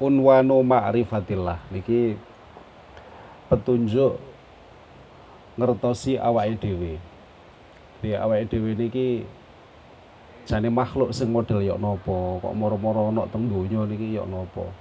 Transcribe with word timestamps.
unwanu 0.00 0.64
ma'rifatillah 0.64 1.60
niki 1.68 2.16
petunjuk 3.52 4.16
ngertosi 5.60 6.16
awake 6.16 6.56
dhewe. 6.56 6.96
Di 8.00 8.16
awake 8.16 8.48
dhewe 8.48 8.72
niki 8.72 9.28
jane 10.48 10.72
makhluk 10.72 11.12
sing 11.12 11.28
model 11.28 11.60
yok 11.60 11.76
nopo, 11.76 12.40
kok 12.40 12.56
moro-moro 12.56 13.12
ana 13.12 13.28
teng 13.28 13.44
donya 13.46 13.84
niki 13.84 14.16
yok 14.16 14.24
nopo. 14.24 14.72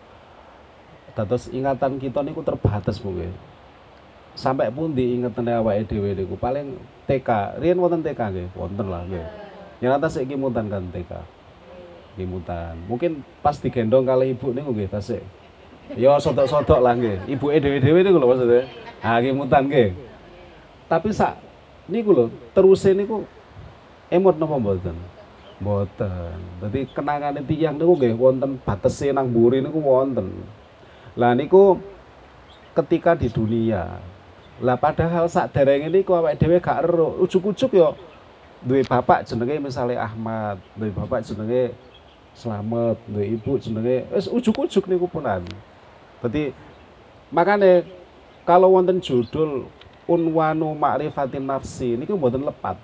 Dados 1.14 1.52
ingatan 1.52 2.00
kita 2.00 2.24
niku 2.24 2.40
terbatas 2.40 3.04
mungkin. 3.04 3.36
Sampai 4.40 4.72
pun 4.72 4.96
diingetane 4.96 5.52
awake 5.52 5.84
dhewe 5.92 6.16
niku 6.16 6.40
paling 6.40 6.80
TK. 7.12 7.60
Riyen 7.60 7.82
wonten 7.82 8.00
TK 8.00 8.20
nggih, 8.32 8.48
wonten 8.56 8.88
lah 8.88 9.04
nggih. 9.04 9.28
Nyata 9.84 10.08
saiki 10.08 10.40
mutan 10.40 10.72
kan 10.72 10.88
TK. 10.96 11.39
Nggih 12.20 12.84
Mungkin 12.92 13.24
pas 13.40 13.56
digendong 13.56 14.04
kali 14.04 14.36
ibu 14.36 14.52
niku 14.52 14.76
nggih 14.76 14.92
tasik. 14.92 15.24
Ya 15.96 16.20
sodok-sodok 16.20 16.84
lah 16.84 16.94
nggih. 17.00 17.32
Ibuke 17.32 17.64
dhewe-dhewe 17.64 18.04
niku 18.04 18.18
lho 18.20 18.28
maksudnya. 18.28 18.68
Ah 19.00 19.24
nggih 19.24 19.32
mutan 19.32 19.72
nggih. 19.72 19.96
Tapi 20.92 21.16
sak 21.16 21.40
niku 21.88 22.12
lho, 22.12 22.26
teruse 22.52 22.92
niku 22.92 23.24
emot 24.12 24.36
napa 24.36 24.60
mboten? 24.60 24.98
Mboten. 25.64 26.36
Dadi 26.60 26.80
kenangane 26.92 27.40
tiyang 27.48 27.80
niku 27.80 27.96
nggih 27.96 28.14
wonten 28.20 28.60
batese 28.60 29.16
nang 29.16 29.32
mburi 29.32 29.64
niku 29.64 29.80
wonten. 29.80 30.44
Lah 31.16 31.32
niku 31.32 31.80
ketika 32.76 33.16
di 33.16 33.32
dunia. 33.32 33.98
Lah 34.60 34.76
padahal 34.76 35.32
sak 35.32 35.56
derenge 35.56 35.88
niku 35.88 36.14
awake 36.20 36.36
dhewe 36.36 36.60
gak 36.60 36.84
ero. 36.84 37.16
Ujuk-ujuk 37.24 37.80
yo 37.80 37.96
duwe 38.60 38.84
bapak 38.84 39.24
jenenge 39.24 39.56
misalnya 39.72 40.04
Ahmad, 40.04 40.60
duwe 40.76 40.92
bapak 40.92 41.24
jenenge 41.24 41.72
Slamet, 42.34 42.98
duwe 43.08 43.36
ibu 43.36 43.60
jenenge 43.60 44.08
wis 44.14 44.30
ujuk-ujuk 44.30 44.88
niku 44.88 45.10
punan. 45.10 45.44
Dadi 46.24 46.56
makane 47.34 47.84
kalau 48.48 48.74
wonten 48.74 48.98
judul 49.04 49.68
unwanu 50.10 50.74
ma'rifatin 50.74 51.46
nafsi 51.46 51.94
niku 52.00 52.18
mboten 52.18 52.46
lepat. 52.46 52.78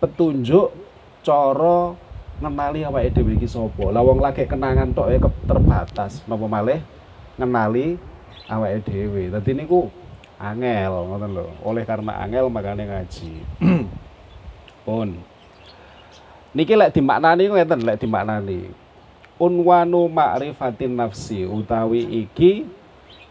Petunjuk 0.00 0.72
cara 1.20 1.92
ngenali 2.40 2.80
awake 2.88 3.12
dhewe 3.12 3.36
iki 3.36 3.44
sapa. 3.44 3.92
Lah 3.92 4.00
wong 4.00 4.24
lagi 4.24 4.48
kenangan 4.48 4.96
tok 4.96 5.08
e 5.12 5.18
terbatas, 5.44 6.24
napa 6.24 6.48
malih 6.48 6.80
ngenali 7.36 8.00
awake 8.48 8.80
dhewe. 8.88 9.28
Dadi 9.28 9.52
niku 9.52 9.92
angel 10.40 11.04
ngoten 11.04 11.30
lho. 11.36 11.46
Oleh 11.60 11.84
karena 11.84 12.24
angel 12.24 12.48
makanya 12.48 12.84
ngaji. 12.88 13.32
Pun. 14.88 15.20
Niki 16.50 16.74
lek 16.74 16.90
dimaknani 16.98 17.46
ngeten 17.46 17.86
lek 17.86 18.02
dimaknani. 18.02 18.74
Unwanu 19.38 20.10
ma'rifatin 20.10 20.98
nafsi 20.98 21.46
utawi 21.46 22.02
iki 22.26 22.66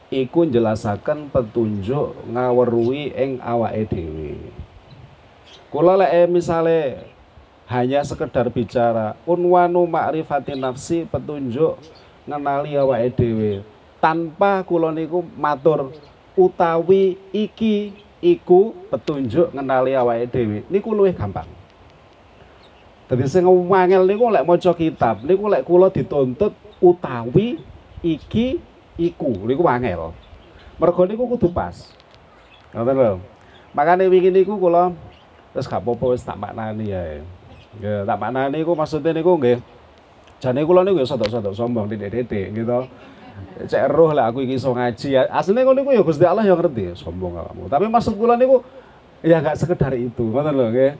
iku 0.07 0.47
njelasaken 0.47 1.27
petunjuk 1.27 2.15
ngaweruhi 2.31 3.11
ing 3.11 3.43
awake 3.43 3.83
dhewe. 3.91 4.39
Kula 5.67 5.99
lek 5.99 6.31
misale 6.31 7.03
hanya 7.67 8.07
sekedar 8.07 8.47
bicara 8.49 9.19
unwanu 9.27 9.83
ma'rifati 9.83 10.55
nafsi 10.55 11.03
petunjuk 11.03 11.75
ngenali 12.23 12.79
awake 12.79 13.19
dhewe 13.19 13.61
tanpa 13.99 14.63
kula 14.63 14.95
niku 14.95 15.27
matur 15.35 15.91
utawi 16.39 17.19
iki 17.35 17.91
iku 18.23 18.71
petunjuk 18.87 19.51
ngenali 19.51 19.91
awake 19.91 20.25
dhewe 20.31 20.63
niku 20.71 20.95
luwih 20.95 21.11
gampang 21.13 21.58
Dadi 23.09 23.25
sing 23.25 23.41
wangel 23.45 24.05
niku 24.05 24.29
lek 24.29 24.45
maca 24.45 24.71
kitab 24.77 25.25
niku 25.25 25.49
lek 25.49 25.65
kula 25.65 25.89
dituntut 25.89 26.53
utawi 26.77 27.57
iki 28.05 28.61
iku 29.01 29.33
niku 29.49 29.65
wangel 29.65 30.13
mergo 30.77 31.03
niku 31.09 31.25
kudu 31.25 31.49
pas 31.49 31.89
ngoten 32.69 32.93
lho 32.93 33.13
makane 33.73 34.05
wingi 34.05 34.29
niku 34.29 34.61
kula 34.61 34.93
wis 35.57 35.65
gak 35.65 35.81
apa-apa 35.81 36.05
wis 36.13 36.21
tak 36.21 36.37
maknani 36.37 36.93
ya 36.93 37.01
Ya, 37.77 38.01
tak 38.01 38.17
maknani 38.17 38.65
niku 38.65 38.73
maksudnya 38.73 39.13
niku 39.13 39.37
nggih. 39.37 39.61
Jane 40.41 40.65
kula 40.65 40.81
niku 40.81 41.05
ya 41.05 41.07
sodok-sodok 41.07 41.53
sombong 41.53 41.85
titik-titik 41.85 42.49
gitu. 42.57 42.89
Cek 43.69 43.85
roh 43.93 44.09
lah 44.09 44.33
aku 44.33 44.41
iki 44.41 44.57
iso 44.57 44.73
ngaji. 44.73 45.29
Asline 45.29 45.61
ngono 45.61 45.77
niku 45.77 45.93
ya 45.93 46.01
Gusti 46.01 46.25
Allah 46.25 46.43
yang 46.49 46.57
ngerti, 46.57 46.97
sombong 46.97 47.37
kamu. 47.37 47.69
Tapi 47.69 47.85
maksud 47.85 48.17
kula 48.17 48.35
niku 48.41 48.65
ya 49.21 49.37
gak 49.37 49.53
sekedar 49.61 49.93
itu, 49.93 50.33
ngoten 50.33 50.53
lho 50.57 50.65
nggih. 50.73 50.91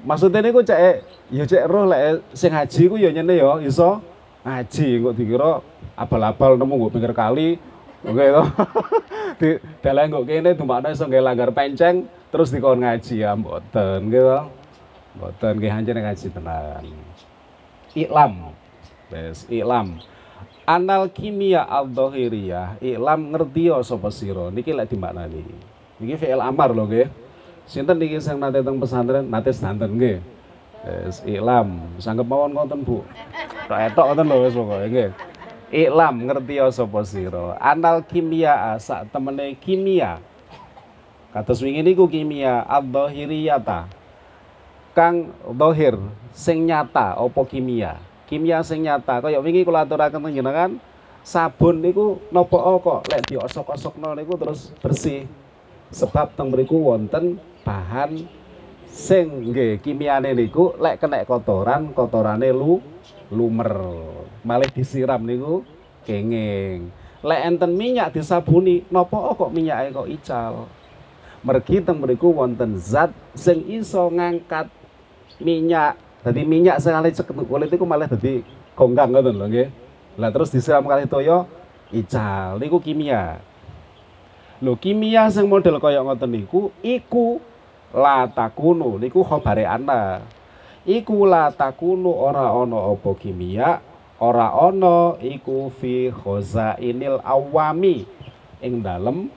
Maksudnya 0.00 0.40
niku 0.40 0.64
cek 0.64 1.04
ya 1.28 1.44
cek 1.44 1.64
roh 1.68 1.84
lek 1.84 2.24
sing 2.32 2.56
ngaji 2.56 2.82
ku 2.88 2.96
ya 2.96 3.12
nyene 3.12 3.36
ya 3.36 3.60
iso 3.60 4.00
ngaji 4.42 4.86
kok 5.04 5.14
dikira 5.16 5.50
abal-abal 5.92 6.56
nemu 6.56 6.74
nggo 6.80 6.88
pinggir 6.88 7.12
kali 7.12 7.60
Oke 8.00 8.24
to. 8.32 8.42
Di 9.40 9.48
dalan 9.84 10.08
kok 10.08 10.24
kene 10.24 10.56
dumakno 10.56 10.88
iso 10.88 11.04
nggih 11.04 11.20
langgar 11.20 11.52
penceng 11.52 12.08
terus 12.32 12.48
dikon 12.48 12.80
ngaji 12.80 13.14
ya 13.20 13.36
mboten 13.36 14.08
gitu. 14.08 14.48
Mboten 15.20 15.52
nggih 15.60 15.72
hancur 15.72 15.96
ngaji 16.00 16.26
tenan. 16.32 16.84
Iklam. 17.92 18.56
Wes, 19.12 19.44
iklam. 19.52 20.00
Anal 20.64 21.10
kimia 21.10 21.66
al-dhahiriyah, 21.66 22.78
iklam 22.80 23.34
ngerti 23.34 23.68
ya 23.68 23.84
sapa 23.84 24.08
sira. 24.08 24.48
Niki 24.48 24.72
lek 24.72 24.88
dimaknani. 24.88 25.44
Niki 26.00 26.14
fi'il 26.16 26.40
amar 26.40 26.72
lho 26.72 26.88
nggih. 26.88 27.08
Sinten 27.70 28.02
niki 28.02 28.18
sing 28.18 28.42
nate 28.42 28.66
teng 28.66 28.82
pesantren 28.82 29.30
nate 29.30 29.54
santen 29.54 29.94
nggih. 29.94 30.18
Wes, 30.82 31.22
iklam. 31.22 31.86
Sanggep 32.02 32.26
mawon 32.26 32.50
ngoten, 32.50 32.82
Bu. 32.82 33.06
Tok 33.70 33.78
etok 33.78 34.04
ngoten 34.10 34.26
lho 34.26 34.36
wis 34.42 34.54
pokoke 34.58 34.86
nggih. 34.90 35.10
Iklam 35.70 36.26
ngerti 36.26 36.58
ya 36.58 36.66
sapa 36.74 37.06
sira. 37.06 37.54
Anal 37.62 38.02
kimia 38.02 38.74
sak 38.82 39.14
temene 39.14 39.54
kimia. 39.62 40.18
Kados 41.30 41.62
wingi 41.62 41.86
niku 41.86 42.10
kimia 42.10 42.66
al-dhahiriyata 42.66 43.86
kang 44.90 45.30
dohir 45.54 45.94
sing 46.34 46.66
nyata 46.66 47.14
opo 47.22 47.46
kimia 47.46 48.02
kimia 48.26 48.66
sing 48.66 48.82
nyata 48.82 49.22
kaya 49.22 49.38
wingi 49.38 49.62
kula 49.62 49.86
aturaken 49.86 50.18
panjenengan 50.18 50.82
sabun 51.22 51.78
niku 51.78 52.18
nopo 52.34 52.58
kok 52.82 53.06
lek 53.06 53.30
diosok-osokno 53.30 54.18
niku 54.18 54.34
terus 54.34 54.74
bersih 54.82 55.30
sebab 55.94 56.34
teng 56.34 56.50
mriku 56.50 56.74
wonten 56.82 57.38
bahan 57.62 58.26
sing 58.90 59.50
nggih 59.50 59.78
kimiane 59.78 60.34
niku 60.34 60.74
lek 60.78 60.98
kena 60.98 61.22
kotoran 61.22 61.94
kotorane 61.94 62.50
lu 62.50 62.82
lumer. 63.30 63.70
Malih 64.42 64.70
disiram 64.72 65.22
niku 65.22 65.62
kenging 66.08 66.90
lek 67.20 67.40
enten 67.44 67.76
minyak 67.76 68.16
disabuni 68.16 68.88
nopo 68.88 69.36
kok 69.36 69.52
minyake 69.52 69.92
kok 69.92 70.08
ical? 70.08 70.54
Mergi 71.40 71.80
teng 71.80 72.00
mriku 72.00 72.32
wonten 72.36 72.76
zat 72.76 73.12
sing 73.32 73.64
iso 73.68 74.08
ngangkat 74.12 74.68
minyak. 75.40 75.96
Jadi 76.20 76.44
minyak 76.44 76.84
sekali 76.84 77.12
cek 77.16 77.32
kulit 77.32 77.72
itu 77.72 77.84
malah 77.88 78.08
jadi 78.08 78.44
gonggang 78.76 79.12
ngoten 79.12 79.36
lho 79.36 79.46
nggih. 79.48 79.68
Lah 80.20 80.28
terus 80.32 80.52
disiram 80.52 80.84
kali 80.84 81.08
toyo 81.08 81.48
ical. 81.92 82.60
Niku 82.60 82.80
kimia. 82.80 83.40
Lho 84.60 84.76
kimia 84.76 85.32
sing 85.32 85.48
model 85.48 85.80
kaya 85.80 86.04
ngoten 86.04 86.28
niku 86.28 86.72
iku 86.84 87.40
la 87.90 88.30
takunu 88.30 88.98
niku 88.98 89.26
khabare 89.26 89.66
ana 89.66 90.22
iku 90.86 91.26
la 91.26 91.50
takunu 91.50 92.10
ora 92.10 92.54
ana 92.54 92.94
apa 92.94 93.10
kimia 93.18 93.82
ora 94.20 94.52
ana 94.52 95.16
iku 95.20 95.72
fi 95.72 96.12
khazainil 96.12 97.18
awami. 97.24 98.04
Ing 98.60 98.84
dalem 98.84 99.32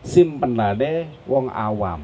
simpenane 0.00 1.12
wong 1.28 1.52
awam. 1.52 2.00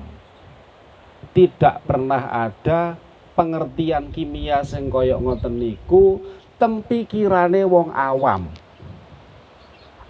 Tidak 1.33 1.81
pernah 1.89 2.29
ada 2.29 3.01
pengertian 3.33 4.13
kimia 4.13 4.61
sing 4.69 4.93
koyok 4.93 5.17
ngoten 5.17 5.57
niku 5.57 6.21
tempikirane 6.61 7.65
wong 7.65 7.89
awam. 7.89 8.53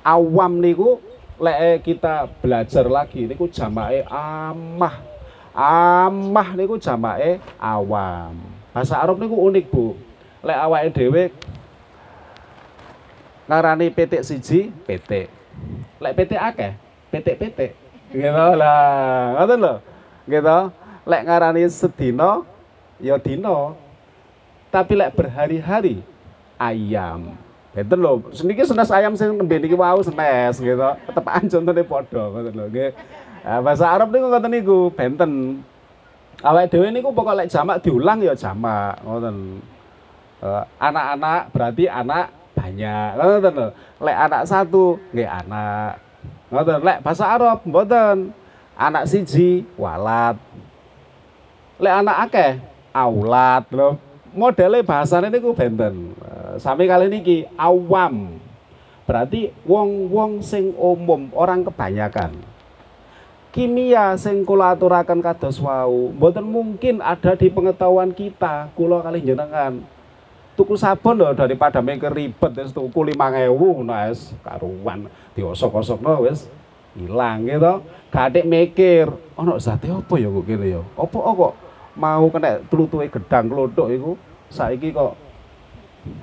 Awam 0.03 0.59
niku 0.59 0.99
lek 1.37 1.85
kita 1.85 2.29
belajar 2.41 2.85
lagi 2.89 3.29
niku 3.29 3.49
jamake 3.49 4.05
amah. 4.09 4.97
Amah 5.57 6.49
niku 6.57 6.77
jamake 6.77 7.41
awam. 7.57 8.37
Bahasa 8.73 9.01
Arab 9.01 9.17
niku 9.17 9.37
unik, 9.37 9.65
Bu. 9.73 9.97
Lek 10.45 10.59
awake 10.61 10.89
dhewe 10.93 11.25
ngarani 13.49 13.87
petik 13.93 14.25
siji, 14.27 14.69
petik. 14.85 15.33
Lek 16.03 16.13
petik 16.13 16.41
akeh, 16.41 16.73
petik-petik. 17.09 17.73
Gitu 18.13 18.47
lah, 18.57 19.37
ngoten 19.39 19.59
lho. 19.61 19.75
Gitu 20.29 20.59
lek 21.07 21.23
ngarani 21.23 21.63
sedino 21.71 22.43
ya 22.99 23.15
dino 23.23 23.79
tapi 24.75 24.99
lek 24.99 25.15
berhari-hari 25.15 26.03
ayam 26.59 27.39
Lho, 27.77 28.33
seniki 28.33 28.65
senes 28.65 28.89
ayam 28.89 29.13
sing 29.13 29.37
nembe 29.37 29.61
niki 29.61 29.77
wau 29.77 30.01
senes 30.01 30.57
gitu. 30.57 30.89
Tepakan 31.13 31.45
contone 31.45 31.83
padha 31.85 32.23
ngoten 32.33 32.53
lho 32.57 32.67
nggih. 32.73 32.91
Nah, 33.45 33.61
bahasa 33.61 33.85
Arab 33.93 34.09
niku 34.09 34.27
ngoten 34.33 34.51
niku, 34.51 34.79
benten. 34.97 35.33
Awake 36.41 36.73
dhewe 36.73 36.89
niku 36.89 37.13
pokok 37.13 37.37
lek 37.37 37.53
jamak 37.53 37.85
diulang 37.85 38.25
ya 38.25 38.33
jamak 38.33 38.97
ngoten. 39.05 39.61
Uh, 40.37 40.65
anak-anak 40.81 41.49
berarti 41.53 41.85
anak 41.89 42.29
banyak 42.57 43.09
ngoten 43.21 43.53
lho 43.53 43.69
lek 44.01 44.17
anak 44.17 44.43
satu 44.49 44.97
nggih 45.13 45.29
anak 45.29 46.01
ngoten 46.49 46.81
lek 46.81 47.01
bahasa 47.05 47.25
Arab 47.29 47.61
mboten 47.69 48.33
anak 48.77 49.05
siji 49.05 49.69
walad 49.77 50.41
lek 51.77 51.95
anak 52.01 52.17
akeh 52.29 52.53
aulat 52.97 53.65
lho 53.73 54.01
modele 54.33 54.81
bahasane 54.81 55.29
niku 55.29 55.53
benten 55.53 56.17
Sami 56.59 56.89
kali 56.89 57.09
niki 57.13 57.49
awam. 57.57 58.37
Berarti 59.07 59.55
wong-wong 59.63 60.43
sing 60.43 60.75
umum 60.75 61.31
orang 61.31 61.63
kebanyakan. 61.63 62.35
Kimia 63.55 64.19
sing 64.21 64.45
kula 64.45 64.77
aturaken 64.77 65.25
kados 65.25 65.57
wau 65.65 66.13
mboten 66.13 66.45
mungkin 66.45 67.01
ada 67.01 67.33
di 67.39 67.49
pengetahuan 67.49 68.13
kita. 68.13 68.69
Kula 68.77 69.01
kali 69.01 69.25
jenengan 69.25 69.81
tuku 70.57 70.75
sabun 70.75 71.21
loh 71.21 71.37
daripada 71.37 71.85
mikir 71.85 72.09
ribet 72.11 72.53
wis 72.57 72.73
tuku 72.73 73.13
5000 73.13 73.53
ngono 73.53 73.97
wis 74.09 74.33
karuan. 74.45 75.09
Diosok-osokno 75.37 76.27
wis 76.27 76.49
ilang 77.01 77.49
gitu. 77.49 77.85
Gadek 78.13 78.45
mikir 78.45 79.09
ono 79.37 79.61
zate 79.61 79.93
apa 79.93 80.15
ya 80.17 80.29
kok 80.33 80.45
kene 80.45 80.67
ya? 80.77 80.83
Apa 80.97 81.17
kok 81.17 81.55
mau 81.97 82.27
kena 82.33 82.61
tlutuhe 82.69 83.09
gedang 83.09 83.53
klothok 83.53 83.89
iku? 83.93 84.13
Saiki 84.49 84.93
kok 84.93 85.26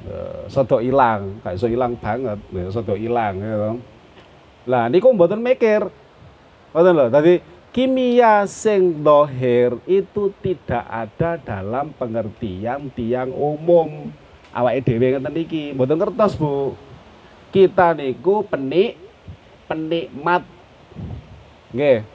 uh, 0.09 0.45
sodok 0.47 0.81
ilang 0.81 1.39
gak 1.43 1.55
iso 1.55 1.67
ilang 1.67 1.95
banget 1.99 2.39
ya 2.51 2.67
sodok 2.71 2.97
ilang 2.99 3.39
gitu 3.39 3.71
lah 4.63 4.87
niku 4.87 5.11
mboten 5.11 5.43
mikir 5.43 5.87
mboten 6.71 6.93
lho 6.95 7.07
tadi 7.11 7.33
kimia 7.73 8.45
sing 8.45 9.01
dohir 9.01 9.81
itu 9.89 10.29
tidak 10.45 10.85
ada 10.85 11.41
dalam 11.41 11.89
pengertian 11.97 12.93
tiang 12.93 13.33
umum. 13.33 14.13
Awake 14.53 14.85
dhewe 14.85 15.17
ngeten 15.17 15.33
iki 15.41 15.73
mboten 15.73 15.97
kertas 15.97 16.37
Bu. 16.37 16.77
Kita 17.49 17.97
niku 17.97 18.45
penik 18.45 19.01
penikmat. 19.65 20.45
Nggih 21.73 22.05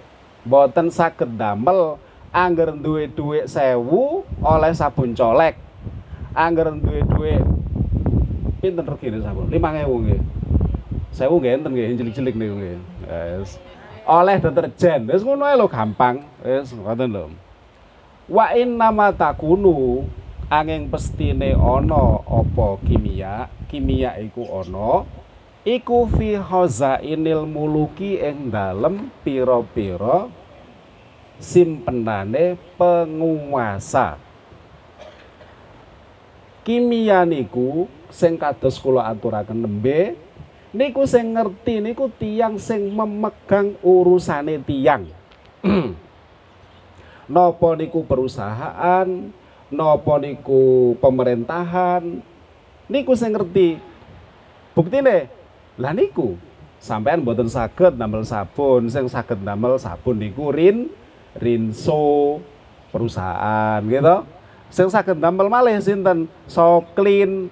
mboten 0.46 0.94
saged 0.94 1.34
damel 1.34 1.98
angger 2.30 2.70
duwe 2.78 3.10
dhuwit 3.10 3.50
sewu 3.50 4.22
oleh 4.38 4.70
sabun 4.70 5.10
colek 5.18 5.58
angger 6.34 6.72
duwe 6.74 7.00
dhuwit 7.04 7.44
pinten 8.58 8.84
regine 8.84 9.18
sabun 9.22 9.46
5000 9.48 9.86
nggih. 9.86 10.20
1000 11.14 11.40
nggih 11.40 11.52
enten 11.54 11.70
nggih 11.72 11.88
cilik-cilik 11.98 12.34
niku 12.36 12.54
nggih. 12.58 12.78
Wis. 13.40 13.56
Oleh 14.08 14.36
deterjen. 14.42 15.08
Wis 15.08 15.22
ngono 15.22 15.46
ae 15.46 15.56
gampang. 15.70 16.26
Wis 16.42 16.74
ngoten 16.74 17.08
lho. 17.14 17.24
Wa 18.28 18.52
inna 18.52 18.92
ma 18.92 19.08
takunu 19.14 20.04
angin 20.52 20.90
pestine 20.92 21.56
ana 21.56 22.20
apa 22.26 22.76
kimia? 22.84 23.48
Kimia 23.68 24.16
iku 24.20 24.44
ana 24.48 25.04
iku 25.68 26.08
fi 26.08 26.40
inil 27.04 27.44
muluki 27.44 28.16
ing 28.16 28.48
dalem 28.48 29.12
pira-pira 29.20 30.32
simpenane 31.38 32.56
penguasa 32.80 34.16
kimia 36.68 37.24
niku 37.24 37.88
sing 38.12 38.36
kados 38.36 38.76
kula 38.76 39.08
aturaken 39.08 39.64
nembe 39.64 40.20
niku 40.76 41.08
sing 41.08 41.32
ngerti 41.32 41.80
niku 41.80 42.12
tiang 42.20 42.60
sing 42.60 42.92
memegang 42.92 43.72
urusane 43.80 44.60
tiang 44.60 45.08
napa 47.32 47.68
niku 47.72 48.04
perusahaan 48.04 49.08
napa 49.72 50.14
niku 50.20 50.92
pemerintahan 51.00 52.24
niku 52.88 53.12
sing 53.12 53.36
ngerti. 53.36 53.76
Buktine 54.72 55.28
lah 55.76 55.92
niku 55.92 56.38
sampean 56.78 57.22
mboten 57.22 57.50
saged 57.50 57.98
damel 57.98 58.24
sabun 58.24 58.88
sing 58.88 59.06
saged 59.10 59.42
damel 59.44 59.76
sabun 59.76 60.22
niku 60.22 60.54
rin 60.54 60.88
rinso 61.36 62.38
perusahaan 62.94 63.82
gitu 63.84 64.37
sing 64.68 64.88
saged 64.92 65.20
damel 65.20 65.48
malih 65.48 65.76
sinten 65.80 66.28
Soklin 66.48 67.48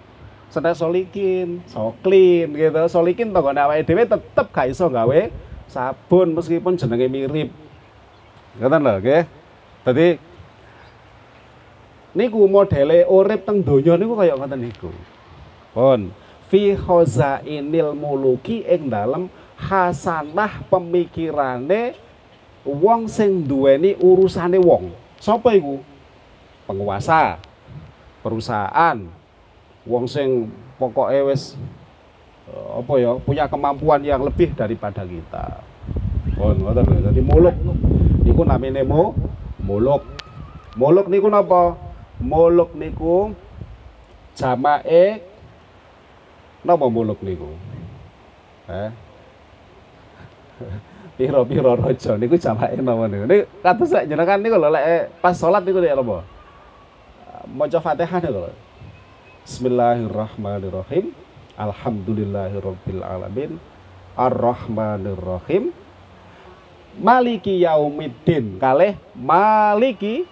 Senes 0.46 0.78
Solikin, 0.78 1.60
Soklin 1.66 2.54
gitu. 2.54 2.80
Solikin 2.86 3.34
tanggane 3.34 3.60
awake 3.60 3.84
dhewe 3.84 4.06
tetep 4.06 4.46
gak 4.54 4.70
iso 4.70 4.86
gawe 4.86 5.20
sabun 5.66 6.32
meskipun 6.38 6.78
jenenge 6.78 7.10
mirip. 7.10 7.50
Ngoten 8.56 8.80
lho 8.80 8.94
nggih. 9.02 9.22
Dadi 9.84 10.08
niku 12.16 12.46
modele 12.48 13.04
urip 13.04 13.44
teng 13.44 13.60
donya 13.60 13.98
niku 13.98 14.14
kaya 14.16 14.38
ngoten 14.38 14.60
niku. 14.62 14.90
Pun 15.74 16.14
fi 16.46 16.78
khazainil 16.78 17.92
muluki 17.92 18.62
ing 18.64 18.88
dalem 18.88 19.28
hasanah 19.58 20.62
pemikirane 20.70 21.98
wong 22.62 23.10
sing 23.10 23.44
duweni 23.44 23.98
urusane 23.98 24.62
wong. 24.62 24.94
Sapa 25.18 25.52
iku? 25.58 25.82
Penguasa 26.66 27.38
perusahaan 28.26 28.98
wong 29.86 30.04
sing 30.10 30.50
pokoknya 30.82 31.30
wis 31.30 31.54
eh, 32.50 32.68
apa 32.82 32.92
ya 32.98 33.14
punya 33.22 33.46
kemampuan 33.46 34.02
yang 34.02 34.26
lebih 34.26 34.52
daripada 34.58 35.06
kita. 35.06 35.62
Oh 36.36 36.52
ngoten 36.52 37.06
dadi 37.06 37.22
muluk 37.22 37.54
niku 38.26 38.42
namine 38.42 38.82
mo 38.82 39.14
muluk. 39.62 40.02
Muluk 40.76 41.08
niku 41.08 41.32
napa? 41.32 41.78
Muluk 42.20 42.76
niku 42.76 43.32
jamae 44.36 45.22
napa 46.66 46.86
muluk 46.90 47.22
niku? 47.24 47.48
Eh? 48.68 48.90
Piro-piro 51.16 51.80
raja 51.80 52.18
niku 52.20 52.36
jamake 52.36 52.76
napa 52.82 53.08
niku? 53.08 53.24
Niku 53.24 53.44
kados 53.64 53.94
jenengan 54.04 54.42
niku 54.42 54.58
lho 54.58 54.68
lek 54.68 55.14
pas 55.22 55.32
salat 55.32 55.62
niku 55.64 55.80
ya 55.80 55.96
napa 55.96 56.35
maca 57.46 57.78
Fatihah 57.78 58.22
lho. 58.26 58.50
Bismillahirrahmanirrahim. 59.46 61.14
Alhamdulillahirabbil 61.54 63.02
alamin. 63.06 63.62
Arrahmanirrahim. 64.18 65.70
Maliki 66.98 67.62
yaumiddin. 67.62 68.58
Kalih 68.58 68.98
maliki 69.14 70.26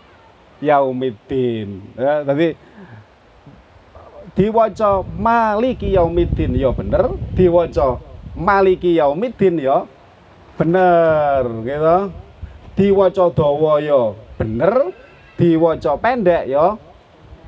yaumiddin. 0.59 1.85
Ya, 1.95 2.25
tadi 2.27 2.57
diwaca 4.35 5.05
maliki 5.15 5.95
yaumiddin 5.95 6.59
ya 6.59 6.75
bener, 6.75 7.15
diwaca 7.39 8.03
maliki 8.35 8.99
yaumiddin 8.99 9.63
ya 9.63 9.87
bener 10.59 11.45
gitu. 11.63 11.97
Diwaca 12.75 13.31
dawa 13.31 13.79
ya 13.79 14.11
bener, 14.35 14.91
diwaca 15.39 15.95
pendek 15.95 16.51
ya 16.51 16.75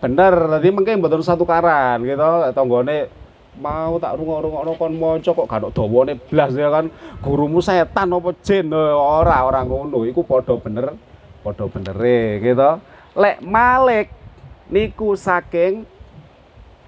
bener 0.03 0.35
tadi 0.59 0.69
mungkin 0.73 1.01
betul 1.01 1.23
satu 1.25 1.45
karan 1.49 2.05
gitu. 2.05 2.25
Tonggone 2.53 3.09
mau 3.57 3.97
tak 3.97 4.21
rungok-rungokno 4.21 4.73
kon 4.77 4.93
maca 5.01 5.31
kok 5.33 5.49
gak 5.49 5.73
dawane 5.73 6.15
blas 6.29 6.53
ya 6.53 6.69
kan? 6.69 6.93
Gurumu 7.25 7.65
setan 7.65 8.13
apa 8.13 8.31
jin? 8.45 8.73
Ora 8.73 9.45
ora 9.49 9.65
ngono. 9.65 10.05
Iku 10.05 10.23
padha 10.25 10.57
bener 10.61 10.93
padha 11.41 11.65
benere 11.69 12.41
gitu. 12.45 12.71
Lek 13.17 13.41
malik 13.41 14.13
niku 14.69 15.17
saking 15.17 15.89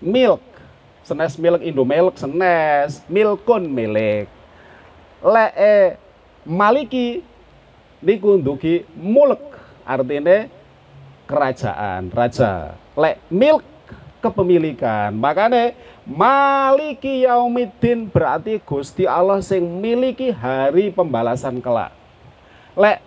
milk. 0.05 0.45
Senes 1.05 1.41
milk 1.41 1.65
Indomilk 1.65 2.21
senes 2.21 3.01
milkun 3.09 3.65
milik 3.65 4.29
lek 5.25 5.53
eh, 5.59 5.89
maliki 6.47 7.27
niku 7.99 8.39
ndugi 8.39 8.87
mulek 8.95 9.43
artine 9.83 10.47
kerajaan 11.27 12.15
raja 12.15 12.79
lek 12.99 13.23
milk 13.31 13.63
kepemilikan. 14.19 15.15
Makanya 15.15 15.79
maliki 16.03 17.23
yaumiddin 17.23 18.11
berarti 18.11 18.59
Gusti 18.59 19.07
Allah 19.07 19.39
sing 19.39 19.63
miliki 19.79 20.35
hari 20.35 20.91
pembalasan 20.91 21.63
kelak. 21.63 21.95
Lek 22.75 22.99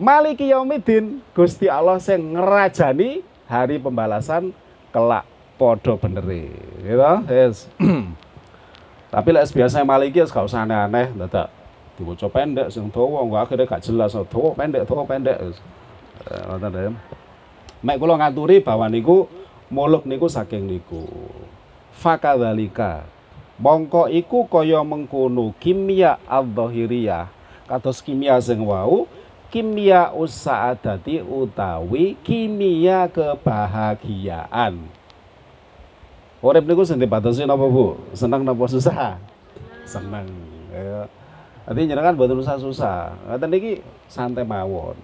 maliki 0.00 0.48
yaumiddin 0.48 1.20
Gusti 1.36 1.68
Allah 1.68 2.00
sing 2.00 2.32
ngerajani 2.32 3.20
hari 3.44 3.76
pembalasan 3.76 4.56
kelak. 4.88 5.28
Podo 5.54 5.94
beneri 6.00 6.50
gitu? 6.82 7.12
Yes. 7.30 7.70
tapi 9.14 9.30
lek 9.30 9.46
biasa 9.46 9.86
maliki 9.86 10.18
ya 10.18 10.26
gak 10.26 10.42
usah 10.42 10.66
aneh-aneh 10.66 11.14
dadak 11.14 11.46
dibaca 11.94 12.26
pendek 12.26 12.66
sing 12.74 12.90
dawa 12.90 13.22
akhirnya 13.46 13.70
gak 13.70 13.86
jelas 13.86 14.10
dawa 14.10 14.50
pendek 14.58 14.82
dawa 14.82 15.06
pendek 15.06 15.38
ya 15.38 16.90
Mek 17.84 18.00
kula 18.00 18.16
ngaturi 18.16 18.64
bahwa 18.64 18.88
niku 18.88 19.28
muluk 19.68 20.08
niku 20.08 20.24
saking 20.24 20.64
niku. 20.64 21.04
Fakadzalika. 21.92 23.04
Mongko 23.60 24.08
iku 24.08 24.48
kaya 24.48 24.80
mengkono 24.80 25.52
kimia 25.60 26.16
adh-dhahiriyah. 26.24 27.28
Kados 27.68 28.00
kimia 28.00 28.40
sing 28.40 28.64
wau, 28.64 29.04
kimia 29.52 30.10
usaadati 30.16 31.20
utawi 31.20 32.16
kimia 32.24 33.06
kebahagiaan. 33.12 34.80
Urip 36.40 36.64
niku 36.64 36.88
sing 36.88 36.96
dibatasin 36.96 37.44
napa 37.44 37.68
Bu? 37.68 38.00
Seneng 38.16 38.48
napa 38.48 38.64
susah? 38.64 39.20
Seneng. 39.84 40.28
Ya. 40.72 41.04
Nanti 41.68 41.88
jenengan 41.88 42.16
mboten 42.16 42.40
susah-susah. 42.40 43.28
Ngoten 43.28 43.48
niki 43.52 43.72
santai 44.08 44.44
mawon. 44.44 44.96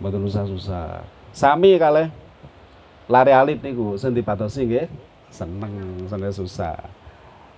Mboten 0.00 0.24
susah-susah. 0.28 1.17
Sami 1.38 1.78
kalih 1.78 2.10
lari 3.06 3.30
alit 3.30 3.62
niku 3.62 3.94
sing 3.94 4.10
dibatosi 4.10 4.66
nggih 4.66 4.90
seneng 5.30 5.70
seneng 6.10 6.34
susah. 6.34 6.74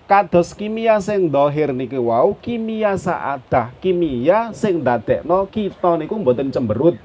Kados 0.05 0.53
kimia 0.53 1.01
sing 1.01 1.33
dohir 1.33 1.73
niki 1.73 1.97
wau 1.97 2.37
kimia 2.37 2.93
saadah 3.01 3.73
kimia 3.81 4.53
sing 4.53 4.85
dadekno 4.85 5.49
kita 5.49 5.97
niku 5.97 6.21
mboten 6.21 6.53
cemberut. 6.53 7.01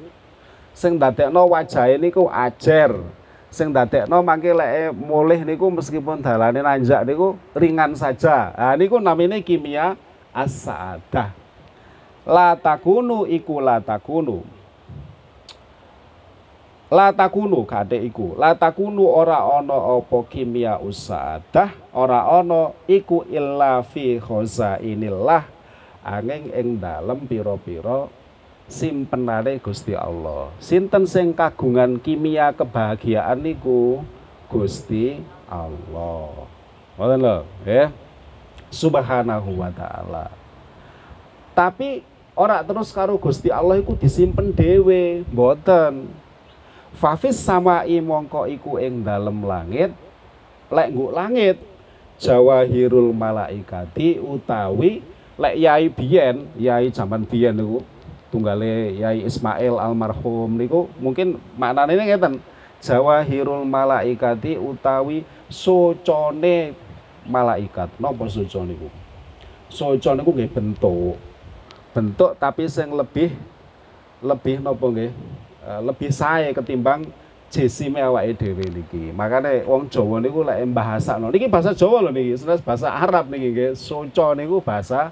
Sing 0.75 0.99
dadekno 0.99 1.47
wajahe 1.47 1.95
niku 1.95 2.27
ajer 2.27 2.91
sing 3.47 3.71
dadekno 3.71 4.19
mangke 4.19 4.51
lek 4.51 4.91
mulih 4.91 5.47
niku 5.47 5.71
meskipun 5.71 6.19
dalane 6.19 6.59
nanjak 6.59 7.07
niku 7.07 7.39
ringan 7.55 7.95
saja. 7.95 8.51
Nah 8.51 8.75
niku 8.75 8.99
namine 8.99 9.39
kimia 9.47 9.95
as-saadah. 10.35 11.31
La 12.27 12.51
takunu 12.59 13.23
iku 13.23 13.63
la 13.63 13.79
takunu. 13.79 14.64
La 16.93 17.09
takunu 17.09 17.65
kade 17.65 17.97
iku. 17.97 18.37
La 18.37 18.53
ora 18.53 19.41
ana 19.41 19.77
apa 19.97 20.17
kimia 20.29 20.77
usaadah, 20.77 21.73
ora 21.89 22.29
ana 22.29 22.77
iku 22.85 23.25
illa 23.25 23.81
fi 23.81 24.21
khazainillah 24.21 25.49
angin 26.05 26.53
ing 26.53 26.77
dalem 26.77 27.25
pira-pira 27.25 28.05
simpenane 28.69 29.57
Gusti 29.57 29.97
Allah. 29.97 30.53
Sinten 30.61 31.09
sing 31.09 31.33
kagungan 31.33 31.97
kimia 31.97 32.53
kebahagiaan 32.53 33.41
niku 33.41 34.05
Gusti 34.45 35.25
Allah. 35.49 36.45
Ngoten 37.01 37.19
lho, 37.19 37.37
ya. 37.65 37.89
Subhanahu 38.69 39.57
wa 39.57 39.73
taala. 39.73 40.29
Tapi 41.57 42.05
ora 42.37 42.61
terus 42.61 42.93
karo 42.93 43.17
Gusti 43.17 43.49
Allah 43.49 43.81
iku 43.81 43.97
disimpen 43.97 44.53
dhewe, 44.53 45.25
mboten. 45.33 46.24
Fafis 46.95 47.35
sama 47.35 47.83
mongko 47.83 48.47
iku 48.47 48.79
ing 48.79 49.03
dalem 49.03 49.43
langit, 49.43 49.91
lek 50.71 50.89
nguk 50.95 51.11
langit 51.11 51.57
Jawahirul 52.15 53.11
malaikati 53.11 54.23
utawi 54.23 55.03
lek 55.35 55.59
yai 55.59 55.91
biyen, 55.91 56.47
yai 56.55 56.87
zaman 56.87 57.27
biyen 57.27 57.59
niku 57.59 57.83
tunggale 58.31 58.95
Yai 58.99 59.23
Ismail 59.23 59.79
almarhum 59.79 60.59
niku 60.59 60.91
mungkin 60.99 61.39
maknane 61.59 61.95
ngeten 61.95 62.39
Jawahirul 62.83 63.63
malaikati 63.67 64.59
utawi 64.59 65.23
socone 65.51 66.75
malaikat. 67.25 67.89
Napa 67.99 68.27
soco 68.29 68.61
niku 68.67 68.87
soco 69.71 70.09
niku 70.15 70.29
nggih 70.35 70.51
bentuk. 70.51 71.15
Bentuk 71.95 72.31
tapi 72.39 72.67
sing 72.67 72.91
lebih 72.91 73.31
lebih 74.19 74.59
napa 74.59 74.85
nggih 74.87 75.11
lebih 75.65 76.13
sae 76.13 76.53
ketimbang 76.53 77.05
jesime 77.49 78.01
awake 78.01 78.37
dhewe 78.37 78.65
niki. 78.69 79.13
Makane 79.15 79.65
wong 79.65 79.89
Jawa 79.89 80.21
niku 80.21 80.43
lek 80.45 80.65
bahasakno 80.69 81.31
niki 81.31 81.47
bahasa 81.47 81.73
Jawa 81.73 82.05
lho 82.05 82.11
niki, 82.11 82.35
bahasa 82.65 82.91
Arab 82.91 83.29
niki 83.31 83.49
nggih. 83.53 83.71
Soco 83.73 84.35
niku 84.35 84.61
bahasa 84.61 85.09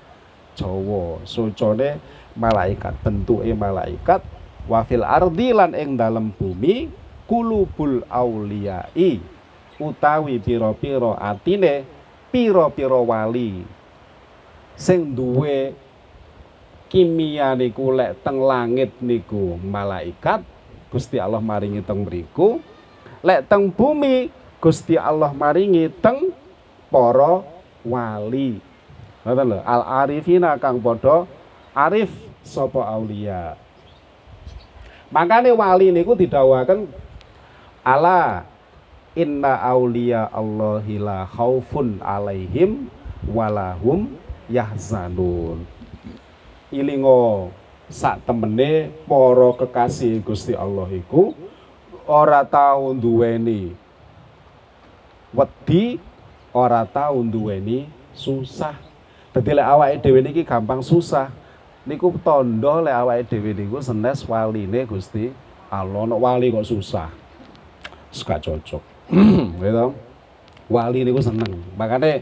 Jawa. 0.53 1.23
Socone 1.25 1.97
malaikat 2.33 2.97
bentuke 3.05 3.53
malaikat 3.53 4.21
wafil 4.65 5.05
ardi 5.05 5.53
lan 5.53 5.77
ing 5.77 5.93
dalem 5.93 6.33
bumi 6.33 6.89
kulubul 7.29 8.01
auliyai 8.09 9.21
utawi 9.77 10.41
pira-pira 10.41 11.13
atine 11.21 11.85
pira-pira 12.33 12.97
wali 12.97 13.61
sing 14.73 15.13
duwe 15.13 15.77
kimia 16.93 17.57
niku 17.57 17.89
lek 17.89 18.21
teng 18.21 18.37
langit 18.37 18.93
niku. 19.01 19.57
Malaikat 19.57 20.45
Gusti 20.93 21.17
Allah 21.17 21.41
maringi 21.41 21.81
teng 21.81 22.05
mriku. 22.05 22.61
Lek 23.25 23.49
teng 23.49 23.73
bumi 23.73 24.29
Gusti 24.61 24.93
Allah 24.93 25.33
maringi 25.33 25.89
teng 25.89 26.29
para 26.93 27.41
wali. 27.81 28.61
Ngoten 29.25 29.45
lho 29.49 29.59
al 29.65 29.81
arifina 30.05 30.53
kang 30.61 30.77
padha 30.77 31.25
arif 31.73 32.13
sapa 32.45 32.85
aulia. 32.85 33.57
Makane 35.09 35.49
wali 35.49 35.89
niku 35.89 36.13
didhawaken 36.13 36.85
ala 37.81 38.45
inna 39.17 39.57
aulia 39.65 40.29
Allahi 40.29 41.01
la 41.01 41.25
khaufun 41.25 41.97
alaihim 42.05 42.85
walahum 43.25 44.13
yahzanun 44.45 45.72
ilingo 46.73 47.53
sak 47.93 48.25
temene 48.25 48.89
para 49.05 49.53
kekasih 49.53 50.25
Gusti 50.25 50.57
Allah 50.57 50.89
iku 50.89 51.37
ora 52.09 52.41
tau 52.41 52.97
duweni 52.97 53.77
wedi 55.33 55.97
ora 56.53 56.85
tau 56.85 57.25
duweni 57.25 57.89
susah. 58.13 58.77
Dadi 59.33 59.49
lek 59.57 59.65
awake 59.65 59.95
dhewe 60.05 60.21
niki 60.21 60.45
gampang 60.45 60.85
susah. 60.85 61.33
Niku 61.89 62.13
tondo 62.21 62.85
lek 62.85 62.93
awake 62.93 63.23
dhewe 63.33 63.51
niku 63.57 63.81
senes 63.81 64.21
waline 64.29 64.85
Gusti 64.85 65.33
Allah. 65.73 66.05
Nek 66.05 66.21
wali 66.21 66.53
kok 66.53 66.65
susah. 66.65 67.09
Suka 68.13 68.37
cocok. 68.37 68.83
Gitu. 69.61 69.87
Wali 70.69 70.99
niku 71.01 71.19
seneng. 71.19 71.49
Makanya 71.73 72.21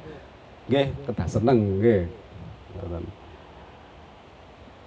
nggih 0.72 0.88
kedah 1.04 1.28
seneng 1.28 1.84
nggih 1.84 2.08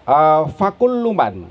uh, 0.08 0.48
fakulluman. 0.54 1.48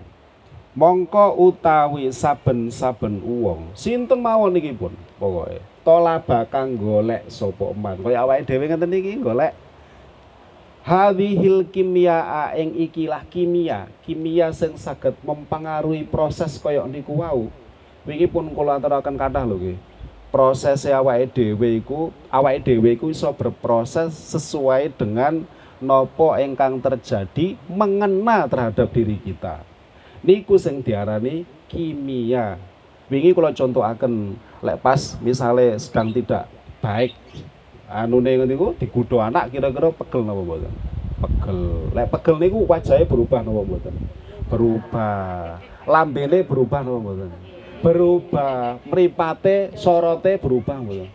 Mongko 0.74 1.38
utawi 1.38 2.10
saben-saben 2.10 3.22
uwong. 3.22 3.78
Sinten 3.78 4.18
mawon 4.18 4.58
niki 4.58 4.74
pun 4.74 4.98
pokoke. 5.22 5.62
Tolaba 5.86 6.50
kang 6.50 6.74
golek 6.74 7.30
sapa 7.30 7.70
man 7.78 8.02
kaya 8.02 8.26
awake 8.26 8.50
dhewe 8.50 8.66
ngeten 8.66 8.90
niki 8.90 9.22
golek. 9.22 9.54
Hadhil 10.82 11.70
kimia 11.70 12.50
ing 12.58 12.74
ikilah 12.76 13.22
kimia, 13.30 13.88
kimia 14.02 14.50
sing 14.50 14.74
saged 14.76 15.14
mempengaruhi 15.22 16.10
proses 16.10 16.58
kaya 16.58 16.82
niku 16.90 17.22
wau. 17.22 17.54
Wingi 18.04 18.26
pun 18.26 18.50
kula 18.52 18.82
aturaken 18.82 19.14
kathah 19.14 19.46
lho 19.46 19.56
nggih. 19.62 19.80
Proses 20.34 20.90
awake 20.90 21.30
dhewe 21.38 21.78
iku, 21.78 22.10
awake 22.34 22.66
dhewe 22.66 22.98
iku 22.98 23.14
iso 23.14 23.30
berproses 23.38 24.10
sesuai 24.12 24.90
dengan 24.98 25.46
nopo 25.84 26.34
ingkang 26.40 26.80
terjadi 26.80 27.60
mengena 27.68 28.48
terhadap 28.48 28.88
diri 28.96 29.20
kita. 29.20 29.62
Niku 30.24 30.56
sing 30.56 30.80
diarani 30.80 31.44
kimia. 31.68 32.56
Wingi 33.12 33.36
kula 33.36 33.52
contohaken 33.52 34.40
lek 34.64 34.80
pas 34.80 35.20
misale 35.20 35.76
sedang 35.76 36.16
tidak 36.16 36.48
baik 36.80 37.12
anune 37.94 38.34
niku 38.50 38.74
digudo 38.74 39.22
anak 39.22 39.54
kira-kira 39.54 39.94
pegel 39.94 40.26
napa 40.26 40.42
mboten? 40.42 40.74
Pegel. 41.22 41.60
Lek 41.94 42.08
pegel 42.10 42.36
niku 42.42 42.66
wajahnya 42.66 43.06
berubah 43.06 43.40
napa 43.46 43.62
mboten? 43.62 43.96
Berubah. 44.50 45.62
Lambene 45.86 46.40
berubah 46.42 46.80
napa 46.82 46.98
mboten? 46.98 47.30
Berubah. 47.86 48.82
Mripate, 48.90 49.78
sorote 49.78 50.42
berubah 50.42 50.82
mboten? 50.82 51.08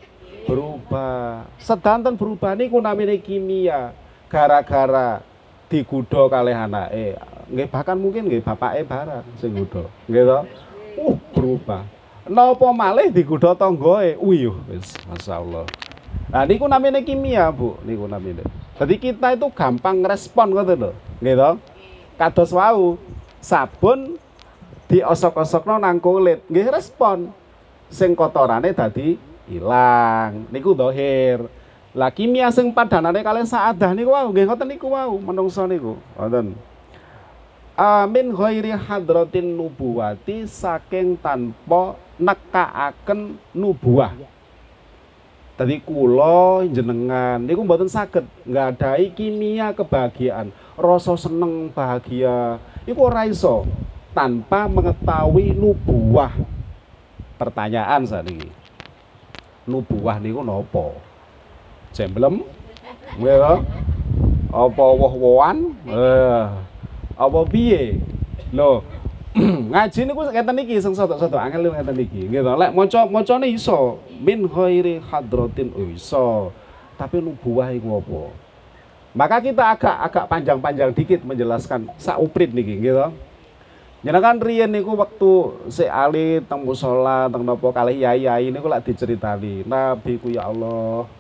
Berubah. 0.47 1.51
Sedanten 1.59 2.15
berubah 2.15 2.55
niku 2.55 2.79
namine 2.79 3.19
kimia. 3.19 3.93
Gara-gara 4.29 5.25
digudo 5.73 6.29
kalih 6.29 6.53
anake. 6.53 7.17
Nggih 7.49 7.69
bahkan 7.73 7.97
mungkin 7.97 8.29
nggih 8.29 8.45
bapake 8.45 8.85
barang 8.85 9.25
sing 9.41 9.57
gudo. 9.57 9.89
Nggih 10.05 10.25
to? 10.29 10.41
Uh, 11.01 11.17
berubah. 11.33 11.83
Napa 12.29 12.69
malih 12.77 13.09
digudo 13.09 13.49
tanggoe? 13.57 14.21
Uyuh 14.21 14.61
wis 14.69 14.93
masyaallah. 15.09 15.65
Nah 16.29 16.45
niku 16.45 16.69
namanya 16.69 17.01
kimia, 17.01 17.49
Bu. 17.49 17.81
Niku 17.89 18.05
namanya. 18.05 18.45
Jadi 18.77 19.01
kita 19.01 19.33
itu 19.33 19.49
gampang 19.57 20.05
respon 20.05 20.53
gitu 20.53 20.75
loh. 20.77 20.95
Gitu. 21.25 21.51
Kados 22.21 22.53
wau 22.53 23.01
sabun 23.41 24.21
diosok-osokno 24.93 25.81
nang 25.81 26.01
kulit, 26.01 26.45
nggih 26.53 26.69
respon. 26.69 27.33
Sing 27.89 28.13
kotorane 28.13 28.77
dadi 28.77 29.17
ilang. 29.49 30.53
Niku 30.53 30.77
dohir. 30.77 31.49
Lah 31.99 32.15
kimia 32.15 32.47
sing 32.55 32.71
padanane 32.71 33.27
kalian 33.27 33.43
saadah 33.43 33.91
niku 33.91 34.15
wau, 34.15 34.31
nggih 34.31 34.47
ngoten 34.47 34.71
niku 34.71 34.87
wau 34.95 35.19
menungso 35.19 35.67
niku. 35.67 35.99
Ngoten. 36.15 36.55
Amin 37.75 38.31
ghairi 38.31 38.71
hadratin 38.71 39.59
nubuwati 39.59 40.47
saking 40.47 41.19
tanpa 41.19 41.99
nekaaken 42.15 43.35
nubuah. 43.51 44.15
Tadi 45.59 45.83
kulo 45.83 46.63
jenengan 46.71 47.43
niku 47.43 47.67
mboten 47.67 47.91
saged 47.91 48.23
nggadahi 48.47 49.11
kimia 49.11 49.75
kebahagiaan, 49.75 50.55
rasa 50.79 51.19
seneng 51.19 51.75
bahagia. 51.75 52.63
Iku 52.87 53.11
ora 53.11 53.27
iso 53.27 53.67
tanpa 54.15 54.71
mengetahui 54.71 55.51
nubuah. 55.51 56.31
Pertanyaan 57.43 58.07
saat 58.07 58.31
ini. 58.31 58.55
Nubuah 59.67 60.23
niku 60.23 60.47
nopo? 60.47 61.08
Jemblem. 61.93 62.45
Nggih 63.19 63.37
to? 63.41 63.55
Apa 64.49 64.85
woh-wohan? 64.97 65.75
Eh. 65.89 66.45
Apa 67.19 67.39
piye? 67.51 67.99
Lho, 68.55 68.81
ngaji 69.73 70.01
niku 70.09 70.21
ngeten 70.25 70.63
iki 70.65 70.81
sing 70.81 70.95
sotok-sotok 70.97 71.37
angel 71.37 71.75
ngeten 71.75 71.99
iki. 71.99 72.31
Nggih 72.31 72.43
to. 72.47 72.53
Lek 72.57 72.71
maca 72.73 73.01
macane 73.11 73.47
iso 73.51 74.01
min 74.23 74.47
khairi 74.47 75.03
hadratin 75.03 75.75
oh, 75.75 75.89
iso. 75.91 76.55
Tapi 76.97 77.23
nubuwah 77.23 77.71
iku 77.75 78.03
apa? 78.03 78.23
Maka 79.15 79.37
kita 79.43 79.65
agak 79.75 79.97
agak 80.05 80.25
panjang-panjang 80.31 80.91
dikit 80.95 81.21
menjelaskan 81.27 81.91
sauprit 81.99 82.55
niki 82.55 82.79
nggih 82.79 82.95
to. 82.95 83.09
Jenengan 83.99 84.39
riyen 84.39 84.71
niku 84.71 84.95
waktu 84.95 85.31
si 85.75 85.83
Ali 85.83 86.39
teng 86.47 86.63
musala 86.63 87.27
teng 87.27 87.43
napa 87.43 87.67
kalih 87.75 87.99
yai-yai 87.99 88.55
niku 88.55 88.71
lak 88.71 88.87
diceritani. 88.87 89.67
Nabi 89.67 90.23
ku 90.23 90.31
ya 90.31 90.47
Allah 90.47 91.18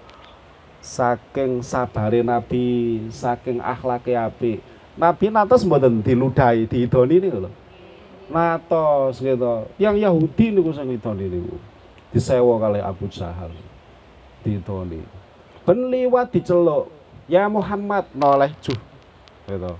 saking 0.88 1.60
sabare 1.60 2.24
Nabi, 2.24 3.04
saking 3.12 3.60
akhlake 3.60 4.16
apik. 4.16 4.64
Nabi 4.96 5.28
natos 5.28 5.68
mboten 5.68 6.00
diludahi, 6.00 6.64
diidoni 6.64 7.20
niku 7.20 7.44
lho. 7.44 7.50
Natos 8.32 9.20
gitu. 9.20 9.68
Yang 9.76 10.08
Yahudi 10.08 10.46
niku 10.56 10.72
sing 10.72 10.88
ngidoni 10.88 11.28
niku. 11.28 11.60
Disewa 12.08 12.56
kali 12.56 12.80
Abu 12.80 13.04
Jahal. 13.12 13.52
Diidoni. 14.40 15.04
Ben 15.68 15.92
liwat 15.92 16.32
diceluk, 16.32 16.88
"Ya 17.28 17.44
Muhammad 17.52 18.08
noleh 18.16 18.48
juh." 18.64 18.80
Gitu. 19.44 19.72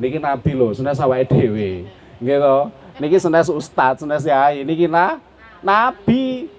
Niki 0.00 0.16
Nabi 0.16 0.50
lho, 0.56 0.72
senes 0.72 0.96
awake 0.96 1.28
dhewe 1.28 1.84
gitu 2.18 2.70
niki 2.98 3.16
senes 3.22 3.46
ustad 3.46 3.94
senes 3.98 4.26
yai 4.26 4.66
niki 4.66 4.90
na 4.90 5.22
nabi 5.62 6.50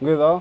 gitu 0.00 0.40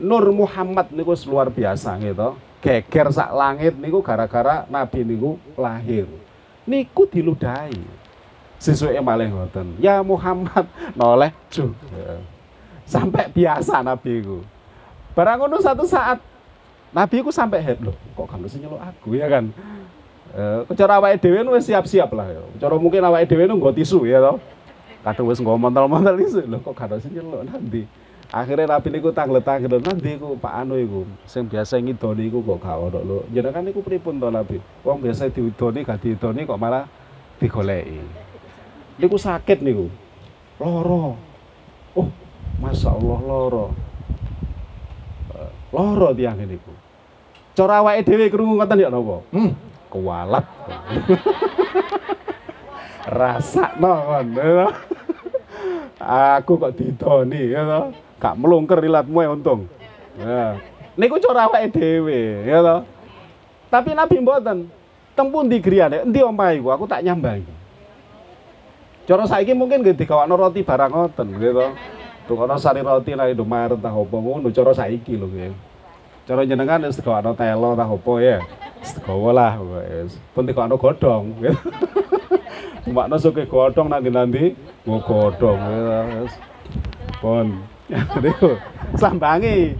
Nur 0.00 0.24
Muhammad 0.32 0.88
niku 0.90 1.12
luar 1.28 1.52
biasa 1.52 2.00
gitu. 2.00 2.34
Geger 2.64 3.08
sak 3.12 3.30
langit 3.36 3.76
niku 3.76 4.00
gara-gara 4.00 4.64
nabi 4.72 5.04
niku 5.04 5.36
lahir. 5.54 6.08
Niku 6.64 7.04
diludahi. 7.04 8.00
Sesuai 8.60 9.00
malih 9.00 9.32
ngoten. 9.32 9.76
Ya 9.80 10.00
Muhammad 10.00 10.68
noleh 10.98 11.32
ju 11.52 11.72
sampai 12.90 13.30
biasa 13.30 13.86
nabi 13.86 14.24
ku. 14.26 14.42
Barang 15.14 15.46
satu 15.62 15.86
saat 15.86 16.18
nabi 16.90 17.22
ku 17.22 17.30
sampai 17.30 17.62
head 17.62 17.78
loh 17.78 17.94
kok 18.18 18.26
kamu 18.26 18.50
sih 18.50 18.58
nyeluk 18.58 18.82
aku 18.82 19.14
ya 19.14 19.30
kan? 19.30 19.54
Eh, 20.30 20.62
cara 20.78 21.02
awake 21.02 21.18
dhewe 21.18 21.42
wis 21.54 21.66
siap-siap 21.66 22.10
lah 22.14 22.26
ya. 22.30 22.42
Cara 22.62 22.74
mungkin 22.78 23.02
awake 23.02 23.26
dhewe 23.30 23.46
nggo 23.50 23.70
tisu 23.74 24.06
ya 24.06 24.22
toh. 24.22 24.38
Kadang 25.02 25.26
wis 25.26 25.38
nggo 25.42 25.58
montel-montel 25.58 26.18
isu 26.22 26.46
lho 26.46 26.58
kok 26.62 26.74
gak 26.74 26.98
sing 27.02 27.14
nyeluk 27.14 27.46
nanti. 27.46 27.86
Akhirnya 28.30 28.78
Nabi 28.78 28.94
niku 28.94 29.10
tanglet-tanglet 29.10 29.82
nanti 29.82 30.14
iku 30.14 30.38
Pak 30.38 30.54
Anu 30.62 30.78
iku 30.78 31.02
sing 31.26 31.50
biasa 31.50 31.82
ngidoni 31.82 32.30
iku 32.30 32.46
kok 32.46 32.62
gak 32.62 32.78
ono 32.78 33.00
lho. 33.02 33.18
Jenengan 33.34 33.66
niku 33.66 33.82
pripun 33.82 34.22
to 34.22 34.30
Nabi? 34.30 34.62
Wong 34.86 35.02
biasa 35.02 35.34
diudoni 35.34 35.82
gak 35.82 35.98
diudoni 35.98 36.46
kok 36.46 36.60
malah 36.62 36.86
digoleki. 37.42 37.98
Niku 39.02 39.18
sakit 39.18 39.66
niku. 39.66 39.90
Loro. 40.62 41.18
Oh, 41.98 42.06
Masya 42.62 42.94
Allah 42.94 43.18
loro. 43.26 43.66
Eh, 45.34 45.50
loro 45.74 46.14
tiang 46.14 46.38
niku. 46.38 46.70
Cara 47.58 47.82
awake 47.82 48.06
dhewe 48.06 48.30
krungu 48.30 48.62
ngoten 48.62 48.78
ya 48.78 48.94
napa? 48.94 49.26
Hmm, 49.34 49.50
kualat 49.90 50.46
rasa 53.10 53.74
kon 53.74 54.28
ya 54.38 54.70
aku 55.98 56.52
kok 56.62 56.78
didoni 56.78 57.50
ya 57.50 57.90
gak 58.20 58.36
melungker 58.36 58.78
ilatmu 58.84 59.18
ya 59.24 59.30
untung. 59.32 59.60
Ya. 60.20 60.60
Niku 60.94 61.16
cara 61.18 61.48
awake 61.48 61.72
dhewe 61.72 62.44
ya 62.44 62.60
to 62.60 62.76
tapi 63.72 63.96
nabi 63.96 64.20
mboten. 64.20 64.68
Tempun 65.10 65.50
di 65.50 65.58
griyane? 65.58 66.06
Endi 66.06 66.22
omahe 66.22 66.62
aku 66.62 66.86
tak 66.86 67.02
nyambangi 67.02 67.60
cara 69.10 69.26
saiki 69.26 69.58
mungkin 69.58 69.82
nggih 69.82 69.98
digawakno 69.98 70.38
roti 70.38 70.62
barang 70.62 70.94
ngoten 70.94 71.34
gitu 71.42 71.74
tukono 72.30 72.54
sari 72.62 72.78
roti 72.78 73.18
nang 73.18 73.26
Indomaret 73.26 73.82
tah 73.82 73.90
opo 73.90 74.22
ngono 74.22 74.54
cara 74.54 74.70
saiki 74.70 75.18
lho 75.18 75.26
nggih. 75.26 75.52
Cara 76.30 76.46
jenengan 76.46 76.86
wis 76.86 76.94
digawakno 76.94 77.34
telo 77.34 77.74
tah 77.74 77.90
opo 77.90 78.22
ya. 78.22 78.38
Segawa 78.86 79.34
lah 79.34 79.54
wis. 79.58 80.14
Pun 80.30 80.46
tekokno 80.46 80.78
godhong. 80.78 81.42
Makna 82.94 83.18
suke 83.18 83.50
godhong 83.50 83.90
nanti 83.90 84.14
nanti 84.14 84.44
mau 84.86 85.02
godhong 85.02 85.58
wis. 86.22 86.32
Pun. 87.18 87.66
Niku 88.24 88.56
sambangi. 88.96 89.76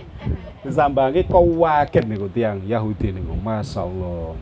Disambangi 0.61 1.25
kawaget 1.25 2.05
niku 2.05 2.29
tiang 2.29 2.61
Yahudi 2.69 3.17
niku. 3.17 3.33
Masyaallah. 3.39 4.37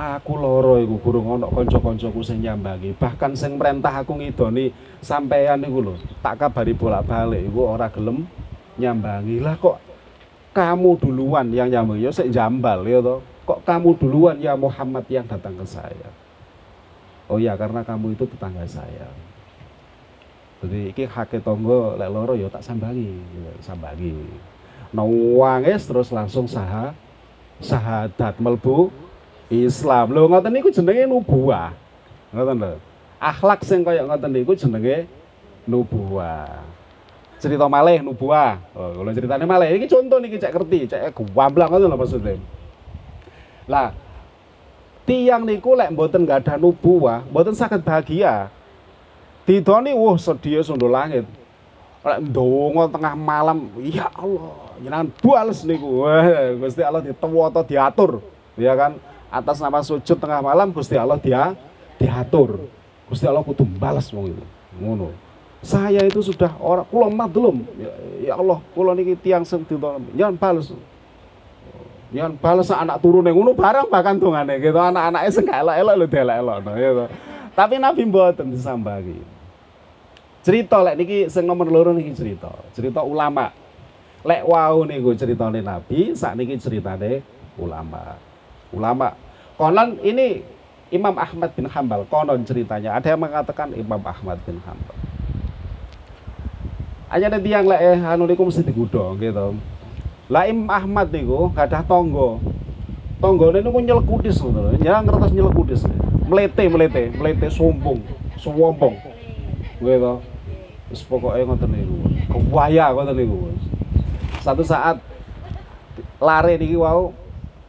Aku 0.00 0.32
loro 0.36 0.80
iku 0.80 0.96
burung 0.96 1.36
ana 1.36 1.48
kanca-kancaku 1.48 2.20
sing 2.24 2.40
nyambangi. 2.40 2.96
Bahkan 2.96 3.36
sing 3.36 3.56
merentah 3.56 4.00
aku 4.00 4.16
ngidoni 4.16 4.72
sampeyan 5.00 5.60
niku 5.60 5.80
lho. 5.80 5.94
Tak 6.20 6.40
kabari 6.40 6.76
bolak-balik 6.76 7.48
iku 7.48 7.76
ora 7.76 7.88
gelem 7.88 8.28
nyambangi. 8.76 9.40
Lah 9.40 9.56
kok 9.56 9.90
kamu 10.50 10.98
duluan 10.98 11.46
yang 11.54 11.70
nyambangi 11.70 12.06
ya 12.06 12.10
sik 12.10 12.30
jambal 12.34 12.82
ya 12.82 12.98
toh 12.98 13.22
kok 13.46 13.62
kamu 13.62 13.94
duluan 13.98 14.36
ya 14.42 14.58
Muhammad 14.58 15.06
yang 15.06 15.26
datang 15.26 15.54
ke 15.54 15.66
saya 15.66 16.10
oh 17.30 17.38
ya 17.38 17.54
karena 17.54 17.86
kamu 17.86 18.18
itu 18.18 18.26
tetangga 18.26 18.66
saya 18.66 19.06
jadi 20.60 20.78
iki 20.92 21.04
hake 21.08 21.40
tonggo 21.40 21.96
lek 21.96 22.12
loro 22.12 22.36
ya 22.36 22.52
tak 22.52 22.60
sambangi 22.60 23.16
ya, 23.16 23.52
sambangi 23.64 24.12
nawangis 24.92 25.86
terus 25.86 26.12
langsung 26.12 26.44
saha 26.44 26.92
sahadat 27.60 28.40
melbu 28.40 28.90
Islam. 29.50 30.14
Lho 30.14 30.30
ngoten 30.30 30.50
niku 30.54 30.70
jenenge 30.70 31.04
nubuah. 31.10 31.74
Ngoten 32.30 32.56
lho. 32.62 32.74
Akhlak 33.20 33.60
sing 33.66 33.82
kaya 33.82 34.06
ngoten 34.06 34.30
niku 34.30 34.54
jenenge 34.56 35.10
nubuah. 35.66 36.62
Cerita 37.42 37.66
malih 37.66 38.00
nubuah. 38.00 38.62
Oh 38.72 39.02
kalau 39.02 39.10
ceritanya 39.12 39.44
malih 39.44 39.74
ini 39.74 39.86
contoh 39.90 40.22
nih 40.22 40.38
cek 40.38 40.54
ngerti 40.54 40.78
cek 40.88 41.00
gamblang 41.12 41.68
ngoten 41.68 41.88
lho 41.90 41.98
maksudnya. 41.98 42.34
Lah 43.66 43.90
tiang 45.04 45.42
niku 45.42 45.74
lek 45.74 45.90
mboten 45.90 46.22
gak 46.22 46.46
ada 46.46 46.54
nubuah, 46.54 47.26
mboten 47.28 47.54
sakit 47.54 47.82
bahagia. 47.82 48.48
Didoni 49.50 49.90
wah 49.90 50.14
sedih 50.14 50.62
sundo 50.62 50.86
langit. 50.86 51.26
Lek 52.06 52.18
ndonga 52.30 52.86
tengah 52.86 53.18
malam, 53.18 53.66
ya 53.82 54.06
Allah, 54.14 54.54
jenengan 54.78 55.10
bales 55.20 55.66
niku. 55.66 56.06
Wah, 56.06 56.54
Gusti 56.54 56.80
Allah 56.86 57.02
ditewo 57.02 57.42
atau 57.44 57.66
diatur, 57.66 58.22
ya 58.54 58.78
kan? 58.78 58.94
Atas 59.26 59.58
nama 59.58 59.82
sujud 59.82 60.16
tengah 60.16 60.38
malam 60.38 60.70
Gusti 60.70 60.94
Allah 60.94 61.18
dia 61.18 61.58
diatur. 61.98 62.62
Gusti 63.10 63.26
Allah 63.26 63.42
kudu 63.42 63.66
balas 63.66 64.06
wong 64.14 64.30
itu. 64.30 64.44
Ngono. 64.78 65.10
Saya 65.66 66.06
itu 66.06 66.22
sudah 66.22 66.54
orang 66.62 66.86
kula 66.86 67.10
madlum. 67.10 67.66
Ya, 67.74 67.90
ya 68.30 68.32
Allah, 68.38 68.62
kula 68.72 68.94
niki 68.94 69.18
tiang 69.18 69.42
sing 69.42 69.66
jangan 70.14 70.38
balas 70.38 70.70
yang 72.10 72.34
balas 72.42 72.66
anak 72.74 72.98
turun 72.98 73.22
yang 73.22 73.38
ngono 73.38 73.54
barang 73.54 73.86
bahkan 73.86 74.18
tungane 74.18 74.58
gitu 74.58 74.74
anak-anaknya 74.74 75.30
sing 75.30 75.46
elok-elok 75.46 75.94
lho 75.94 76.06
delek-elokno 76.10 76.70
gitu. 76.74 77.04
Tapi 77.54 77.74
Nabi 77.78 78.02
mboten 78.02 78.50
disambangi. 78.50 79.29
Cerita 80.40 80.80
lek 80.80 80.96
niki 80.96 81.28
sing 81.28 81.44
nomor 81.44 81.68
loro 81.68 81.92
niki 81.92 82.16
cerita, 82.16 82.48
cerita 82.72 83.04
ulama. 83.04 83.52
Lek 84.24 84.48
wau 84.48 84.88
niku 84.88 85.12
ceritane 85.12 85.60
Nabi, 85.60 86.16
sak 86.16 86.32
niki 86.32 86.56
ceritane 86.56 87.20
ulama. 87.60 88.16
Ulama. 88.72 89.12
Konon 89.60 90.00
ini 90.00 90.40
Imam 90.88 91.12
Ahmad 91.20 91.52
bin 91.52 91.68
Hambal, 91.68 92.08
konon 92.08 92.40
ceritanya. 92.48 92.96
Ada 92.96 93.12
yang 93.12 93.20
mengatakan 93.20 93.76
Imam 93.76 94.00
Ahmad 94.00 94.40
bin 94.48 94.56
Hambal. 94.64 94.96
Hanya 97.12 97.36
ada 97.36 97.38
tiang 97.42 97.68
lek 97.68 97.80
eh, 97.84 98.00
anu 98.00 98.24
niku 98.24 98.48
mesti 98.48 98.64
digudong 98.64 99.20
gitu. 99.20 99.60
Lah 100.32 100.48
Imam 100.48 100.72
Ahmad 100.72 101.12
niku 101.12 101.52
gadah 101.52 101.84
tangga. 101.84 102.40
Tanggane 103.20 103.60
niku 103.60 103.76
nyelekutis 103.84 104.40
ngono. 104.40 104.72
Nyang 104.80 105.04
ngertos 105.04 105.36
nyelekutis. 105.36 105.80
Mlete 106.24 106.64
mlete, 106.72 107.12
mlete 107.12 107.52
sombong, 107.52 108.00
sombong. 108.40 109.19
Kuwi 109.80 109.96
to. 109.96 110.20
Wis 110.92 111.00
pokoke 111.08 111.40
ngoten 111.40 111.72
niku. 111.72 111.96
Kewaya 112.28 112.92
ngoten 112.92 113.16
niku. 113.16 113.48
Satu 114.44 114.60
saat 114.60 115.00
lare 116.20 116.60
niki 116.60 116.76
wau 116.76 117.16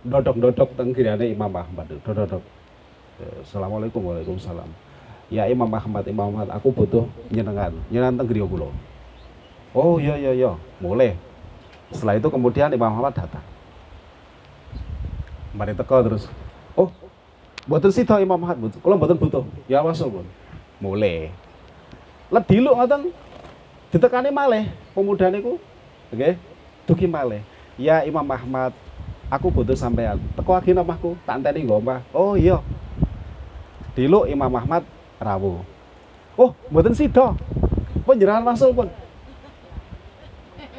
dodok-dodok 0.04 0.76
teng 0.76 0.92
Imam 0.92 1.56
Ahmad. 1.56 1.88
Dodok-dodok. 1.88 2.44
Assalamualaikum 3.48 4.04
Waalaikumsalam. 4.04 4.68
Ya 5.32 5.48
Imam 5.48 5.72
Ahmad, 5.72 6.04
Imam 6.12 6.36
Ahmad, 6.36 6.52
aku 6.52 6.76
butuh 6.76 7.08
nyenengan. 7.32 7.72
Nyenengan 7.88 8.20
teng 8.20 8.28
griya. 8.28 8.44
Oh 9.72 9.96
iya 9.96 10.20
iya 10.20 10.36
iya, 10.36 10.52
boleh. 10.84 11.16
Setelah 11.96 12.20
itu 12.20 12.28
kemudian 12.28 12.68
Imam 12.76 12.92
Muhammad 12.92 13.16
datang. 13.16 13.46
Mari 15.56 15.72
teko 15.72 16.04
terus. 16.04 16.28
Oh, 16.76 16.92
buatan 17.64 17.96
sih 17.96 18.04
Imam 18.04 18.36
Muhammad, 18.36 18.76
kalau 18.84 19.00
buatan 19.00 19.16
butuh, 19.16 19.44
ya 19.72 19.80
masuk 19.80 20.20
pun. 20.20 20.26
Mulai. 20.84 21.32
Lah 22.32 22.40
diluk 22.48 22.80
ngoten. 22.80 23.12
Ditekani 23.92 24.32
malih 24.32 24.72
pemuda 24.96 25.28
niku. 25.28 25.60
Oke. 26.10 26.16
Okay? 26.16 26.34
Dugi 26.88 27.06
malih. 27.06 27.44
ya 27.76 28.06
Imam 28.08 28.24
Ahmad 28.24 28.72
aku 29.28 29.52
butuh 29.52 29.76
sampean. 29.76 30.16
Teko 30.40 30.56
lagi 30.56 30.72
omahku 30.72 31.20
tak 31.28 31.44
enteni 31.44 31.68
nggo 31.68 31.84
omah. 31.84 32.00
Oh 32.16 32.40
iya. 32.40 32.64
Diluk 33.92 34.32
Imam 34.32 34.52
Ahmad 34.56 34.88
rawuh. 35.20 35.60
Oh 36.40 36.56
mboten 36.72 36.96
sida. 36.96 37.36
Panjenengan 38.08 38.48
masuk 38.48 38.72
pun. 38.72 38.88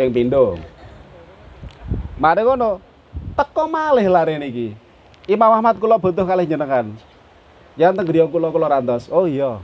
Ping 0.00 0.08
pindho. 0.08 0.56
Ngono 2.16 2.80
teko 3.36 3.68
malih 3.68 4.08
lare 4.08 4.40
niki. 4.40 4.72
Imam 5.28 5.52
Ahmad 5.52 5.76
kula 5.76 6.00
butuh 6.00 6.24
kalih 6.24 6.48
jenengan. 6.48 6.96
Ya 7.76 7.92
teng 7.92 8.08
kula 8.08 8.48
kula 8.48 8.72
rantos. 8.72 9.12
Oh 9.12 9.28
iya. 9.28 9.60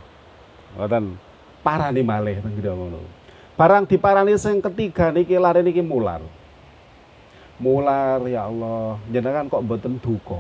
Ngoten 0.77 1.28
parani 1.65 2.03
malih 2.05 2.41
griya 2.43 2.73
ngono 2.73 3.19
barang 3.59 3.91
diparani 3.91 4.39
sing 4.39 4.63
ketiga 4.63 5.11
niki 5.11 5.35
lare 5.35 5.67
niki 5.67 5.83
mular. 5.83 6.23
Mular 7.59 8.23
ya 8.31 8.47
Allah. 8.47 9.03
Jenengan 9.11 9.51
kok 9.51 9.67
mboten 9.67 9.99
duka? 9.99 10.39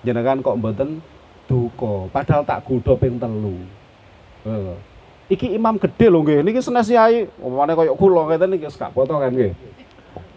Jenengan 0.00 0.40
kok 0.40 0.56
mboten 0.56 1.04
duka? 1.44 2.08
Padahal 2.08 2.48
tak 2.48 2.64
kudo 2.64 2.96
ping 2.96 3.20
telu. 3.20 3.60
Uh. 4.42 4.74
iki 5.30 5.52
imam 5.52 5.76
gede 5.76 6.08
lho 6.08 6.24
nggih. 6.24 6.40
Niki 6.40 6.64
senes 6.64 6.88
yai 6.88 7.28
omane 7.44 7.76
koyo 7.76 7.92
kula 7.92 8.24
ngeten 8.32 8.56
niki 8.56 8.72
gak 8.72 8.96
foto 8.96 9.20
kan 9.20 9.28
nggih. 9.28 9.52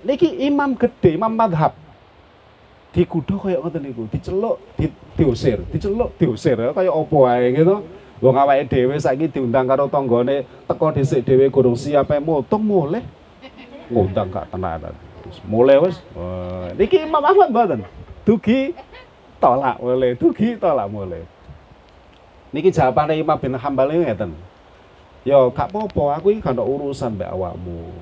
Niki 0.04 0.28
imam 0.44 0.76
gede 0.76 1.16
imam 1.16 1.32
madhab. 1.32 1.72
Dikudo 2.92 3.40
koyo 3.40 3.64
ngoten 3.64 3.80
niku. 3.80 4.12
Diceluk 4.12 4.60
di, 4.76 4.92
diusir. 5.16 5.64
Diceluk 5.72 6.20
diusir. 6.20 6.60
Kaya 6.76 6.92
apa 6.92 7.16
wae 7.16 7.56
gitu 7.56 7.80
wong 8.26 8.42
awake 8.42 8.66
dhewe 8.66 8.98
saiki 8.98 9.30
diundang 9.30 9.70
karo 9.70 9.86
tanggane 9.86 10.50
teko 10.66 10.90
dhisik 10.90 11.22
dhewe 11.22 11.46
gurung 11.54 11.78
siap 11.78 12.10
mutung 12.26 12.66
mulih. 12.66 13.06
Ngundang 13.86 14.34
gak 14.34 14.50
tenanan. 14.50 14.98
Mulai 15.46 15.78
wes 15.78 16.02
niki 16.74 17.06
Imam 17.06 17.22
Ahmad 17.22 17.54
mboten? 17.54 17.86
Dugi 18.26 18.74
tolak 19.38 19.78
mulai 19.78 20.18
dugi 20.18 20.58
tolak 20.58 20.90
mulai 20.90 21.22
niki 22.50 22.74
jawabane 22.74 23.14
Imam 23.14 23.38
bin 23.38 23.54
Hambal 23.54 23.94
ngeten. 23.94 24.34
Yo 25.22 25.54
gak 25.54 25.70
apa-apa 25.70 26.18
aku 26.18 26.34
iki 26.34 26.42
gak 26.42 26.58
urusan 26.58 27.14
mbek 27.14 27.30
awakmu. 27.30 27.94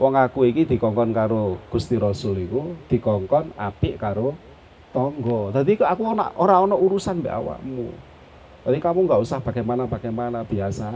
Wong 0.00 0.12
aku 0.16 0.48
iki 0.48 0.64
dikongkon 0.64 1.12
karo 1.12 1.60
Gusti 1.68 2.00
Rasul 2.00 2.48
iku 2.48 2.72
dikongkon 2.88 3.52
apik 3.60 4.00
karo 4.00 4.32
tonggo 4.94 5.52
dadi 5.52 5.76
aku 5.76 6.00
ora 6.06 6.32
ora 6.40 6.64
ana 6.64 6.72
urusan 6.72 7.20
mbek 7.20 7.34
awakmu 7.34 7.92
jadi 8.66 8.78
kamu 8.82 9.06
nggak 9.06 9.22
usah 9.22 9.38
bagaimana 9.38 9.84
bagaimana 9.86 10.42
biasa 10.42 10.90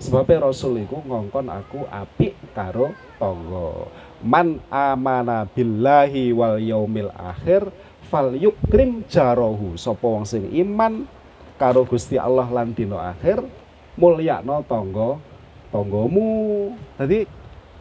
sebabnya 0.00 0.48
Rasul 0.48 0.84
itu 0.84 0.96
ngongkon 1.04 1.48
aku 1.48 1.84
apik 1.90 2.34
karo 2.56 2.92
tonggo 3.20 3.88
man 4.24 4.60
amana 4.72 5.44
billahi 5.44 6.32
wal 6.32 6.56
yaumil 6.56 7.12
akhir 7.12 7.68
fal 8.08 8.32
yukrim 8.32 9.04
jarohu 9.10 9.76
sapa 9.76 10.04
wong 10.04 10.24
sing 10.24 10.48
iman 10.54 11.04
karo 11.60 11.86
Gusti 11.86 12.18
Allah 12.18 12.48
lan 12.50 12.74
dina 12.74 13.14
akhir 13.14 13.44
mulyakno 13.94 14.62
tangga 14.66 15.18
tanggamu. 15.70 16.70
Dadi 16.98 17.26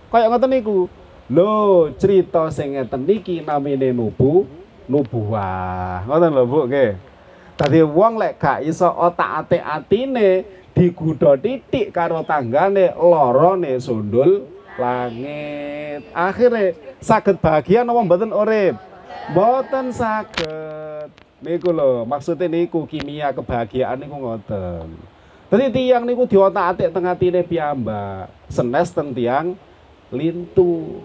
kaya 0.10 0.30
ngoten 0.30 0.50
niku. 0.50 0.90
Lho 1.32 1.90
cerita 1.96 2.52
sing 2.52 2.76
ngeten 2.76 3.08
niki 3.08 3.40
namine 3.42 3.96
nubu 3.96 4.44
nubuwah 4.92 6.04
ngoten 6.04 6.32
lho 6.36 6.44
Bu 6.44 6.60
nggih 6.68 6.92
dadi 7.64 7.80
wong 7.80 8.20
lek 8.20 8.44
gak 8.44 8.60
iso 8.68 8.92
otak-atik 8.92 9.64
atine 9.64 10.44
digudo 10.76 11.32
titik 11.40 11.96
karo 11.96 12.20
tanggane 12.28 12.92
lorone 12.92 13.80
sundul 13.80 14.52
langit. 14.76 16.04
Akhirnya 16.12 16.76
sakit 17.00 17.40
bahagia 17.40 17.88
nama 17.88 18.04
mboten 18.04 18.36
urip? 18.36 18.76
Mboten 19.32 19.96
sakit 19.96 21.08
niku 21.40 21.72
lho 21.72 22.04
maksudnya 22.04 22.52
niku 22.52 22.84
kimia 22.84 23.32
kebahagiaan 23.32 23.96
niku 23.96 24.16
ngoten. 24.20 25.00
Jadi 25.48 25.66
tiang 25.72 26.04
niku 26.04 26.28
diotak-atik 26.28 26.92
teng 26.92 27.08
atine 27.08 27.48
piyambak. 27.48 28.28
Senes 28.52 28.92
teng 28.92 29.16
tiang 29.16 29.56
lintu. 30.12 31.00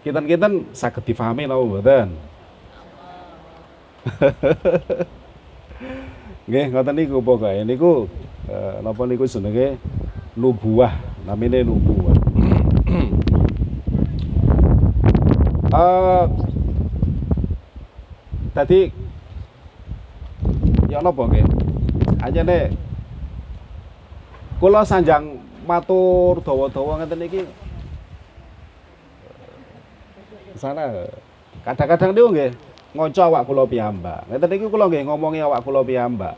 Kitan-kitan 0.00 0.64
sakit 0.72 1.12
difahami 1.12 1.44
napa 1.44 1.60
mboten 1.60 2.31
Nggih 6.48 6.64
ngoten 6.74 6.94
niku 6.98 7.22
pokoke. 7.22 7.62
Niku 7.62 8.10
eh, 8.50 8.74
napa 8.82 9.02
niku 9.06 9.24
jenenge? 9.30 9.78
Nubuah 10.34 10.92
namanya 11.28 11.62
nubuah. 11.62 12.16
Uh, 15.72 16.28
tadi 18.52 18.92
ya 20.92 21.00
napa 21.00 21.24
nggih? 21.24 21.48
Nih 22.20 22.76
kula 24.60 24.84
sanjang 24.84 25.40
matur 25.64 26.44
dawa-dawa 26.44 27.02
ngeten 27.02 27.24
iki 27.26 27.42
sana 30.60 31.08
kadang-kadang 31.66 32.12
niku 32.14 32.28
nggih 32.30 32.50
ngoco 32.92 33.20
awak 33.24 33.42
kula 33.48 33.64
piyambak 33.68 34.28
ngeten 34.28 34.52
iki 34.56 34.66
kula 34.68 34.88
nggih 34.88 35.04
ngomongi 35.08 35.40
awak 35.44 35.60
kula 35.64 35.80
piyambak 35.84 36.36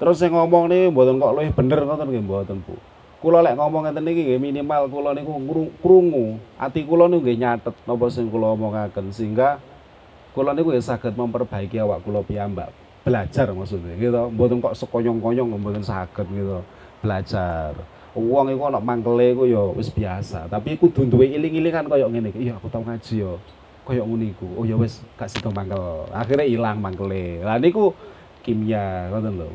terus 0.00 0.20
sing 0.20 0.32
ngomong 0.32 0.68
nih 0.70 0.88
mboten 0.88 1.20
kok 1.20 1.32
luwih 1.34 1.50
bener 1.52 1.80
ngoten 1.84 2.06
nggih 2.08 2.24
mboten 2.24 2.58
Bu 2.64 2.76
kula 3.18 3.42
lek 3.42 3.58
ngomong 3.58 3.90
ngeten 3.90 4.02
niki 4.06 4.22
nggih 4.22 4.40
minimal 4.40 4.86
kula 4.86 5.10
niku 5.10 5.34
krungu, 5.82 6.38
ati 6.54 6.86
kula 6.86 7.10
niku 7.10 7.26
nggih 7.26 7.38
nyatet 7.42 7.74
napa 7.82 8.06
sing 8.14 8.30
kula 8.30 8.54
omongaken 8.54 9.10
sehingga 9.10 9.58
kula 10.38 10.54
niku 10.54 10.70
ya 10.70 10.78
saged 10.78 11.18
memperbaiki 11.18 11.82
awak 11.82 12.06
kula 12.06 12.22
piyambak. 12.22 12.70
Belajar 13.02 13.50
maksudnya 13.50 13.98
gitu. 13.98 14.30
Mboten 14.30 14.62
kok 14.62 14.78
sekonyong-konyong 14.78 15.50
mboten 15.58 15.82
saged 15.82 16.30
gitu. 16.30 16.62
Belajar. 17.02 17.74
Wong 18.14 18.54
iku 18.54 18.70
ana 18.70 18.78
mangkele 18.78 19.34
iku 19.34 19.44
ya 19.46 19.62
wis 19.74 19.90
biasa, 19.90 20.50
tapi 20.50 20.74
kudu 20.74 21.06
duwe 21.06 21.30
iling-ilingan 21.30 21.86
kaya 21.86 22.06
ngene 22.06 22.34
iki. 22.34 22.50
Iya, 22.50 22.58
aku 22.58 22.66
tau 22.70 22.82
ngaji 22.82 23.14
ya. 23.22 23.34
Kaya 23.88 24.04
ngono 24.04 24.20
iku. 24.28 24.44
Oh 24.52 24.68
ya 24.68 24.76
wis 24.76 25.00
gak 25.16 25.32
sida 25.32 25.48
mangkel. 25.48 26.04
Akhirnya 26.12 26.44
ilang 26.44 26.76
mangkele. 26.76 27.40
Lah 27.40 27.56
niku 27.56 27.96
kimia 28.44 29.08
ngoten 29.08 29.40
lho. 29.40 29.48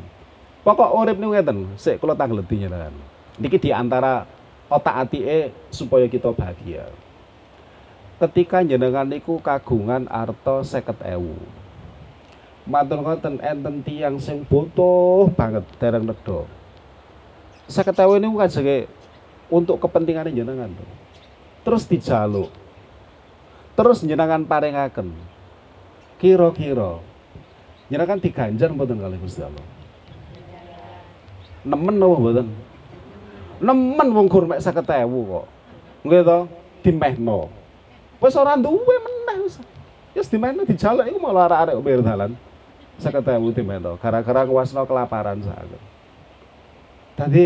Pokok 0.66 0.90
urip 0.90 1.22
niku 1.22 1.38
ngeten, 1.38 1.58
sik 1.78 2.02
kula 2.02 2.18
tangleti 2.18 2.66
nyeran. 2.66 2.90
Niki 3.38 3.62
di 3.62 3.70
antara 3.70 4.26
otak 4.66 5.14
e 5.14 5.54
supaya 5.70 6.10
kita 6.10 6.34
bahagia. 6.34 6.90
Ketika 8.18 8.66
jenengan 8.66 9.06
niku 9.06 9.38
kagungan 9.38 10.10
arto 10.10 10.66
seket 10.66 10.98
ewu. 11.06 11.38
Matur 12.66 13.06
ngoten 13.06 13.38
enten 13.38 13.86
tiang 13.86 14.18
sing 14.18 14.42
butuh 14.50 15.30
banget 15.30 15.62
dereng 15.78 16.10
nedha. 16.10 16.42
Seket 17.70 17.94
ewu 18.02 18.18
niku 18.18 18.42
kajenge 18.42 18.90
untuk 19.46 19.78
kepentingan 19.78 20.34
jenengan. 20.34 20.74
Terus 21.62 21.86
dijaluk. 21.86 22.63
Terus 23.74 24.06
jenengan 24.06 24.46
paringaken. 24.46 25.10
Kira-kira 26.18 27.02
jenengan 27.90 28.18
diganjar 28.22 28.70
mboten 28.70 29.02
kali 29.02 29.18
Gusti 29.18 29.42
Allah. 29.42 29.66
Nemen 31.66 31.96
napa 31.98 32.16
mboten? 32.18 32.48
nemen 33.64 34.08
wong 34.10 34.26
gur 34.26 34.44
mek 34.48 34.60
50.000 34.62 35.08
kok. 35.08 35.46
Nggih 36.04 36.22
to, 36.26 36.38
dimehno. 36.82 37.48
Wis 38.18 38.36
ora 38.36 38.58
duwe 38.58 38.96
meneh 39.00 39.36
wis. 39.46 39.56
Wis 40.12 40.30
dimehno 40.30 40.66
dijaluk 40.66 41.08
iku 41.08 41.18
malah 41.20 41.48
arek-arek 41.48 41.74
pinggir 41.80 42.02
dalan. 42.02 42.32
50.000 42.98 43.56
dimehno 43.56 43.96
gara-gara 43.98 44.42
kuasno 44.46 44.82
kelaparan 44.86 45.42
sakit. 45.42 45.82
Dadi 47.14 47.44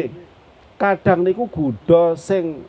kadang 0.81 1.25
niku 1.25 1.47
gudha 1.49 2.17
sing 2.17 2.65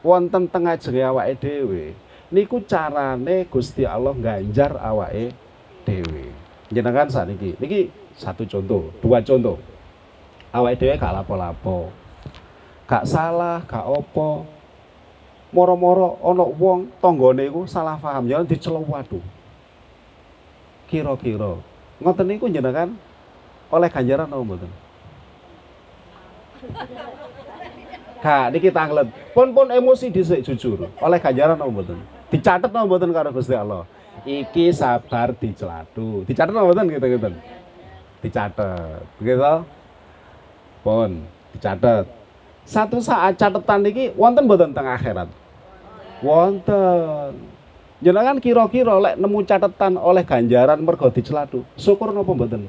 wonten 0.00 0.48
teng 0.48 0.64
ajenge 0.66 1.02
awake 1.04 1.36
dhewe 1.38 1.92
niku 2.30 2.62
carane 2.64 3.46
Gusti 3.50 3.86
Allah 3.86 4.14
ganjar 4.14 4.74
awake 4.78 5.34
dhewe. 5.86 6.30
Jenengan 6.70 7.10
sakniki, 7.10 7.58
niki 7.58 7.90
satu 8.14 8.46
contoh, 8.46 8.94
dua 9.02 9.18
contoh. 9.22 9.58
Awake 10.54 10.78
dhewe 10.78 10.94
gak 10.98 11.14
lapo-lapo 11.14 11.90
gak 12.90 13.06
salah, 13.06 13.62
gak 13.70 13.86
opo. 13.86 14.42
Moro-moro 15.54 16.18
ana 16.22 16.46
wong 16.46 16.94
tanggane 17.02 17.50
iku 17.50 17.66
salah 17.66 17.98
paham 17.98 18.26
ya 18.26 18.42
diceluk 18.42 18.86
waduh. 18.86 19.22
Kira-kira 20.90 21.58
ngoten 22.02 22.26
niku 22.26 22.46
jenengan 22.50 22.94
oleh 23.70 23.90
ganjaran 23.90 24.30
apa 24.30 24.42
mboten? 24.42 24.70
Kak, 28.20 28.46
niki 28.54 28.70
tanglet. 28.70 29.10
Pun 29.34 29.50
pun 29.50 29.70
emosi 29.74 30.10
dhisik 30.10 30.46
jujur. 30.46 30.86
Oleh 31.02 31.18
ganjaran 31.18 31.58
apa 31.58 31.70
mboten? 31.70 31.98
Dicatet 32.30 32.70
apa 32.70 32.86
mboten 32.86 33.10
karo 33.10 33.34
Gusti 33.34 33.52
Allah? 33.58 33.84
Iki 34.22 34.70
sabar 34.70 35.34
dicelatu. 35.34 36.22
Dicatet 36.24 36.54
apa 36.54 36.62
mboten 36.62 36.86
gitu-gitu? 36.88 37.28
Dicatet. 38.22 39.02
Begitu? 39.18 39.54
Pun 40.80 41.26
dicatet 41.52 42.20
satu 42.70 43.02
saat 43.02 43.34
catatan 43.34 43.82
ini 43.90 44.14
wonten 44.14 44.46
mboten 44.46 44.70
teng 44.70 44.86
akhirat 44.86 45.26
Wonten. 46.20 47.32
Jenengan 48.00 48.36
kira-kira 48.40 48.96
lek 48.96 49.16
nemu 49.16 49.44
catatan 49.44 49.96
oleh 49.96 50.24
ganjaran 50.24 50.80
mergo 50.80 51.08
diceladu, 51.08 51.64
syukur 51.76 52.12
napa 52.12 52.32
mboten? 52.32 52.68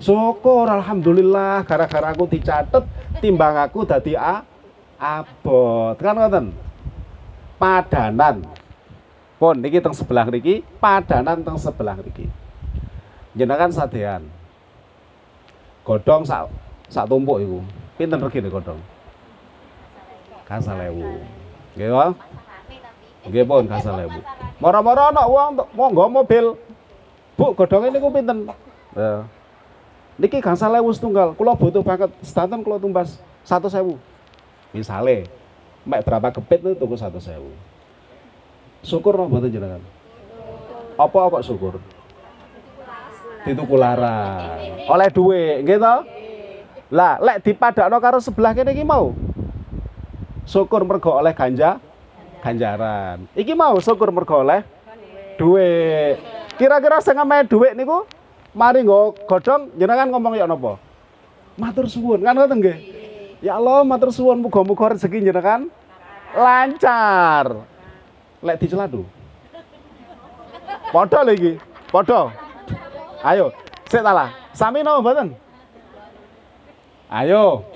Syukur 0.00 0.68
alhamdulillah 0.68 1.64
gara-gara 1.64 2.12
aku 2.12 2.28
dicatet 2.28 2.84
timbang 3.24 3.56
aku 3.56 3.88
dadi 3.88 4.16
a 4.16 4.44
abot. 5.00 5.96
Kan 5.96 6.16
ngoten? 6.16 6.44
Padanan. 7.62 8.42
Pun 9.38 9.62
niki 9.62 9.78
teng 9.78 9.94
sebelah 9.94 10.26
niki, 10.26 10.66
padanan 10.82 11.46
teng 11.46 11.54
sebelah 11.54 11.94
niki. 12.02 12.26
Jenengan 13.38 13.70
sadean. 13.70 14.26
Godhong 15.86 16.26
sak 16.26 16.50
sak 16.90 17.06
tumpuk 17.06 17.38
iku. 17.38 17.62
Pinten 17.94 18.18
regine 18.18 18.50
godhong? 18.50 18.82
Kasalewu. 20.42 21.22
Nggih 21.78 21.90
wae. 21.94 22.10
Nggih 23.30 23.46
pun 23.46 23.70
kasalewu. 23.70 24.18
Moro-moro 24.58 25.14
ana 25.14 25.22
wong 25.30 25.62
monggo 25.78 26.10
mobil. 26.10 26.58
Bu, 27.38 27.54
godhonge 27.54 27.94
niku 27.94 28.10
pinten? 28.10 28.50
Ya. 28.98 29.22
Niki 30.18 30.42
gangsal 30.42 30.74
ewu 30.76 30.90
setunggal. 30.90 31.38
Kula 31.38 31.54
butuh 31.54 31.82
banget 31.86 32.10
sedanten 32.26 32.66
kula 32.66 32.82
tumbas 32.82 33.22
satu 33.46 33.70
sewu. 33.70 33.96
Misale, 34.74 35.30
mek 35.82 36.06
berapa 36.06 36.30
kepit 36.30 36.60
itu 36.62 36.72
tuku 36.78 36.94
satu 36.94 37.18
sewu. 37.18 37.50
Syukur 38.82 39.14
no 39.14 39.30
mboten 39.30 39.50
jenengan. 39.50 39.82
Apa 40.98 41.18
apa 41.30 41.38
syukur? 41.42 41.78
Dituku 43.42 43.74
larang. 43.74 44.86
Oleh 44.86 45.08
duit, 45.10 45.66
to? 45.66 45.96
Lah, 46.92 47.18
lek 47.18 47.42
dipadakno 47.42 47.98
karo 47.98 48.18
sebelah 48.22 48.54
kene 48.54 48.76
iki 48.76 48.86
mau. 48.86 49.16
Syukur 50.46 50.86
mergo 50.86 51.18
oleh 51.18 51.32
ganja 51.34 51.78
ganjaran. 52.42 53.26
Iki 53.38 53.54
mau 53.54 53.78
syukur 53.78 54.10
mergo 54.10 54.42
oleh 54.42 54.66
duit. 55.38 56.18
Kira-kira 56.58 57.00
sing 57.00 57.16
ngamae 57.16 57.48
duit 57.48 57.72
niku 57.74 58.04
mari 58.52 58.84
nggo 58.84 59.16
godhong 59.24 59.72
jenengan 59.78 60.10
ngomong 60.12 60.36
ya 60.36 60.44
napa? 60.44 60.76
Matur 61.56 61.88
suwun, 61.88 62.24
kan 62.24 62.36
ngoten 62.36 62.60
nggih? 62.60 63.01
Ya 63.42 63.58
Allah, 63.58 63.82
matur 63.82 64.14
suwun 64.14 64.38
muga-muga 64.38 64.94
rezeki 64.94 65.18
jenengan 65.18 65.66
lancar 66.30 67.66
lek 68.38 68.62
diceladu. 68.62 69.02
Padha 70.94 71.26
lho 71.26 71.34
iki. 71.34 71.52
Padha. 71.90 72.30
Ayo, 73.26 73.50
sik 73.90 73.98
talah. 73.98 74.30
Sami 74.54 74.86
napa 74.86 75.02
mboten? 75.02 75.34
Ayo. 77.10 77.66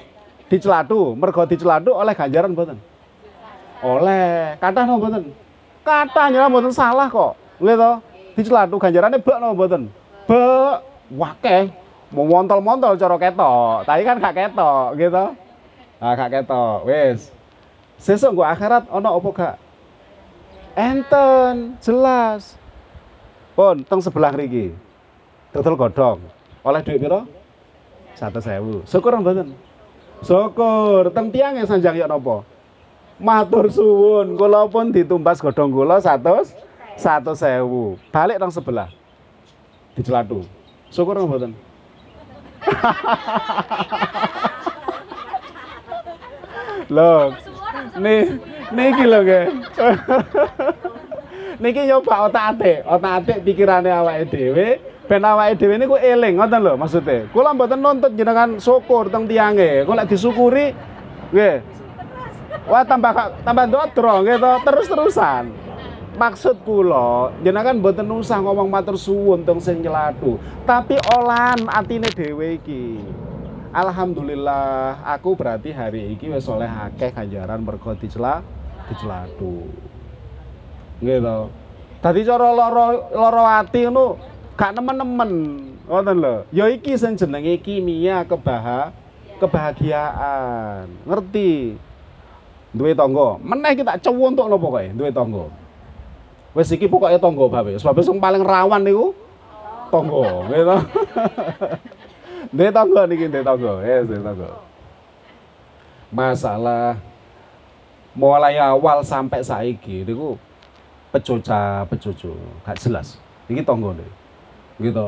Diceladu, 0.46 1.18
mergo 1.18 1.42
diceladu 1.42 1.90
oleh 1.90 2.14
ganjaran 2.14 2.54
mboten? 2.54 2.78
Oleh. 3.82 4.54
Kathah 4.62 4.86
napa 4.86 5.02
mboten? 5.02 5.22
Kathah 5.82 6.26
nyelah 6.30 6.46
mboten 6.46 6.70
salah 6.70 7.10
kok. 7.10 7.34
Nggih 7.58 7.74
to? 7.74 7.92
Diceladu 8.38 8.78
ganjarane 8.78 9.18
bek 9.18 9.38
napa 9.42 9.50
mboten? 9.50 9.82
Bek. 10.30 10.78
Wakeh. 11.10 11.74
Mau 12.14 12.22
montol-montol 12.22 12.94
cara 12.94 13.18
ketok, 13.18 13.82
tapi 13.82 14.06
kan 14.06 14.22
gak 14.22 14.34
ketok, 14.38 14.94
gitu. 14.94 15.26
Nah, 15.96 16.12
gak 16.12 16.30
ketok. 16.32 16.84
Wis. 16.84 17.32
Sesuk 17.96 18.36
gua 18.36 18.52
akhirat 18.52 18.84
ono 18.92 19.08
apa 19.16 19.28
gak? 19.32 19.56
Enten, 20.76 21.80
jelas. 21.80 22.60
Pun 23.56 23.80
teng 23.88 24.04
sebelah 24.04 24.36
riki. 24.36 24.76
Dodol 25.56 25.80
godhong. 25.80 26.20
Oleh 26.60 26.84
duit 26.84 27.00
piro? 27.00 27.24
100.000. 28.12 28.84
Syukur 28.84 29.16
mboten? 29.16 29.56
Syukur. 30.20 31.08
Teng 31.16 31.32
tiange 31.32 31.64
sanjang 31.64 31.96
ya 31.96 32.04
napa? 32.04 32.44
Matur 33.16 33.72
suwun, 33.72 34.36
kula 34.36 34.68
pun 34.68 34.92
ditumbas 34.92 35.40
godhong 35.40 35.72
kula 35.72 35.96
100 36.04 36.52
100.000. 37.00 38.12
Balik 38.12 38.36
nang 38.36 38.52
sebelah. 38.52 38.92
Dicelatu. 39.96 40.44
Syukur 40.92 41.16
mboten? 41.24 41.56
Loh, 46.86 47.34
nih 47.98 48.38
niki 48.70 49.04
lho 49.04 49.18
nggih. 49.26 49.46
niki 51.62 51.82
nyoba 51.88 52.30
otak-atik, 52.30 52.86
otak-atik 52.86 53.42
pikirane 53.42 53.90
awake 53.90 54.30
dhewe 54.30 54.68
ben 55.06 55.22
awake 55.22 55.58
dhewe 55.58 55.74
niku 55.78 55.96
eling 55.98 56.38
ngoten 56.38 56.60
lho 56.62 56.74
maksude. 56.78 57.26
Kula 57.34 57.50
mboten 57.54 57.82
nuntut 57.82 58.12
jenengan 58.14 58.62
syukur 58.62 59.10
teng 59.10 59.26
tiange. 59.26 59.82
Lek 59.82 60.06
disyukuri 60.06 60.70
nggih. 61.34 61.56
Wah 62.70 62.82
tambah 62.86 63.34
tambah 63.42 63.64
ndotro 63.66 64.22
nggih 64.22 64.38
terus-terusan. 64.62 65.66
Maksud 66.16 66.64
kula, 66.64 67.28
jenengan 67.44 67.76
mboten 67.76 68.08
usah 68.08 68.40
ngomong 68.40 68.72
matur 68.72 68.96
suwun 68.96 69.44
teng 69.44 69.60
sing 69.60 69.84
tapi 70.64 70.96
olahan 71.12 71.60
atine 71.68 72.08
dhewe 72.08 72.56
iki. 72.56 73.04
Alhamdulillah, 73.76 75.04
aku 75.04 75.36
berarti 75.36 75.68
hari 75.68 76.16
ini 76.16 76.32
wis 76.32 76.48
oleh 76.48 76.64
akeh 76.64 77.12
ganjaran 77.12 77.60
mergo 77.60 77.92
dicela 77.92 78.40
dicelatu. 78.88 79.68
Nggih 81.04 81.20
to. 81.20 81.38
Dadi 82.00 82.24
cara 82.24 82.56
lara 82.56 82.86
lara 83.12 83.60
ati 83.60 83.84
ngono 83.84 84.16
gak 84.56 84.80
nemen-nemen. 84.80 85.32
Ngoten 85.92 86.16
lho. 86.16 86.48
Ya 86.56 86.72
iki 86.72 86.96
sing 86.96 87.20
jenenge 87.20 87.60
kimia 87.60 88.24
kebah 88.24 88.96
kebahagiaan. 89.44 90.88
Ngerti? 91.04 91.76
Duwe 92.72 92.96
tangga. 92.96 93.36
Meneh 93.44 93.76
iki 93.76 93.84
tak 93.84 94.00
cewontok 94.00 94.48
napa 94.48 94.66
kowe 94.72 94.84
duwe 94.96 95.12
tangga. 95.12 95.52
Wis 96.56 96.72
iki 96.72 96.88
pokoke 96.88 97.20
tangga 97.20 97.44
bae. 97.52 97.76
Sebab 97.76 98.00
sing 98.00 98.16
paling 98.16 98.40
rawan 98.40 98.80
niku 98.80 99.12
tangga, 99.92 100.48
nggih 100.48 100.64
to. 102.46 102.56
Duwe 102.56 102.70
tangga 102.72 103.02
niki 103.06 103.26
duwe 103.28 103.44
tangga. 103.44 103.72
Yes, 103.82 104.06
duwe 104.06 104.20
tangga. 104.22 104.48
Masalah 106.12 106.96
mulai 108.16 108.56
awal 108.56 109.04
sampai 109.04 109.42
saiki 109.44 110.06
niku 110.06 110.38
pecoca 111.12 111.84
pecoco 111.90 112.32
gak 112.64 112.78
jelas. 112.78 113.18
Iki 113.50 113.62
tangga 113.66 113.90
nih. 113.98 114.10
Gitu. 114.80 115.06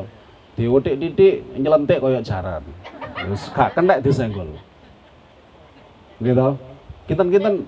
Diutik 0.59 0.99
titik 0.99 1.43
nyelentik 1.55 2.03
koyo 2.03 2.19
jaran. 2.19 2.63
Wis 3.31 3.47
gak 3.55 3.73
kena 3.75 4.03
disenggol. 4.03 4.47
Gitu. 6.19 6.47
Kinten-kinten 7.07 7.65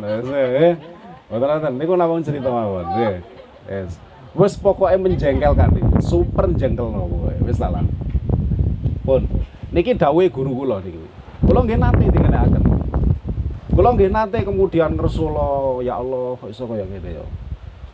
Mboten 1.33 1.49
enten 1.49 1.73
niku 1.81 1.97
namung 1.97 2.21
cerita 2.21 2.53
mawon. 2.53 2.85
Yes. 3.65 3.97
Wis 4.37 4.57
pokoke 4.57 4.97
menjengkelkan 4.97 5.77
iki. 5.77 6.01
Super 6.05 6.49
jengkel 6.57 6.89
nopo 6.93 7.33
Wis 7.45 7.57
salah. 7.57 7.81
Pun 9.05 9.25
niki 9.73 9.97
dawuhe 9.97 10.29
guru 10.29 10.65
kula 10.65 10.85
niki. 10.85 11.01
Kula 11.43 11.65
nggih 11.65 11.81
nate 11.81 12.05
dingenekaken. 12.13 12.63
Kula 13.73 13.89
nggih 13.97 14.13
nate 14.13 14.45
kemudian 14.45 14.95
Rasulullah, 15.01 15.81
ya 15.81 15.97
Allah 15.99 16.37
kok 16.37 16.53
iso 16.53 16.69
kaya 16.69 16.85
ngene 16.85 17.17
ya. 17.17 17.25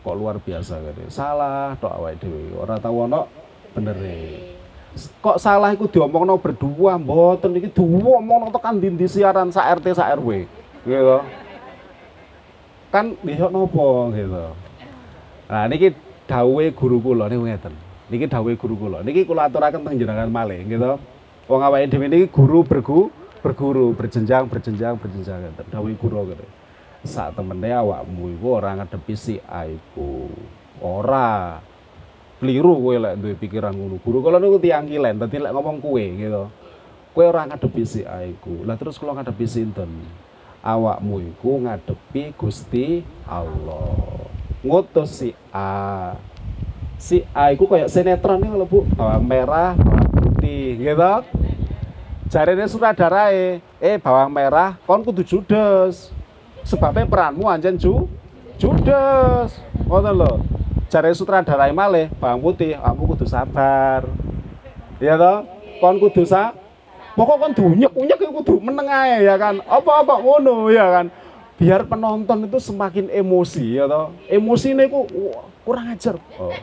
Kok 0.03 0.15
luar 0.15 0.37
biasa 0.43 0.83
ngene. 0.83 1.07
Salah 1.07 1.79
tok 1.79 1.95
awake 1.95 2.19
dhewe. 2.23 2.59
Ora 2.59 2.75
tau 2.79 3.07
ana 3.07 3.23
benere. 3.71 4.58
Kok 4.97 5.37
salah 5.37 5.69
iku 5.71 5.85
diomongno 5.85 6.41
berdua 6.41 6.97
mboten 6.97 7.53
iki 7.55 7.69
diomongno 7.69 8.49
tekan 8.49 8.81
dindi 8.81 9.05
siaran 9.05 9.53
sak 9.53 9.79
RT 9.79 9.95
sak 9.95 10.17
RW. 10.17 10.49
Gitu. 10.83 11.17
Kan 12.89 13.13
nggih 13.21 13.37
nopo 13.53 14.09
gitu. 14.17 14.55
Nah 15.45 15.65
niki 15.69 15.93
dawuhe 16.25 16.73
guru 16.73 16.97
kula 16.97 17.29
niku 17.29 17.45
ngeten. 17.45 17.73
Niki 18.09 18.25
dawuhe 18.25 18.57
guru 18.57 18.75
kula. 18.75 19.05
Niki 19.05 19.29
kula 19.29 19.45
aturaken 19.45 19.85
teng 19.85 20.01
jenengan 20.01 20.29
malih 20.29 20.65
gitu. 20.65 20.97
Wong 21.45 21.61
awake 21.61 21.89
dhewe 21.93 22.09
niki 22.09 22.25
guru 22.33 22.65
bergu 22.65 23.13
berguru 23.39 23.93
berjenjang 23.93 24.49
berjenjang 24.49 24.97
berjenjang 24.97 25.37
ngeten. 25.45 25.65
Dawuhe 25.69 25.93
guru 26.01 26.33
gitu. 26.33 26.45
Sak 27.05 27.37
temene 27.37 27.71
awakmu 27.71 28.35
iku 28.35 28.57
ora 28.57 28.73
ngadepi 28.75 29.13
si 29.13 29.37
aiku. 29.45 30.27
Ora. 30.81 31.61
Keliru 32.39 32.79
kowe 32.79 32.95
lek 32.95 33.19
duwe 33.19 33.35
pikiran 33.35 33.75
ngono. 33.75 33.99
Guru 33.99 34.23
kula 34.23 34.39
niku 34.39 34.63
tiyang 34.63 34.87
kilen, 34.87 35.19
dadi 35.19 35.43
lek 35.43 35.51
ngomong 35.51 35.83
kowe 35.83 35.99
gitu. 35.99 36.47
Kowe 37.11 37.25
ora 37.27 37.43
ngadepi 37.43 37.83
si 37.83 38.07
aiku. 38.07 38.63
Lah 38.63 38.79
terus 38.79 38.95
kula 38.95 39.11
ngadepi 39.11 39.43
sinten? 39.43 39.91
Awakmu 40.63 41.19
iku 41.35 41.59
ngadepi 41.67 42.31
Gusti 42.39 43.03
Allah. 43.27 44.23
Ngutus 44.63 45.19
si 45.19 45.29
A. 45.51 46.15
Si 46.95 47.27
A 47.35 47.51
iku 47.51 47.67
kayak 47.67 47.91
sinetron 47.91 48.39
nih 48.39 48.51
Bu, 48.67 48.87
bawang 48.95 49.23
merah, 49.23 49.75
bawang 49.75 50.07
putih, 50.19 50.79
gitu. 50.79 51.15
Jarene 52.31 52.67
sutradarae, 52.71 53.59
eh 53.83 53.95
bawang 53.99 54.31
merah 54.31 54.79
kon 54.87 55.03
kudu 55.03 55.27
judes. 55.27 56.15
Sebabnya 56.63 57.03
peranmu 57.03 57.47
anjen 57.51 57.75
ju 57.75 58.07
judes. 58.55 59.59
Ngoten 59.87 60.15
lho. 60.15 60.33
Jare 60.89 61.13
sutradara 61.13 61.69
malih, 61.69 62.09
Bang 62.17 62.41
Putih, 62.41 62.73
aku 62.73 63.13
kudu 63.13 63.29
sabar. 63.29 64.09
Ya 64.97 65.13
toh? 65.21 65.45
Kon 65.77 66.01
kudu 66.01 66.25
sa 66.25 66.51
pokok 67.13 67.37
kon 67.39 67.53
dunyek-unyek 67.53 68.19
iku 68.25 68.41
kudu 68.41 68.57
meneng 68.57 68.89
ae 68.89 69.21
ya 69.21 69.37
kan. 69.37 69.61
Apa-apa 69.69 70.17
ngono 70.17 70.73
ya 70.73 70.89
kan. 70.89 71.05
Biar 71.61 71.85
penonton 71.85 72.49
itu 72.49 72.57
semakin 72.57 73.05
emosi 73.13 73.77
ya 73.77 73.85
toh. 73.85 74.17
Emosine 74.25 74.89
wah, 74.89 75.45
kurang 75.61 75.93
ajar. 75.93 76.17
Oh. 76.41 76.57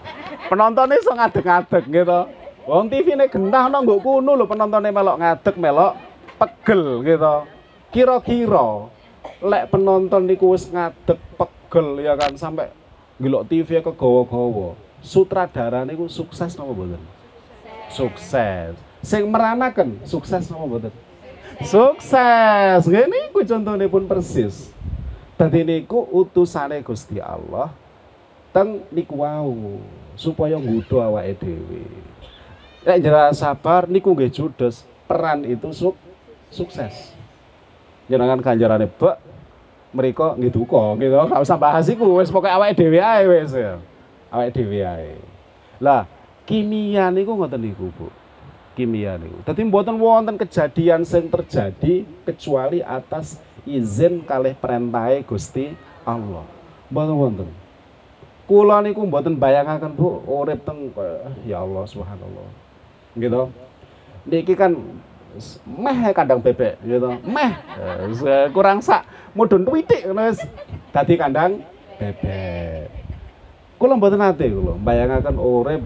Penontonnya 0.51 0.99
iso 0.99 1.15
ngadeg-ngadeg 1.15 1.85
gitu. 1.87 2.21
Wong 2.67 2.91
TV 2.91 3.15
ini 3.15 3.31
gendah 3.31 3.71
no 3.71 3.79
nggo 3.79 4.03
kuno 4.03 4.35
lho 4.35 4.51
penontonnya 4.51 4.91
melok 4.91 5.23
ngadeg 5.23 5.55
melok 5.55 5.95
pegel 6.35 7.07
gitu. 7.07 7.35
Kira-kira 7.95 8.91
lek 9.39 9.71
penonton 9.71 10.27
niku 10.27 10.51
wis 10.51 10.67
ngadeg 10.67 11.15
pegel 11.39 12.03
ya 12.03 12.19
kan 12.19 12.35
sampai 12.35 12.75
gelok 13.17 13.49
TV 13.49 13.81
kegawa-gawa. 13.81 14.77
Sutradara 15.05 15.85
niku 15.85 16.09
sukses 16.11 16.57
napa 16.57 16.73
mboten? 16.73 17.03
Sukses. 17.93 18.75
Sing 19.05 19.29
meranaken 19.29 20.03
sukses 20.05 20.49
napa 20.49 20.65
mboten? 20.65 20.93
Sukses. 21.65 22.83
Ngene 22.85 23.31
iku 23.33 23.45
contone 23.45 23.87
pun 23.89 24.05
persis. 24.05 24.73
Dadi 25.37 25.65
niku 25.65 26.01
utusane 26.13 26.81
Gusti 26.81 27.21
Allah 27.21 27.69
teng 28.57 28.89
niku 28.89 29.21
wau 29.21 29.85
supaya 30.17 30.57
nggodho 30.57 30.97
awake 31.05 31.37
dhewe. 31.45 31.85
Nek 32.89 32.99
jera 33.05 33.29
sabar 33.37 33.85
niku 33.85 34.17
nggih 34.17 34.33
judes, 34.33 34.89
peran 35.05 35.45
itu 35.45 35.69
suk 35.77 35.93
sukses. 36.49 37.13
Jenengan 38.09 38.41
ganjarane 38.41 38.89
bek 38.89 39.21
mereka 39.97 40.37
nggih 40.37 40.53
duka 40.53 40.93
gitu. 41.01 41.17
Gak 41.17 41.41
usah 41.41 41.57
bahas 41.57 41.89
iku 41.89 42.21
wis 42.21 42.29
pokoke 42.29 42.53
awake 42.53 42.77
dhewe 42.77 43.01
ae 43.01 43.25
wis 43.25 43.57
ya. 43.57 43.81
Awake 44.29 44.53
dhewe 44.53 44.85
ae. 44.85 45.17
Lah, 45.81 46.05
kimia 46.45 47.09
niku 47.09 47.33
ngoten 47.33 47.65
niku, 47.65 47.89
Bu. 47.97 48.13
Kimia 48.77 49.17
niku. 49.17 49.41
Dadi 49.49 49.65
mboten 49.65 49.97
wonten 49.97 50.37
kejadian 50.37 51.09
sing 51.09 51.33
terjadi 51.33 52.05
kecuali 52.29 52.85
atas 52.85 53.41
izin 53.65 54.21
kalih 54.29 54.53
perintahe 54.53 55.25
Gusti 55.25 55.73
Allah. 56.05 56.45
Mboten 56.93 57.17
wonten. 57.17 57.49
Kula 58.45 58.85
niku 58.85 59.09
mboten 59.09 59.41
bayangaken 59.41 59.97
Bu 59.97 60.21
urip 60.29 60.61
teng 60.69 60.93
ya 61.49 61.65
Allah 61.65 61.89
subhanallah. 61.89 62.49
Gitu. 63.17 63.49
Niki 64.29 64.53
kan 64.53 64.77
meh 65.65 66.13
kandang 66.13 66.41
bebek 66.43 66.77
gitu. 66.85 67.09
Meh. 67.25 67.53
Kurang 68.53 68.83
sak 68.83 69.05
mudun 69.37 69.67
ngono 69.67 70.23
wis. 70.29 70.41
Dadi 70.93 71.15
kandang 71.17 71.61
bebek. 72.01 72.91
Kula 73.77 73.97
mboten 73.97 74.21
nate 74.21 74.49
kula 74.49 74.73
bayangaken 74.81 75.37
urip 75.37 75.83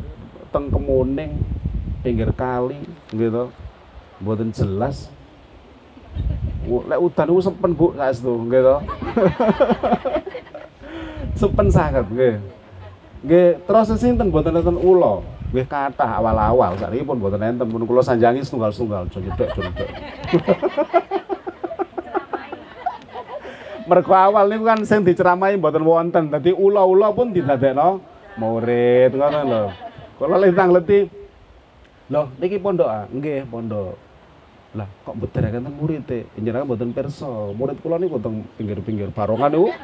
teng 0.54 0.70
kemuning 0.70 1.42
pinggir 2.06 2.30
kali 2.34 2.78
gitu. 3.10 3.50
Mboten 4.22 4.54
jelas. 4.54 5.10
Lek 6.70 7.00
udan 7.00 7.26
niku 7.26 7.40
sepen 7.42 7.74
Bu 7.74 7.86
saestu 7.98 8.32
gitu. 8.46 8.76
Sepen 11.40 11.72
sangat 11.72 12.04
nggih. 12.10 12.36
Nggih 13.24 13.48
terus 13.64 13.88
sinten 13.96 14.28
mboten 14.28 14.60
enten 14.60 14.76
ula 14.76 15.24
Wih 15.50 15.66
kata 15.66 16.06
awal-awal 16.22 16.78
saat 16.78 16.94
ini 16.94 17.02
pun 17.02 17.18
buatan 17.18 17.42
enten 17.42 17.66
pun 17.66 17.82
kulo 17.82 17.98
sanjangi 18.06 18.46
setunggal-setunggal 18.46 19.10
jadi 19.10 19.28
jedek 19.34 19.50
jedek. 19.58 19.90
Mergo 23.90 24.14
awal 24.14 24.46
niku 24.46 24.62
kan 24.70 24.86
sing 24.86 25.02
diceramai 25.02 25.58
mboten 25.58 25.82
wonten. 25.82 26.30
Dadi 26.30 26.54
ula-ula 26.54 27.10
pun 27.10 27.34
didadekno 27.34 27.98
murid 28.38 29.10
ngono 29.18 29.40
lho. 29.42 29.62
Kula 30.22 30.38
lintang 30.38 30.70
leti. 30.70 31.10
Loh, 32.10 32.30
niki 32.38 32.62
pondok 32.62 32.86
ah? 32.86 33.10
Nggih, 33.10 33.50
pondok. 33.50 33.98
Lah, 34.78 34.86
kok 35.02 35.18
bederaken 35.18 35.66
teng 35.66 35.74
murid 35.74 36.06
e? 36.14 36.26
Njenengan 36.38 36.70
mboten 36.70 36.94
pirsa. 36.94 37.26
Murid 37.50 37.82
kula 37.82 37.98
niku 37.98 38.22
teng 38.22 38.46
pinggir-pinggir 38.54 39.10
barongan 39.10 39.50
niku. 39.50 39.74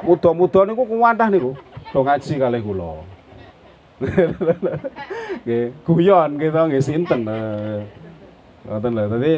Muda-muda 0.00 0.64
niku 0.64 0.88
kuwantah 0.88 1.28
niku. 1.28 1.52
Do 1.92 2.00
ngaji 2.00 2.32
kalih 2.40 2.62
kula. 2.64 3.19
Nggih 5.44 5.64
guyon 5.84 6.30
gitu 6.40 6.56
nggih 6.56 6.82
sinten. 6.84 7.20
Eh. 7.28 7.84
ngoten 8.64 8.92
lho. 8.96 9.04
Tadi 9.08 9.32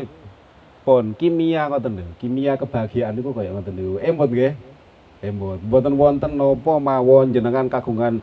pun 0.87 1.05
kimia 1.18 1.66
ngoten 1.66 1.92
lho. 1.98 2.07
Kimia 2.22 2.55
kebahagiaan 2.55 3.18
niku 3.18 3.35
kaya 3.35 3.51
ngoten 3.51 3.75
niku 3.75 3.98
embot 3.98 4.31
nggih. 4.31 4.55
Embot. 5.22 5.59
Mboten 5.62 5.94
wonten 5.98 6.33
napa 6.38 6.72
mawon 6.79 7.35
jenengan 7.35 7.66
kagungan 7.66 8.22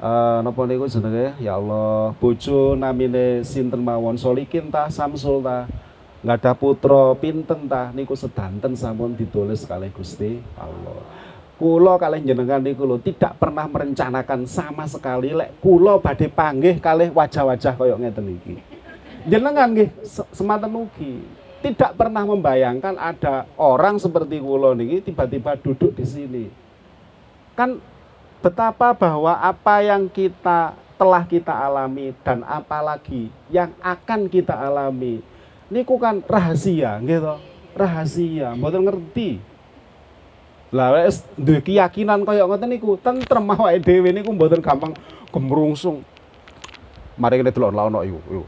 Uh, 0.00 0.40
napa 0.40 0.64
niku 0.64 0.88
jenenge? 0.88 1.36
Ya 1.44 1.60
Allah 1.60 2.16
bojo 2.16 2.72
namine 2.72 3.44
sinten 3.44 3.84
mawon? 3.84 4.16
Solikin 4.16 4.72
tah 4.72 4.88
Samsul 4.88 5.44
tah 5.44 5.68
nggak 6.20 6.36
ada 6.36 6.52
putra 6.52 7.16
pinten 7.16 7.64
tah 7.64 7.92
niku 7.96 8.12
sedanten 8.12 8.76
sampun 8.76 9.16
ditulis 9.16 9.64
kalih 9.64 9.88
Gusti 9.88 10.36
Allah 10.60 11.00
Kulo 11.60 12.00
kalih 12.00 12.24
jenengan 12.24 12.56
niku 12.56 12.88
lho 12.88 12.96
tidak 13.04 13.36
pernah 13.36 13.68
merencanakan 13.68 14.48
sama 14.48 14.88
sekali 14.88 15.36
lek 15.36 15.60
kulo 15.60 16.00
badhe 16.00 16.32
panggih 16.32 16.80
kalih 16.80 17.12
wajah-wajah 17.12 17.76
koyok 17.76 18.00
ngeten 18.00 18.32
iki. 18.32 18.54
Jenengan 19.28 19.68
nggih 19.68 19.92
sematan 20.32 20.72
ugi 20.72 21.20
tidak 21.60 22.00
pernah 22.00 22.24
membayangkan 22.24 22.96
ada 22.96 23.44
orang 23.60 24.00
seperti 24.00 24.40
kulo 24.40 24.72
niki 24.72 25.04
tiba-tiba 25.04 25.60
duduk 25.60 25.92
di 25.92 26.04
sini. 26.08 26.44
Kan 27.52 27.76
betapa 28.40 28.96
bahwa 28.96 29.36
apa 29.36 29.84
yang 29.84 30.08
kita 30.08 30.72
telah 30.96 31.28
kita 31.28 31.52
alami 31.52 32.16
dan 32.24 32.40
apalagi 32.48 33.28
yang 33.52 33.76
akan 33.84 34.32
kita 34.32 34.56
alami 34.56 35.20
niku 35.68 36.00
kan 36.00 36.24
rahasia 36.24 36.96
gitu. 37.04 37.36
Rahasia, 37.76 38.56
mboten 38.56 38.88
ngerti 38.88 39.38
lah 40.70 40.94
wis 41.02 41.26
duwe 41.34 41.58
keyakinan 41.58 42.22
kaya 42.22 42.46
ngoten 42.46 42.70
niku, 42.70 42.94
tentrem 43.02 43.42
awake 43.50 43.82
dhewe 43.82 44.14
niku 44.14 44.30
mboten 44.30 44.62
gampang 44.62 44.94
gemrungsung. 45.34 46.06
Mari 47.18 47.42
kene 47.42 47.50
delok 47.50 47.74
lawan 47.74 48.06
yuk. 48.06 48.22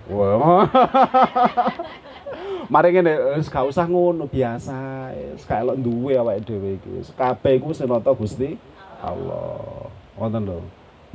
Mari 2.73 2.89
ngene 2.95 3.37
wis 3.37 3.51
gak 3.51 3.67
usah 3.67 3.91
ngono 3.91 4.31
biasa. 4.31 5.11
Wis 5.35 5.43
gak 5.43 5.67
elok 5.67 5.77
duwe 5.83 6.15
awake 6.15 6.47
dhewe 6.47 6.79
iki. 6.79 7.11
Kabeh 7.19 7.59
iku 7.59 7.75
Gusti 8.15 8.55
Allah. 9.03 9.91
Ngoten 10.15 10.43
lho. 10.47 10.59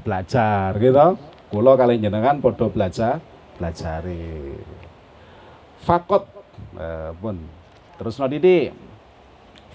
Belajar 0.03 0.75
gitu. 0.75 1.07
Kula 1.47 1.79
kali 1.79 2.03
jenengan 2.03 2.43
padha 2.43 2.67
belajar, 2.67 3.23
belajari. 3.55 4.59
Fakot 5.87 6.27
eh, 6.75 7.15
pun. 7.15 7.39
Terus 7.95 8.19
no 8.19 8.27
didik. 8.27 8.86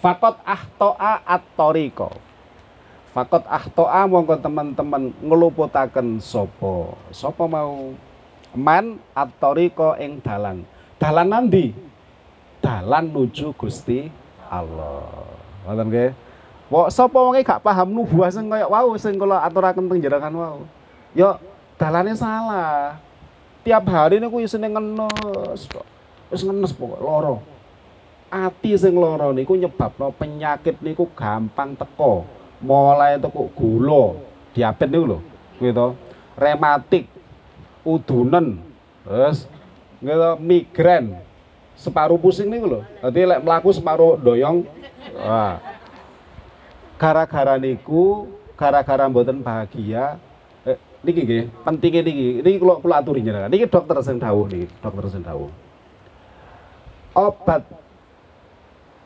Fakot 0.02 0.34
ahtoa 0.42 1.22
at-toriko. 1.22 2.10
Fakot 3.14 3.46
ahtoa 3.46 4.02
mongko 4.10 4.34
teman-teman 4.42 5.14
ngeluputaken 5.22 6.18
sopo. 6.18 6.98
Sopo 7.14 7.46
mau 7.46 7.94
man 8.50 8.98
at-toriko 9.14 9.94
ing 10.02 10.18
dalan. 10.18 10.66
Dalan 10.98 11.30
nanti. 11.30 11.70
Dalan 12.58 13.14
nuju 13.14 13.54
Gusti 13.54 14.10
Allah. 14.50 15.06
Ngoten 15.70 15.86
nggih. 15.86 16.10
Wong 16.66 16.90
sapa 16.90 17.22
wonge 17.22 17.46
gak 17.46 17.62
paham 17.62 17.94
nubuah 17.94 18.32
sing 18.34 18.50
kaya 18.50 18.66
wau 18.66 18.98
sing 18.98 19.14
kula 19.14 19.46
aturaken 19.46 19.86
teng 19.86 20.34
wau. 20.34 20.66
Yo 21.14 21.38
dalane 21.78 22.10
salah. 22.18 22.98
Tiap 23.62 23.86
hari 23.86 24.18
niku 24.18 24.42
isine 24.42 24.66
ngenes 24.66 25.70
kok. 25.70 25.86
Wis 26.26 26.42
ngenes 26.42 26.74
pokok 26.74 26.98
loro 26.98 27.51
ati 28.32 28.72
sing 28.80 28.96
lara 28.96 29.28
niku 29.28 29.52
nyebabno 29.60 30.08
penyakit 30.16 30.80
niku 30.80 31.12
gampang 31.12 31.76
teko. 31.76 32.24
Mulai 32.64 33.20
teko 33.20 33.52
gula, 33.52 34.16
diabetes 34.56 34.88
niku 34.88 35.04
lho, 35.12 35.18
gitu. 35.60 35.98
Rematik, 36.38 37.10
udunen, 37.84 38.62
terus 39.04 39.50
gitu, 39.98 40.30
migren, 40.40 41.20
separuh 41.76 42.16
pusing 42.16 42.48
niku 42.48 42.70
lho. 42.72 42.80
Dadi 43.04 43.26
lek 43.28 43.42
mlaku 43.44 43.74
separuh 43.74 44.16
doyong. 44.16 44.64
Wah. 45.18 45.58
Gara-gara 46.96 47.58
niku, 47.58 48.30
gara-gara 48.54 49.10
mboten 49.10 49.42
bahagia, 49.42 50.22
eh, 50.62 50.78
niki 51.02 51.26
nggih, 51.26 51.42
pentingnya 51.66 52.00
niki. 52.06 52.46
Niki 52.46 52.58
kula 52.62 52.78
kula 52.78 53.02
aturi. 53.02 53.26
Niki 53.26 53.66
dokter 53.66 53.98
sing 54.06 54.22
dawuh 54.22 54.46
niki, 54.46 54.70
dokter 54.78 55.10
sing 55.10 55.26
dawuh. 55.26 55.50
Obat 57.12 57.66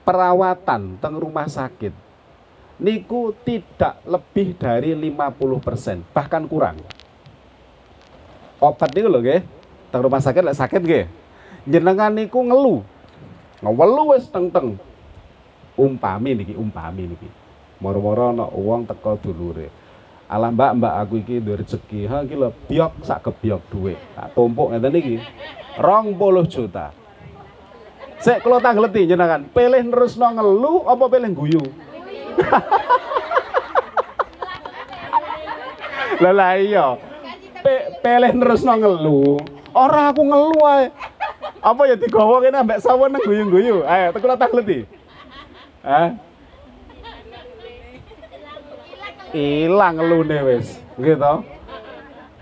perawatan 0.07 1.03
teng 1.03 1.19
rumah 1.19 1.51
sakit 1.51 1.91
niku 2.79 3.35
tidak 3.43 3.99
lebih 4.07 4.55
dari 4.55 4.95
50% 4.95 6.15
bahkan 6.15 6.47
kurang 6.47 6.79
obat 8.63 8.91
niku 8.95 9.11
lho 9.11 9.21
nggih 9.21 9.43
teng 9.91 10.03
rumah 10.07 10.23
sakit 10.23 10.43
lek 10.47 10.57
sakit 10.57 10.83
nggih 10.87 11.05
jenengan 11.67 12.15
niku 12.15 12.39
ngelu 12.47 12.87
ngelu 13.67 14.03
wis 14.15 14.31
teng-teng 14.31 14.79
umpami 15.75 16.39
niki 16.39 16.55
umpami 16.55 17.11
niki 17.11 17.29
moro-moro 17.83 18.31
ana 18.31 18.47
wong 18.47 18.87
teko 18.87 19.19
dulure 19.19 19.69
Alah 20.27 20.51
mbak 20.51 20.83
mbak 20.83 20.95
aku 21.07 21.15
iki 21.23 21.39
duwe 21.39 21.63
rezeki. 21.63 22.11
Ha 22.11 22.27
iki 22.27 22.35
lho 22.35 22.51
biok 22.67 23.07
sak 23.07 23.31
kebiok 23.31 23.63
duit. 23.71 23.99
Tak 24.19 24.35
tumpuk 24.35 24.75
ngeten 24.75 24.99
iki. 24.99 25.17
20 25.79 26.19
juta. 26.51 26.91
Sik 28.25 28.41
kula 28.41 28.59
tangleti 28.65 29.05
jenengan, 29.05 29.45
pilih 29.53 29.83
nerusno 29.93 30.33
ngelu 30.33 30.89
apa 30.89 31.05
pilih 31.13 31.31
guyu? 31.37 31.63
Lah 36.17 36.33
lah 36.33 36.57
iya. 36.57 36.97
Pe 37.61 38.01
pilih 38.01 38.33
nerusno 38.33 38.73
ngelu. 38.73 39.37
Ora 39.77 40.09
aku 40.09 40.25
ngelu 40.25 40.59
ae. 40.65 40.89
Apa 41.61 41.83
ya 41.85 41.97
digawa 41.99 42.41
kene 42.41 42.57
ambek 42.57 42.81
sawen 42.81 43.13
nang 43.13 43.21
guyu-guyu. 43.21 43.85
Ayo 43.85 44.17
kula 44.17 44.41
tangleti. 44.41 44.89
Hah? 45.85 46.17
Ilang 49.37 50.01
ngelune 50.01 50.39
wis, 50.49 50.81
gitu. 50.97 51.35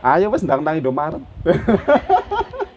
Ayo 0.05 0.31
wis 0.31 0.47
ndang 0.47 0.63
nang 0.63 0.79
Indomaret. 0.79 1.19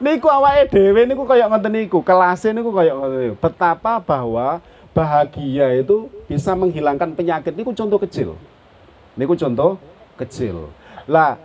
niku 0.00 0.26
awake 0.30 0.70
dhewe 0.70 1.06
niku 1.06 1.26
kaya 1.26 1.46
ngoten 1.50 1.72
niku, 1.74 1.98
kelase 2.02 2.50
niku 2.54 2.70
kaya 2.70 2.94
ngoten 2.94 3.18
niku. 3.28 3.36
Betapa 3.38 3.98
bahwa 4.02 4.62
bahagia 4.94 5.74
itu 5.78 6.10
bisa 6.26 6.54
menghilangkan 6.54 7.14
penyakit 7.14 7.54
niku 7.54 7.70
contoh 7.74 7.98
kecil. 8.02 8.34
Niku 9.18 9.34
contoh 9.34 9.78
kecil. 10.18 10.70
Lah 11.06 11.38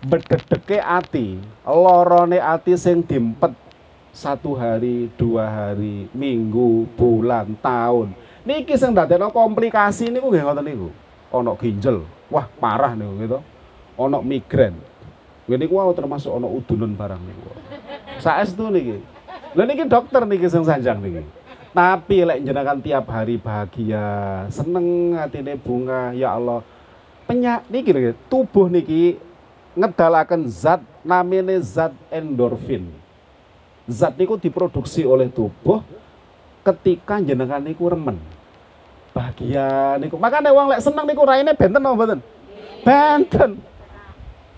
bededeke 0.00 0.80
ati, 0.80 1.38
lorone 1.66 2.38
ati 2.40 2.74
sing 2.74 3.04
dimpet 3.04 3.52
satu 4.10 4.58
hari, 4.58 5.06
dua 5.14 5.46
hari, 5.46 6.10
minggu, 6.10 6.90
bulan, 6.98 7.54
tahun. 7.62 8.10
Niki 8.42 8.74
sing 8.74 8.90
dadekno 8.96 9.30
komplikasi 9.30 10.10
niku 10.10 10.30
nggih 10.30 10.44
ngoten 10.44 10.64
niku. 10.66 10.88
Ana 11.30 11.54
ginjel, 11.54 12.02
wah 12.26 12.50
parah 12.58 12.98
niku 12.98 13.12
gitu. 13.22 13.38
Ana 13.94 14.18
migrain. 14.18 14.89
Ngene 15.48 15.66
niku 15.66 15.80
wae 15.80 15.92
termasuk 15.96 16.32
ana 16.32 16.48
udunan 16.48 16.92
barang 16.96 17.22
niku. 17.22 17.50
Saestu 18.20 18.68
niki. 18.68 19.00
Lha 19.56 19.62
niki 19.66 19.84
dokter 19.88 20.22
niki 20.28 20.46
sing 20.46 20.62
sanjang 20.62 21.00
niki. 21.00 21.22
Tapi 21.70 22.26
lek 22.26 22.42
jenengan 22.42 22.82
tiap 22.82 23.06
hari 23.14 23.38
bahagia, 23.38 24.46
seneng 24.50 25.14
atine 25.14 25.54
bunga, 25.54 26.10
ya 26.10 26.34
Allah. 26.34 26.66
Penyak 27.30 27.66
niki 27.70 27.90
niki 27.94 28.10
tubuh 28.26 28.66
niki 28.66 29.16
ngedalaken 29.78 30.50
zat 30.50 30.82
namanya 31.06 31.62
zat 31.62 31.94
endorfin. 32.10 32.90
Zat 33.90 34.18
niku 34.18 34.38
diproduksi 34.38 35.06
oleh 35.06 35.30
tubuh 35.30 35.82
ketika 36.62 37.18
jenengan 37.22 37.62
niku 37.62 37.88
remen 37.88 38.20
bahagia 39.10 39.98
niku. 39.98 40.14
Makanya 40.18 40.54
wong 40.54 40.70
lek 40.70 40.82
seneng 40.82 41.06
niku 41.06 41.22
raine 41.26 41.54
benten 41.54 41.82
apa 41.82 41.94
mboten? 41.94 42.20
Benten. 42.86 43.50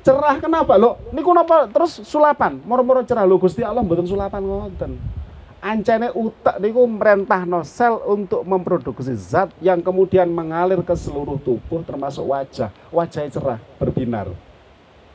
Cerah 0.03 0.37
kenapa 0.43 0.75
lo? 0.75 0.99
Niku 1.15 1.31
napa 1.31 1.71
terus 1.71 2.03
sulapan? 2.03 2.59
Moro-moro 2.67 3.07
cerah 3.07 3.23
lo 3.23 3.39
Gusti 3.39 3.63
Allah 3.63 3.87
mboten 3.87 4.03
sulapan 4.03 4.43
ngoten. 4.43 4.99
Ancene 5.63 6.11
utak 6.11 6.59
niku 6.59 6.83
merentahno 6.91 7.63
sel 7.63 8.03
untuk 8.11 8.43
memproduksi 8.43 9.15
zat 9.15 9.55
yang 9.63 9.79
kemudian 9.79 10.27
mengalir 10.27 10.83
ke 10.83 10.91
seluruh 10.99 11.39
tubuh 11.39 11.87
termasuk 11.87 12.27
wajah. 12.27 12.75
Wajahnya 12.91 13.31
cerah, 13.31 13.59
berbinar. 13.79 14.27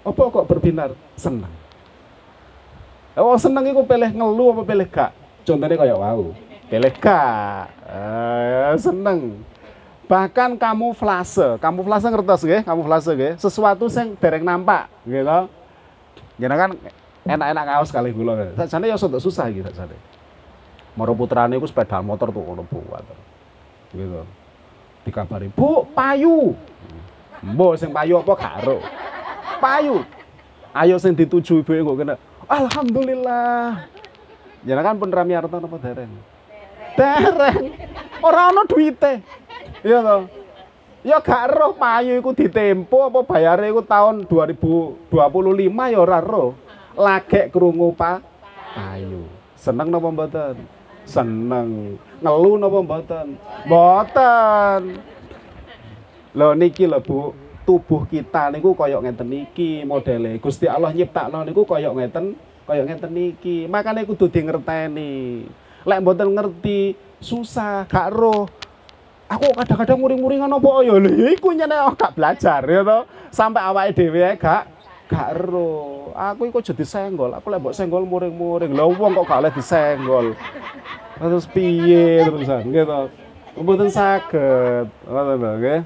Apa 0.08 0.22
kok 0.32 0.48
berbinar? 0.48 0.96
Senang. 1.20 1.52
Oh 3.20 3.36
seneng 3.36 3.68
iku 3.76 3.84
pilih 3.84 4.08
ngeluh 4.08 4.56
apa 4.56 4.64
pilih 4.64 4.88
gak? 4.88 5.12
Contohnya 5.44 5.76
kayak 5.76 6.00
wow. 6.00 6.32
Pilih 6.72 6.94
gak? 6.96 7.68
Eh, 7.92 8.72
seneng. 8.80 9.44
Bahkan 10.08 10.56
kamuflase, 10.56 11.60
kamuflase 11.60 12.08
ngertos 12.08 12.42
nggih, 12.48 12.64
kamuflase 12.64 13.12
nggih, 13.12 13.34
sesuatu 13.36 13.92
sing 13.92 14.16
dereng 14.16 14.48
nampak, 14.48 14.88
gitu. 15.04 15.52
Gini 16.40 16.56
kan 16.56 16.72
enak-enak 17.28 17.66
kaos 17.68 17.92
kali 17.92 18.16
kula. 18.16 18.56
Sajane 18.56 18.88
ya 18.88 18.96
sudah 18.96 19.20
susah 19.20 19.52
iki 19.52 19.68
sajane. 19.68 20.00
Maro 20.96 21.12
putrane 21.12 21.60
iku 21.60 21.68
sepeda 21.68 22.00
motor 22.00 22.32
tuh 22.32 22.40
ngono 22.40 22.64
buat. 22.64 23.04
Gitu. 23.92 24.24
Dikabari, 25.04 25.52
"Bu, 25.52 25.84
payu." 25.92 26.56
Mbok 27.44 27.78
sing 27.78 27.94
payu 27.94 28.18
apa 28.18 28.34
karo? 28.34 28.82
Payu. 29.62 30.02
Ayo 30.74 30.96
sing 30.98 31.14
dituju 31.14 31.62
ibuke 31.62 31.84
kok 31.86 31.98
kena. 32.00 32.16
Alhamdulillah. 32.50 33.86
Jangan 34.66 34.84
kan 34.84 34.96
pun 34.98 35.10
Rami 35.14 35.34
Arta 35.38 35.58
apa 35.62 35.78
dereng? 35.78 36.12
Dereng. 36.98 37.64
Ora 38.26 38.50
ana 38.50 38.66
duite. 38.66 39.22
Iya 39.86 40.00
toh. 40.02 40.24
Ya 41.06 41.18
gak 41.22 41.54
roh 41.54 41.72
payu 41.78 42.18
iku 42.20 42.34
ditempo 42.34 43.08
apa 43.08 43.24
bayare 43.24 43.70
iku 43.72 43.86
tahun 43.86 44.26
2025 44.28 45.14
ya 45.94 46.00
ora 46.02 46.20
roh. 46.20 46.58
Lagek 46.98 47.54
krungu 47.54 47.94
pa 47.94 48.20
payu. 48.74 49.30
Seneng 49.54 49.94
napa 49.94 50.10
mboten? 50.10 50.56
Seneng. 51.06 51.96
Ngelu 52.20 52.52
napa 52.58 52.78
mboten? 52.82 53.28
Mboten. 53.70 54.82
Lho 56.38 56.54
niki 56.54 56.86
lho 56.86 57.02
Bu, 57.02 57.34
tubuh 57.66 58.06
kita 58.06 58.54
niku 58.54 58.78
kaya 58.78 59.02
ngeten 59.02 59.30
niki 59.30 59.82
modele. 59.88 60.38
Gusti 60.38 60.70
Allah 60.70 60.94
nyiptakno 60.94 61.42
niku 61.42 61.66
kaya 61.66 61.90
ngeten, 61.90 62.38
kaya 62.70 62.86
ngeten 62.86 63.12
niki. 63.14 63.66
Makane 63.66 64.06
kudu 64.06 64.30
di 64.30 64.46
ngerteni. 64.46 65.14
Lek 65.88 66.02
mboten 66.04 66.36
ngerti, 66.36 66.94
susah, 67.24 67.88
gak 67.90 68.12
roh. 68.14 68.46
Aku 69.28 69.52
kadang-kadang 69.52 70.00
muring-muringan 70.00 70.48
apa 70.48 70.88
ya 70.88 70.96
lho 70.96 71.12
ya 71.12 71.28
iku 71.36 71.52
nyene 71.52 71.76
gak 72.00 72.16
belajar 72.16 72.64
ya 72.64 72.82
to. 72.88 73.00
Sampai 73.28 73.60
awake 73.60 73.92
dhewe 73.92 74.24
gak 74.40 74.72
gak 75.12 75.36
ero. 75.36 76.16
Aku 76.16 76.48
iku 76.48 76.64
jadi 76.64 76.88
senggol. 76.88 77.36
Aku 77.36 77.52
lek 77.52 77.60
mbok 77.60 77.76
senggol 77.76 78.08
muring-muring. 78.08 78.72
Lah 78.72 78.88
wong 78.88 79.20
kok 79.20 79.28
gak 79.28 79.40
oleh 79.44 79.52
disenggol. 79.52 80.32
Terus 81.20 81.44
piye 81.52 82.24
terusan 82.24 82.72
gitu. 82.72 83.12
Mboten 83.60 83.92
saged. 83.92 84.88
Ngoten 85.04 85.36
lho 85.44 85.52
nggih. 85.60 85.82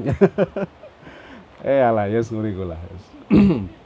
eh 1.72 1.80
alah 1.80 2.12
ya 2.12 2.20
nguri 2.20 2.52
kula. 2.52 2.76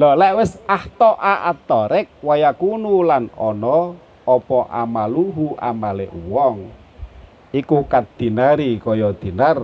Lho 0.00 0.16
lek 0.16 0.32
wis 0.40 0.56
ahto 0.64 1.12
atorek 1.20 2.08
wayakunu 2.24 3.04
lan 3.04 3.28
ana 3.36 3.92
apa 4.24 4.58
amaluhu 4.72 5.52
amale 5.60 6.08
wong 6.24 6.79
iku 7.50 7.82
kat 7.86 8.06
dinari 8.18 8.78
kaya 8.78 9.14
dinar. 9.14 9.58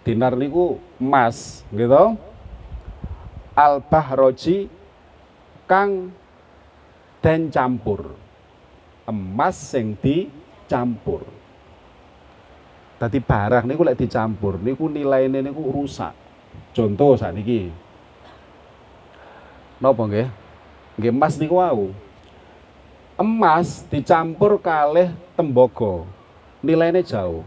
Dinar 0.00 0.34
niku 0.34 0.80
emas 0.98 1.62
gitu. 1.70 2.16
Al 3.54 3.84
bahroji 3.84 4.70
kang 5.68 6.10
den 7.20 7.52
campur. 7.52 8.16
Emas 9.04 9.56
sing 9.58 9.98
dicampur. 9.98 11.26
Tadi 13.00 13.18
barang 13.20 13.64
niku 13.64 13.82
lek 13.84 13.98
dicampur 14.00 14.60
niku 14.60 14.88
nilainya 14.88 15.44
niku 15.44 15.68
rusak. 15.68 16.12
Contoh 16.74 17.14
saat 17.18 17.34
niki 17.34 17.70
napa 19.80 20.02
nggih? 20.04 20.28
Nggih 20.96 21.12
emas 21.12 21.34
niku 21.36 21.60
wau. 21.60 21.92
Emas 23.20 23.84
dicampur 23.92 24.56
kalih 24.56 25.12
tembaga 25.36 26.08
nilainya 26.64 27.00
jauh. 27.04 27.44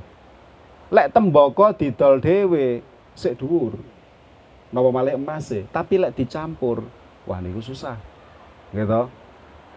Lek 0.93 1.09
tembaga 1.09 1.73
didol 1.73 2.21
dhewe 2.21 2.85
sik 3.17 3.37
dhuwur. 3.41 3.77
Napa 4.73 4.89
malih 4.89 5.17
emas 5.17 5.53
e, 5.53 5.65
tapi 5.69 6.01
lek 6.01 6.17
dicampur, 6.17 6.81
wah 7.29 7.37
niku 7.41 7.61
susah. 7.61 7.97
Gitu. 8.73 9.01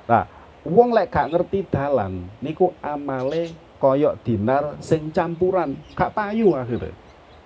Nah, 0.09 0.25
wong 0.65 0.93
lek 0.97 1.13
gak 1.13 1.33
ngerti 1.33 1.69
dalan 1.69 2.25
niku 2.41 2.73
amale 2.81 3.53
koyok 3.77 4.25
dinar 4.25 4.81
sing 4.81 5.13
campuran, 5.13 5.77
gak 5.93 6.17
payu 6.17 6.57
akhirnya. 6.57 6.97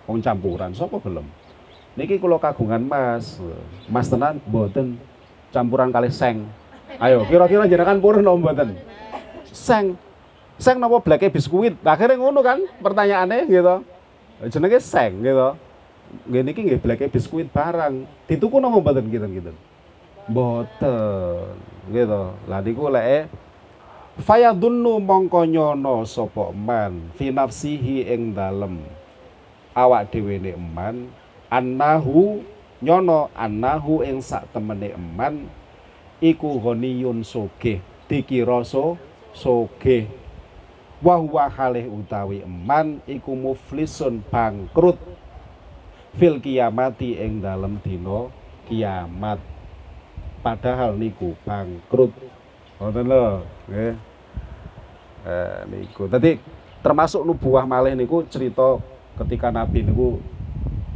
Wong 0.06 0.22
campuran 0.22 0.70
sapa 0.74 0.98
gelem? 1.02 1.26
Niki 1.98 2.22
kula 2.22 2.38
kagungan 2.38 2.86
Mas. 2.86 3.42
Mas 3.90 4.06
tenan 4.06 4.38
mboten 4.46 4.94
campuran 5.50 5.90
kali 5.90 6.10
seng. 6.10 6.46
Ayo, 7.02 7.26
kira-kira 7.26 7.66
jenengan 7.66 7.98
purun 7.98 8.26
mboten? 8.26 8.78
Seng 9.50 9.98
seng 10.60 10.76
nopo 10.76 11.00
bleke 11.00 11.32
biskuit 11.32 11.72
akhirnya 11.80 12.20
ngono 12.20 12.44
kan 12.44 12.60
pertanyaannya 12.84 13.48
gitu. 13.48 13.76
Jenenge 14.52 14.78
seng 14.84 15.24
gitu. 15.24 15.56
Gini 16.28 16.50
ki 16.52 16.60
nggih 16.68 17.08
biskuit 17.08 17.48
barang. 17.48 18.04
Dituku 18.28 18.60
nopo 18.60 18.84
mboten 18.84 19.08
gitu 19.08 19.26
gitu 19.26 19.52
mboten 20.30 21.58
gitu. 21.90 22.22
Lah 22.46 22.60
niku 22.62 22.86
leke 22.86 23.26
fayadunnu 24.22 25.02
mongko 25.02 25.48
nyono 25.48 26.06
sapa 26.06 26.54
man 26.54 27.10
fi 27.18 27.34
nafsihi 27.34 28.06
ing 28.06 28.36
dalem. 28.36 28.78
Awak 29.74 30.14
dhewe 30.14 30.38
ne 30.38 30.54
eman 30.54 31.08
annahu 31.50 32.42
nyono 32.82 33.30
annahu 33.38 34.02
ing 34.06 34.18
sak 34.18 34.50
temene 34.50 34.94
eman 34.94 35.46
iku 36.18 36.58
ghaniyun 36.58 37.22
sogeh 37.22 37.78
dikira 38.10 38.66
so 38.66 38.98
sogeh 39.30 40.10
wa 41.00 41.16
huwa 41.16 41.48
halih 41.48 41.88
utawi 41.88 42.44
eman 42.44 43.00
iku 43.08 43.32
muflisun 43.32 44.20
bangkrut 44.28 45.00
fil 46.20 46.36
kiamati 46.40 47.16
ing 47.16 47.40
dalem 47.40 47.80
dina 47.80 48.28
kiamat. 48.68 49.40
Padahal 50.40 50.96
niku 50.96 51.36
bangkrut. 51.44 52.12
Ngoten 52.80 53.04
lho 53.08 53.44
nggih. 53.68 53.94
Eh 55.24 55.60
niku. 55.68 56.08
Dadi 56.08 56.40
termasuk 56.80 57.24
nubuah 57.24 57.68
malih 57.68 57.92
niku 57.92 58.24
cerita 58.28 58.80
ketika 59.20 59.52
nabi 59.52 59.84
niku 59.84 60.16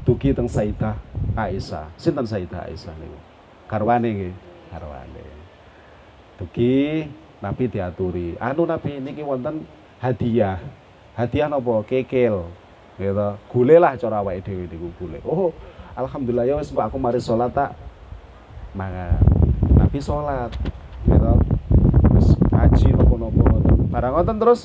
dugi 0.04 0.32
teng 0.32 0.48
Sayyidah 0.48 0.96
Aisyah. 1.36 1.92
Sinten 2.00 2.24
Sayyidah 2.24 2.68
Aisyah 2.68 2.94
niku? 2.96 3.18
Garwane 3.68 4.08
nggih. 4.08 4.34
Garwane. 4.72 5.24
Dugi 6.40 7.04
nabi 7.44 7.64
diaturi. 7.68 8.36
Anu 8.40 8.64
nabi 8.64 8.96
niki 8.96 9.20
wonten 9.20 9.68
hadiah. 10.04 10.60
Hadiah 11.16 11.48
napa 11.48 11.80
kekel 11.88 12.44
gitu. 13.00 13.28
Gule 13.48 13.76
lah 13.80 13.96
cara 13.96 14.20
awake 14.20 14.44
dhewe 14.44 14.68
niku 14.68 14.92
gule 15.00 15.18
oh 15.24 15.56
alhamdulillah. 15.96 16.44
Ya 16.44 16.60
wis 16.60 16.68
aku 16.68 17.00
mari 17.00 17.24
salat 17.24 17.56
tak 17.56 17.72
maka 18.76 19.16
nabi 19.72 19.98
salat 20.04 20.52
gitu. 21.08 21.32
Wis 22.12 22.28
ngaji 22.52 22.88
napa-napa 22.92 23.44
barang 23.88 24.12
ngoten 24.20 24.36
terus. 24.36 24.60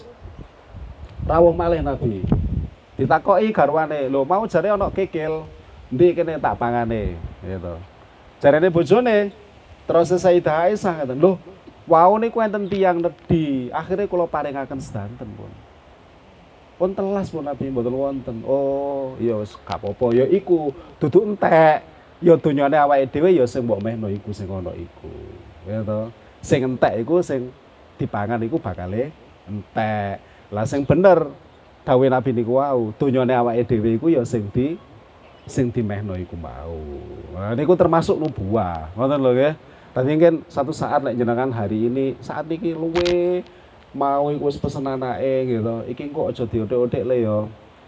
Rawuh 1.24 1.56
malih 1.56 1.80
nabi. 1.86 2.26
Ditakoki 3.00 3.56
garwane. 3.56 4.12
Lho 4.12 4.28
mau 4.28 4.44
jare 4.50 4.76
ana 4.76 4.92
kekil 4.92 5.48
ndi 5.88 6.12
kene 6.18 6.42
tak 6.42 6.60
pangane 6.60 7.16
gitu. 7.46 7.80
Jarene 8.44 8.68
bojone 8.68 9.32
terus 9.88 10.12
Sayyidah 10.12 10.68
Aisyah 10.68 10.94
ngaten 11.02 11.18
lho 11.18 11.38
wau 11.90 12.22
niku 12.22 12.38
enten 12.46 12.70
nedhi 12.70 13.74
akhirnya 13.74 14.06
kula 14.06 14.30
paringaken 14.30 14.78
sedanten 14.78 15.26
pun 15.34 15.50
pun 16.80 16.96
telas 16.96 17.28
pun 17.28 17.44
Nabi 17.44 17.68
mboten 17.68 17.92
wonten. 17.92 18.38
Oh, 18.48 19.20
ya 19.20 19.36
wis 19.36 19.52
gak 19.68 19.84
apa-apa 19.84 20.16
ya 20.16 20.26
iku 20.32 20.72
duduk 20.96 21.36
entek. 21.36 21.84
Ya 22.24 22.40
donyane 22.40 22.76
awake 22.80 23.12
dhewe 23.12 23.36
ya 23.36 23.44
sing 23.44 23.68
mbok 23.68 23.84
mehno 23.84 24.08
iku 24.08 24.32
sing 24.32 24.48
ana 24.48 24.72
iku. 24.72 25.12
Ya 25.68 25.84
to. 25.84 26.08
Sing 26.40 26.64
entek 26.64 27.04
iku 27.04 27.20
sing 27.20 27.52
dipangan 28.00 28.40
iku 28.48 28.64
bakale 28.64 29.12
entek. 29.44 30.24
Lah 30.56 30.64
sing 30.64 30.88
bener 30.88 31.28
dawuh 31.84 32.08
Nabi 32.08 32.32
niku 32.32 32.64
wau, 32.64 32.96
donyane 32.96 33.36
awake 33.36 33.68
dhewe 33.68 34.00
iku 34.00 34.08
ya 34.08 34.24
sing 34.24 34.48
di 34.56 34.80
sing 35.48 35.76
dimehno 35.76 36.16
iku 36.16 36.40
mau. 36.40 36.80
Nah 37.36 37.60
niku 37.60 37.76
termasuk 37.76 38.16
nubuah. 38.16 38.96
Ngoten 38.96 39.20
lho 39.20 39.32
nggih. 39.36 39.54
Tapi 39.90 40.08
mungkin 40.16 40.46
satu 40.46 40.70
saat 40.70 41.02
lek 41.02 41.18
jenengan 41.18 41.50
hari 41.50 41.90
ini 41.90 42.14
saat 42.22 42.46
ini 42.46 42.78
luwe 42.78 43.42
mau 43.98 44.30
iku 44.30 44.46
wis 44.46 44.62
pesen 44.62 44.86
anake 44.86 45.50
gitu. 45.50 45.76
Iki 45.90 46.14
kok 46.14 46.30
aja 46.30 46.44
diothek-othek 46.46 47.04
le 47.10 47.18
ya. 47.26 47.38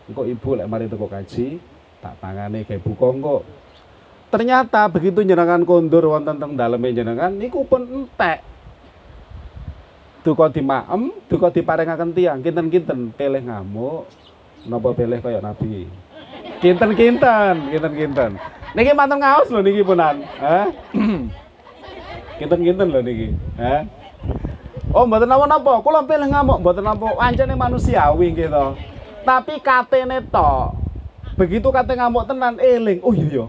Engko 0.09 0.25
ibu 0.25 0.49
lek 0.57 0.65
mari 0.65 0.89
teko 0.89 1.05
kaji 1.05 1.61
tak 2.01 2.17
pangane 2.17 2.65
gawe 2.65 2.79
buka 2.81 3.07
engko. 3.13 3.37
Ternyata 4.33 4.89
begitu 4.89 5.21
jenengan 5.21 5.61
kondur 5.61 6.09
wonten 6.09 6.41
teng 6.41 6.57
daleme 6.57 6.89
jenengan 6.89 7.29
niku 7.35 7.61
pun 7.67 7.85
entek. 7.85 8.41
Duka 10.21 10.53
dimaem, 10.53 11.09
duka 11.25 11.49
diparingaken 11.49 12.13
tiyang, 12.13 12.45
kinten-kinten 12.45 13.09
pilih 13.17 13.41
ngamuk, 13.41 14.05
napa 14.69 14.93
pilih 14.93 15.17
kaya 15.17 15.41
Nabi. 15.41 15.89
Kinten-kinten, 16.61 17.73
kinten-kinten. 17.73 18.37
Niki 18.77 18.93
manten 18.93 19.17
ngaos 19.17 19.49
lho 19.49 19.65
niki 19.65 19.81
punan. 19.81 20.21
Hah? 20.37 20.69
Kinten-kinten 22.39 22.87
lho 22.87 23.01
niki. 23.03 23.27
Hah? 23.57 23.83
Oh, 24.91 25.07
mboten 25.07 25.27
napa-napa. 25.27 25.79
Kula 25.83 26.03
pilih 26.03 26.27
ngamuk 26.27 26.59
mboten 26.59 26.83
napa 26.83 27.15
ancene 27.19 27.55
manusiawi 27.55 28.35
gitu. 28.35 28.75
Tapi 29.23 29.59
katene 29.63 30.19
tok. 30.27 30.75
Begitu 31.39 31.67
kate 31.71 31.95
ngamuk 31.95 32.27
tenan 32.27 32.59
eling. 32.59 32.99
Oh 33.01 33.15
iya 33.15 33.43
ya. 33.43 33.45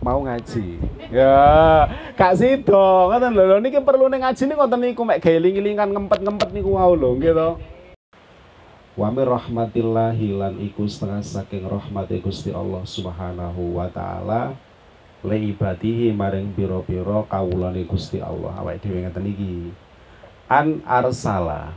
Mau 0.00 0.22
ngaji. 0.22 0.78
Ya, 1.10 1.88
gak 2.14 2.38
sida. 2.38 2.88
Ngoten 3.12 3.32
lho. 3.34 3.44
Lho 3.44 3.56
niki 3.60 3.80
perlu 3.82 4.08
ning 4.08 4.24
ngaji 4.24 4.42
niku 4.48 4.58
ngoten 4.60 4.80
niku 4.80 5.02
mek 5.04 5.20
geling-elingan 5.20 5.92
ngempet-ngempet 5.92 6.48
niku 6.54 6.76
wau 6.78 6.96
lho 6.96 7.16
gitu. 7.20 7.60
Wa 8.96 9.12
mir 9.12 9.28
rahmatillahi 9.28 10.40
lan 10.40 10.56
iku 10.56 10.88
setengah 10.88 11.20
saking 11.20 11.68
rahmati 11.68 12.16
Gusti 12.24 12.48
Allah 12.48 12.80
Subhanahu 12.88 13.76
wa 13.76 13.92
taala 13.92 14.56
le 15.26 15.36
ibadihi 15.50 16.14
maring 16.14 16.54
pira-pira 16.54 17.26
kawulane 17.26 17.82
Gusti 17.82 18.22
Allah. 18.22 18.54
Awake 18.62 18.86
dhewe 18.86 19.02
ngeten 19.02 19.26
iki. 19.26 19.74
An 20.46 20.78
arsala 20.86 21.74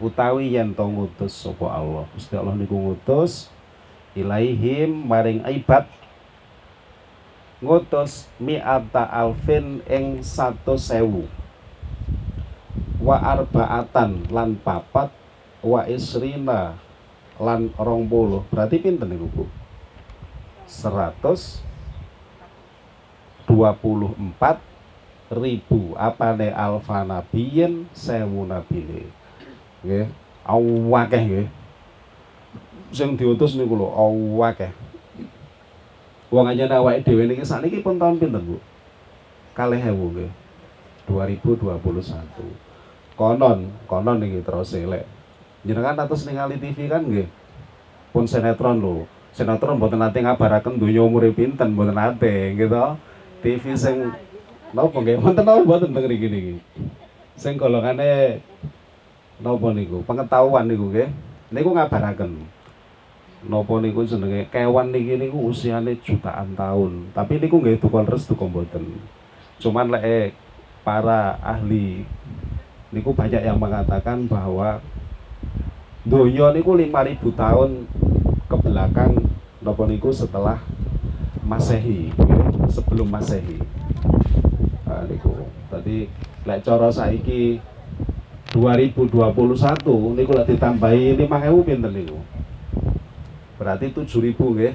utawi 0.00 0.56
yen 0.56 0.72
to 0.72 0.88
ngutus 0.88 1.44
Allah. 1.60 2.08
Gusti 2.16 2.32
Allah 2.32 2.56
niku 2.56 2.72
ngutus 2.72 3.52
ilaihim 4.16 5.04
maring 5.04 5.44
ibad. 5.44 5.84
Ngutus 7.60 8.24
mi'ata 8.40 9.04
alfin 9.04 9.84
ing 9.84 10.24
satu 10.24 10.80
sewu. 10.80 11.28
Wa 13.04 13.20
arbaatan 13.20 14.32
lan 14.32 14.56
papat 14.64 15.12
wa 15.60 15.84
isrina 15.84 16.80
lan 17.36 17.68
rong 17.76 18.08
puluh. 18.08 18.48
Berarti 18.48 18.80
pinten 18.80 19.12
niku 19.12 19.28
Bu? 19.28 19.44
124 23.48 24.60
ribu. 25.32 25.96
Apa 25.96 26.36
ne 26.36 26.52
alfa 26.52 27.04
nabiyin 27.04 27.88
sewu 27.96 28.44
nabine 28.44 29.08
nggih. 29.82 30.06
Awakeh 30.44 31.22
nggih. 31.24 31.48
Sing 32.92 33.16
diutus 33.16 33.56
niku 33.56 33.76
lho 33.76 33.88
awakeh 33.92 34.72
wong 36.28 36.44
aja 36.44 36.68
awake 36.76 37.08
dhewe 37.08 37.24
niki 37.24 37.44
sakniki 37.44 37.80
pun 37.80 37.96
tahun 37.96 38.20
pinten 38.20 38.44
Bu? 38.44 38.56
ewu 39.58 40.04
nggih. 40.12 40.30
2021 41.08 43.16
konon 43.16 43.72
konon 43.88 44.16
niki 44.20 44.44
terus 44.44 44.76
elek. 44.76 45.08
Jenengan 45.64 46.04
atus 46.04 46.28
ningali 46.28 46.60
TV 46.60 46.86
kan 46.86 47.04
nggih? 47.04 47.28
Pun 48.12 48.28
sinetron 48.28 48.80
lho. 48.80 49.08
Sinetron 49.32 49.80
mboten 49.80 50.00
nate 50.00 50.20
ngabaraken 50.20 50.80
donya 50.80 51.04
umure 51.04 51.32
pinten? 51.32 51.72
Mboten 51.72 51.96
nate 51.96 52.56
gitu 52.56 52.76
TV 53.38 53.64
sing 53.78 54.10
napa 54.74 54.96
nggih? 54.98 55.18
Wonten 55.22 55.44
napa 55.46 55.62
mboten 55.62 55.94
teng 55.94 56.04
mriki 56.04 56.28
niki? 56.28 56.54
Sing 57.38 57.54
golongane 57.54 58.42
napa 59.38 59.68
niku? 59.70 60.02
Pengetahuan 60.02 60.66
niku 60.66 60.90
nggih. 60.90 61.08
Niku 61.54 61.70
ngabaraken. 61.72 62.32
Napa 63.46 63.74
niku 63.78 64.02
jenenge? 64.02 64.50
Kewan 64.50 64.90
niki 64.90 65.14
niku 65.14 65.38
usiane 65.46 65.96
jutaan 66.02 66.58
tahun. 66.58 67.14
Tapi 67.14 67.38
niku 67.38 67.62
nggih 67.62 67.78
tukul 67.78 68.02
restu 68.02 68.34
mboten. 68.34 68.98
Cuman 69.62 69.94
lek 69.94 70.34
para 70.82 71.38
ahli 71.42 72.02
niku 72.90 73.12
banyak 73.12 73.44
yang 73.44 73.60
mengatakan 73.60 74.24
bahwa 74.26 74.80
donya 76.08 76.56
niku 76.56 76.72
5000 76.72 77.20
tahun 77.36 77.70
ke 78.48 78.56
belakang 78.64 79.12
napa 79.60 79.84
niku 79.84 80.08
setelah 80.08 80.56
Masehi, 81.48 82.12
sebelum 82.70 83.08
Masehi. 83.08 83.58
Niku. 85.08 85.32
Tadi 85.68 86.08
lek 86.48 86.60
cara 86.64 86.88
saiki 86.88 87.60
2021 88.56 90.16
niku 90.16 90.30
lek 90.32 90.48
ditambahi 90.48 91.16
5000 91.20 91.68
pinten 91.68 91.92
niku? 91.92 92.18
Berarti 93.60 93.92
7000 93.92 94.36
nggih. 94.36 94.74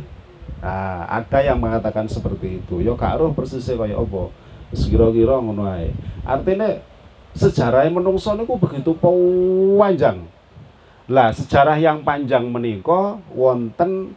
Nah, 0.63 1.03
ada 1.11 1.39
yang 1.43 1.59
mengatakan 1.59 2.07
seperti 2.07 2.63
itu. 2.63 2.79
Ya 2.79 2.95
gak 2.95 3.19
roh 3.19 3.35
persisnya 3.35 3.75
kaya 3.75 3.99
apa. 3.99 4.31
Sekira-kira 4.71 5.41
ngono 5.41 5.67
ae. 5.67 5.91
Artinya 6.23 6.79
sejarah 7.33 7.89
menungso 7.89 8.37
niku 8.37 8.61
begitu 8.61 8.93
panjang 9.01 10.29
lah 11.11 11.35
sejarah 11.35 11.75
yang 11.75 11.99
panjang 12.05 12.47
menika 12.47 13.19
wonten 13.35 14.15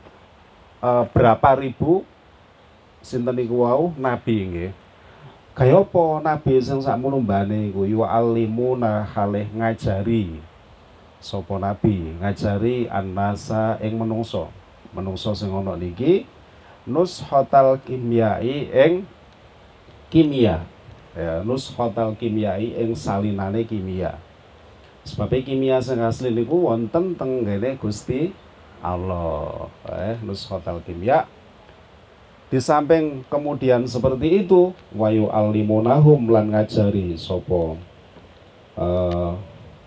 e, 0.79 0.91
berapa 1.11 1.59
ribu 1.59 2.07
sinten 3.07 3.39
niku 3.39 3.63
wau 3.63 3.95
nabi 3.95 4.51
nggih. 4.51 4.73
Kaya 5.55 5.87
apa 5.87 6.19
nabi 6.27 6.59
sing 6.59 6.83
sakmono 6.83 7.23
mbane 7.23 7.71
iku 7.71 7.87
ya 7.87 8.11
alimuna 8.19 9.07
halih 9.07 9.47
ngajari 9.55 10.43
sapa 11.23 11.57
nabi 11.57 12.19
ngajari 12.19 12.91
annasa 12.91 13.79
ing 13.79 13.95
menungso. 13.95 14.51
Menungso 14.91 15.39
sing 15.39 15.55
ana 15.55 15.79
niki 15.79 16.27
hotel 17.31 17.79
kimiai 17.87 18.75
ing 18.75 19.07
kimia. 20.11 20.67
Ya, 21.15 21.41
hotel 21.47 22.13
kimiai 22.19 22.75
ing 22.75 22.99
salinane 22.99 23.63
kimia. 23.65 24.19
Sebab 25.07 25.31
kimia 25.47 25.79
sing 25.79 26.03
asli 26.03 26.35
niku 26.35 26.67
wonten 26.67 27.15
teng 27.15 27.47
Gusti 27.79 28.35
Allah. 28.83 29.71
Eh 29.87 30.19
hotel 30.51 30.83
kimia. 30.83 31.25
Di 32.47 32.63
samping 32.63 33.27
kemudian 33.27 33.83
seperti 33.91 34.47
itu, 34.47 34.71
wayu 34.95 35.27
alimunahum 35.35 36.31
lan 36.31 36.55
ngajari 36.55 37.19
sapa 37.19 37.75
uh, 38.79 39.35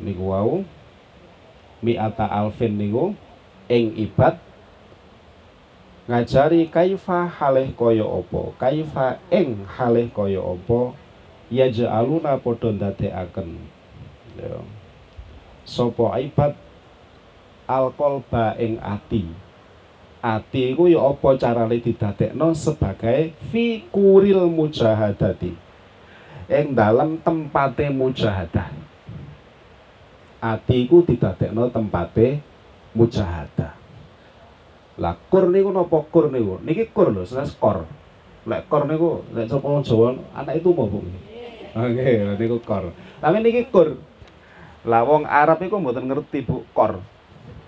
niku 0.03 0.28
wau 0.28 0.68
mi'ata 1.80 2.28
alfin 2.28 2.76
niku 2.76 3.16
ing 3.72 3.95
ibad 3.95 4.36
ngajari 6.12 6.68
kaifa 6.68 7.32
halih 7.32 7.72
kaya 7.80 8.03
apa 8.03 8.41
kaifa 8.60 9.24
ing 9.32 9.64
halih 9.64 10.12
kaya 10.12 10.43
apa 10.43 10.97
ya 11.47 11.72
ja'aluna 11.72 12.43
padha 12.43 12.76
ndadekaken 12.76 13.55
ya. 14.36 14.60
Sapa 15.64 16.20
ibad 16.20 16.60
alqalba 17.70 18.57
ing 18.60 18.82
ati 18.82 19.30
ati 20.20 20.76
iku 20.76 20.92
ya 20.92 21.00
apa 21.00 21.40
carane 21.40 21.80
didadekno 21.80 22.52
sebagai 22.52 23.32
fikuril 23.50 24.52
mujahadati 24.52 25.56
ing 26.50 26.66
dalam 26.76 27.24
tempate 27.24 27.88
mujahadah 27.88 28.68
ati 30.44 30.76
iku 30.84 31.08
didadekno 31.08 31.72
tempate 31.72 32.44
mujahadah 32.96 33.80
lah 35.00 35.16
kur 35.32 35.48
niku 35.48 35.72
napa 35.72 36.04
kur 36.12 36.28
niku? 36.28 36.60
Niki 36.60 36.92
kur 36.92 37.16
lho, 37.16 37.24
sanes 37.24 37.56
kor. 37.56 37.88
Lek 38.44 38.68
kor 38.68 38.84
niku 38.84 39.24
lek 39.32 39.48
sapa 39.48 39.80
Jawa 39.80 40.20
anak 40.36 40.60
itu 40.60 40.76
mau 40.76 40.92
Bu. 40.92 41.00
Oke, 41.72 42.36
niku 42.36 42.60
kor. 42.68 42.92
Tapi 43.24 43.38
niki 43.40 43.72
kur. 43.72 43.96
Lah 44.84 45.08
wong 45.08 45.24
Arab 45.24 45.64
iku 45.64 45.80
mboten 45.80 46.12
ngerti 46.12 46.44
Bu 46.44 46.68
kor. 46.76 47.00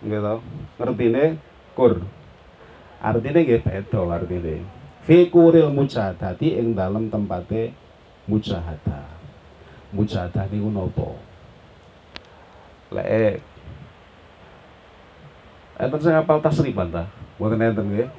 Nggih 0.03 0.19
to? 0.19 0.35
Ngertine 0.75 1.39
kur. 1.71 2.03
Artine 3.01 3.41
nggih 3.41 3.65
beda 3.65 3.99
artine. 4.05 4.61
Fi 5.01 5.25
kuril 5.33 5.73
mujahadati 5.73 6.53
ing 6.53 6.77
dalem 6.77 7.09
tempate 7.09 7.73
mujahadah. 8.29 9.09
Mujahadah 9.89 10.45
niku 10.53 10.69
napa? 10.69 11.09
Lek 12.93 13.41
Enten 15.81 15.97
sing 15.97 16.13
apal 16.13 16.37
tasriban 16.45 16.93
ta? 16.93 17.09
Mboten 17.41 17.65
enten 17.65 17.89
nggih. 17.89 18.09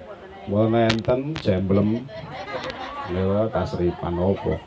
Mboten 0.51 0.75
enten 0.75 1.21
jemblem. 1.39 2.03
Lha 3.15 3.47
tasriban 3.55 4.19
opo? 4.19 4.59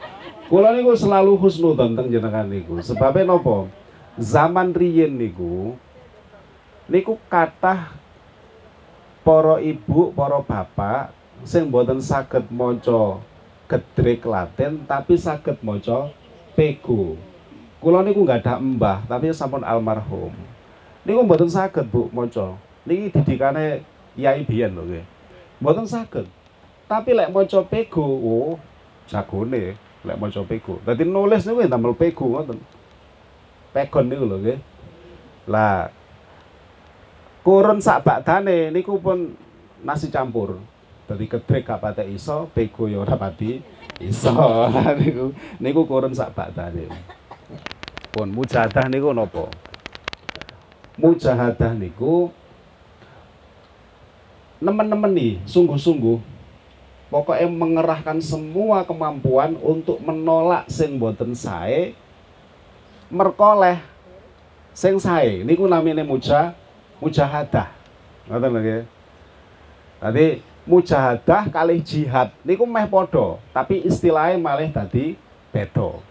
Kula 0.48 0.72
niku 0.72 0.96
selalu 0.96 1.36
husnudzon 1.36 2.00
teng 2.00 2.08
jenengan 2.08 2.48
niku. 2.48 2.80
Sebabe 2.80 3.28
napa? 3.28 3.68
Zaman 4.16 4.72
riyin 4.72 5.20
niku 5.20 5.76
niku 6.88 7.18
kathah 7.28 8.05
para 9.26 9.58
ibu, 9.58 10.14
para 10.14 10.38
bapak 10.46 11.10
sing 11.42 11.74
mboten 11.74 11.98
saged 11.98 12.46
maca 12.54 13.18
gedrek 13.66 14.22
Latin 14.22 14.86
tapi 14.86 15.18
saged 15.18 15.58
maca 15.66 16.14
pego. 16.54 17.18
Kula 17.82 18.06
niku 18.06 18.22
nggak 18.22 18.46
ada 18.46 18.62
mbah 18.62 19.02
tapi 19.10 19.34
sampun 19.34 19.66
almarhum. 19.66 20.30
Niku 21.02 21.26
mboten 21.26 21.50
saged 21.50 21.90
Bu 21.90 22.14
maca 22.14 22.54
niki 22.86 23.10
didikane 23.10 23.82
yai 24.14 24.46
biyen 24.46 24.78
lho 24.78 24.86
nggih. 24.86 25.06
Mboten 25.58 25.90
saged. 25.90 26.30
Tapi 26.86 27.18
lek 27.18 27.34
maca 27.34 27.66
pego, 27.66 28.06
oh 28.06 28.62
jagone 29.10 29.74
lek 30.06 30.18
maca 30.22 30.46
pego. 30.46 30.78
Dadi 30.86 31.02
nulis 31.02 31.50
niku 31.50 31.66
damel 31.66 31.98
pego 31.98 32.30
ngoten. 32.30 32.62
Pegon 33.74 34.06
niku 34.06 34.26
lho 34.30 34.38
nggih. 34.38 34.60
Lah 35.50 35.90
kurun 37.46 37.78
sak 37.78 38.02
bakdane 38.02 38.74
niku 38.74 38.98
pun 38.98 39.38
nasi 39.86 40.10
campur. 40.10 40.58
Dadi 41.06 41.30
kedrek 41.30 41.70
gak 41.70 41.78
pate 41.78 42.02
iso, 42.10 42.50
pego 42.50 42.90
ya 42.90 43.06
ora 43.06 43.14
pati 43.14 43.62
iso. 44.02 44.34
niku 45.00 45.30
niku 45.62 45.86
kurun 45.86 46.18
sak 46.18 46.34
bakdane. 46.34 46.90
Pun 48.10 48.34
mujahadah 48.34 48.90
niku 48.90 49.14
napa? 49.14 49.46
Mujahadah 50.98 51.78
niku 51.78 52.34
nemen-nemen 54.58 55.12
nih 55.14 55.34
sungguh-sungguh 55.46 56.18
pokoknya 57.14 57.46
mengerahkan 57.52 58.18
semua 58.18 58.82
kemampuan 58.88 59.54
untuk 59.62 60.02
menolak 60.02 60.66
sing 60.72 60.98
boten 60.98 61.38
sae 61.38 61.94
merkoleh 63.12 63.78
sing 64.72 64.98
sae 64.98 65.44
niku 65.46 65.70
namanya 65.70 66.02
muja 66.02 66.56
mujahadah 67.00 67.70
ngoten 68.30 68.52
lho 68.52 68.78
Tadi 69.96 70.26
mujahadah 70.68 71.44
kali 71.50 71.80
jihad 71.82 72.34
niku 72.42 72.66
meh 72.68 72.86
podo 72.90 73.40
tapi 73.56 73.86
istilahnya 73.86 74.42
malah 74.42 74.68
tadi 74.70 75.16
bedo 75.54 76.02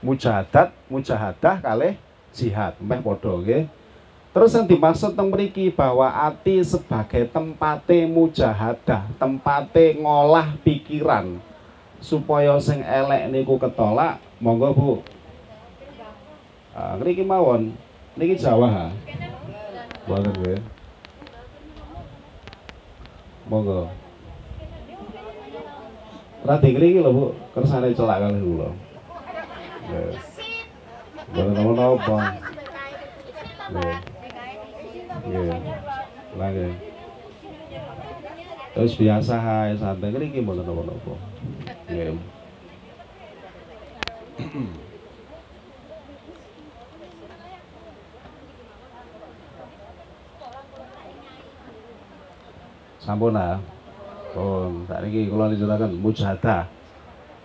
mujahadat 0.00 0.72
mujahadah 0.86 1.60
kali 1.60 1.98
jihad 2.32 2.78
meh 2.78 3.02
podo 3.02 3.42
nggih 3.42 3.66
Terus 4.28 4.54
yang 4.54 4.70
dimaksud 4.70 5.18
teng 5.18 5.34
mriki 5.34 5.66
bahwa 5.72 6.06
ati 6.06 6.62
sebagai 6.62 7.26
tempate 7.26 8.06
mujahadah, 8.06 9.10
tempate 9.18 9.98
ngolah 9.98 10.54
pikiran 10.62 11.42
supaya 11.98 12.54
sing 12.62 12.84
elek 12.84 13.34
niku 13.34 13.58
ketolak, 13.58 14.22
monggo 14.38 14.70
Bu. 14.76 14.92
Ah, 16.70 16.94
ngriki 17.00 17.26
mawon. 17.26 17.74
Niki 18.14 18.38
Jawa 18.38 18.68
ha. 18.70 18.86
Boten 20.08 20.32
nggih. 20.40 20.60
Monggo. 23.52 23.92
Radi 26.48 26.68
ngriki 26.72 27.04
lho 27.04 27.12
Bu, 27.12 27.24
kersane 27.52 27.92
celak 27.92 28.24
kali 28.24 28.40
kula. 28.40 28.72
Nggih. 29.84 30.16
Boten 31.36 31.52
napa-napa. 31.52 32.16
Nggih. 35.28 35.56
Lah 36.40 36.48
nggih. 36.56 36.72
Terus 38.72 38.92
biasa 38.96 39.34
hae 39.36 39.76
santai 39.76 40.08
ngriki 40.08 40.40
mboten 40.40 40.64
napa-napa. 40.64 41.14
Nggih. 41.92 42.16
Sampun 53.08 53.32
ah. 53.32 53.56
Pun 54.36 54.84
tak 54.84 55.08
niki 55.08 55.32
kula 55.32 55.48
nicataken 55.48 55.96
mujahadah. 55.96 56.68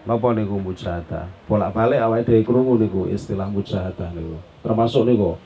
Napa 0.03 0.27
niku 0.35 0.59
mujahadah? 0.59 1.31
Bolak-balik 1.47 2.03
awake 2.03 2.27
dhewe 2.27 2.43
krungu 2.43 2.75
niku 2.75 3.07
istilah 3.07 3.47
mujahadah 3.47 4.11
niku. 4.11 4.35
Termasuk 4.59 5.07
niku 5.07 5.39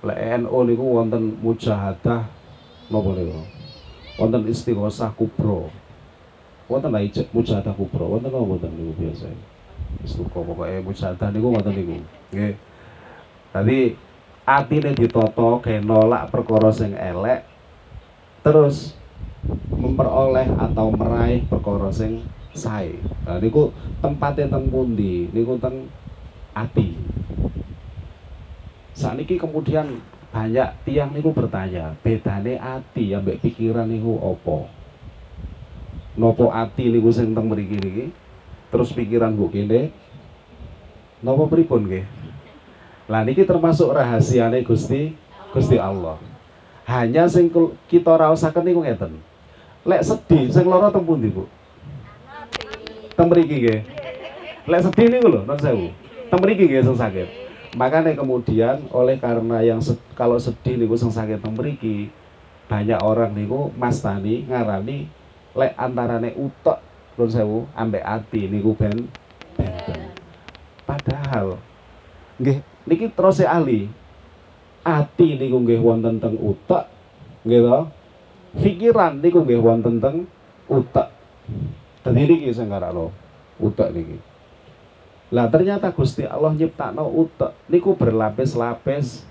lek 0.00 0.18
NU 0.40 0.58
niku 0.64 0.84
wonten 0.96 1.36
mujahadah 1.44 2.24
napa 2.88 3.10
niku 3.12 3.44
wonten 4.16 4.42
istighosah 4.48 5.12
kubro 5.12 5.68
wonten 6.72 6.88
la 6.88 7.04
ijek 7.04 7.28
mujahadah 7.36 7.76
kubro 7.76 8.16
wonten 8.16 8.32
napa 8.32 8.40
wonten 8.40 8.72
niku 8.72 8.92
biasa 8.96 9.28
wis 10.00 10.16
pokoknya 10.16 10.80
mujahadah 10.80 11.28
niku 11.36 11.46
wonten 11.52 11.74
niku 11.76 11.96
nggih 12.32 12.54
tadi 13.52 13.78
atine 14.48 14.90
ditata 14.96 15.50
ge 15.60 15.76
nolak 15.84 16.32
perkara 16.32 16.72
sing 16.72 16.96
elek 16.96 17.44
terus 18.40 18.96
memperoleh 19.80 20.46
atau 20.60 20.92
meraih 20.92 21.42
perkara 21.48 21.88
sing 21.88 22.20
sae. 22.52 23.00
Nah 23.24 23.40
niku 23.40 23.72
tempatnya 24.04 24.52
teng 24.52 24.68
pundi? 24.68 25.32
Niku 25.32 25.56
teng 25.56 25.88
ati 26.54 26.98
saat 29.00 29.16
ini 29.16 29.38
kemudian 29.40 30.02
banyak 30.28 30.68
tiang 30.84 31.14
niku 31.16 31.32
bertanya 31.32 31.96
bedane 32.04 32.60
ati 32.60 33.16
ambek 33.16 33.40
pikiran 33.40 33.88
niku 33.88 34.12
opo 34.18 34.68
nopo 36.20 36.52
ati 36.52 36.92
niku 36.92 37.08
sing 37.08 37.32
teng 37.32 37.48
mriki 37.48 37.80
niki? 37.80 38.06
Terus 38.70 38.92
pikiran 38.92 39.34
bu 39.34 39.48
kene 39.48 39.90
nopo 41.24 41.48
pripun 41.48 41.88
nggih? 41.88 42.04
Lah 43.08 43.24
niki 43.24 43.48
termasuk 43.48 43.90
rahasiane 43.90 44.62
Gusti 44.62 45.16
Gusti 45.50 45.80
Allah. 45.80 46.20
Hanya 46.84 47.24
sing 47.30 47.48
kita 47.88 48.18
raosaken 48.20 48.68
niku 48.68 48.84
ngeten 48.84 49.29
lek 49.80 50.04
sedih 50.04 50.52
sing 50.52 50.68
lara 50.68 50.92
teng 50.92 51.08
pundi 51.08 51.32
Bu? 51.32 51.48
Teng 53.16 53.28
mriki 53.32 53.56
nggih. 53.56 53.80
Lek 54.68 54.80
sedih 54.84 55.06
niku 55.08 55.28
lho 55.32 55.40
non 55.48 55.56
sewu. 55.56 55.88
Teng 56.28 56.40
mriki 56.40 56.68
nggih 56.68 56.84
sing 56.84 56.96
sakit. 56.96 57.28
Makanya 57.72 58.18
kemudian 58.18 58.82
oleh 58.92 59.16
karena 59.16 59.62
yang 59.64 59.80
se 59.80 59.96
kalau 60.12 60.36
sedih 60.36 60.76
niku 60.76 61.00
sing 61.00 61.08
sakit 61.08 61.40
memiliki 61.40 62.12
banyak 62.68 63.00
orang 63.00 63.32
niku 63.32 63.72
Mas 63.74 64.04
Tani 64.04 64.44
ngarani 64.46 65.08
lek 65.56 65.72
antarane 65.74 66.36
utek 66.36 66.78
nun 67.16 67.30
sewu 67.30 67.58
ambek 67.72 68.04
ati 68.04 68.52
niku 68.52 68.76
ben 68.76 69.08
benten. 69.56 70.12
Padahal 70.84 71.56
nggih 72.36 72.60
niki 72.84 73.08
terus 73.16 73.40
ahli. 73.40 73.88
Ati 74.84 75.40
niku 75.40 75.56
nggih 75.64 75.80
wonten 75.80 76.20
teng 76.20 76.36
utek 76.36 76.84
nggih 77.48 77.64
to 77.64 77.80
pikiran 78.58 79.22
niku 79.22 79.46
nggih 79.46 79.62
wonten 79.62 80.02
teng 80.02 80.26
utek 80.66 81.08
dadi 82.02 82.26
niki 82.26 82.50
sing 82.50 82.70
ngarakno 82.72 83.14
utek 83.62 83.94
niki 83.94 84.18
lah 85.30 85.46
ternyata 85.46 85.94
Gusti 85.94 86.26
Allah 86.26 86.50
nyiptakno 86.58 87.06
utek 87.06 87.54
niku 87.70 87.94
berlapis-lapis. 87.94 89.22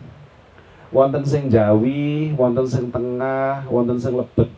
Wonten 0.89 1.21
sing 1.21 1.53
Jawi, 1.53 2.33
wonten 2.33 2.65
sing 2.65 2.89
tengah, 2.89 3.67
wonten 3.69 3.99
sing 4.01 4.15
lebet. 4.15 4.49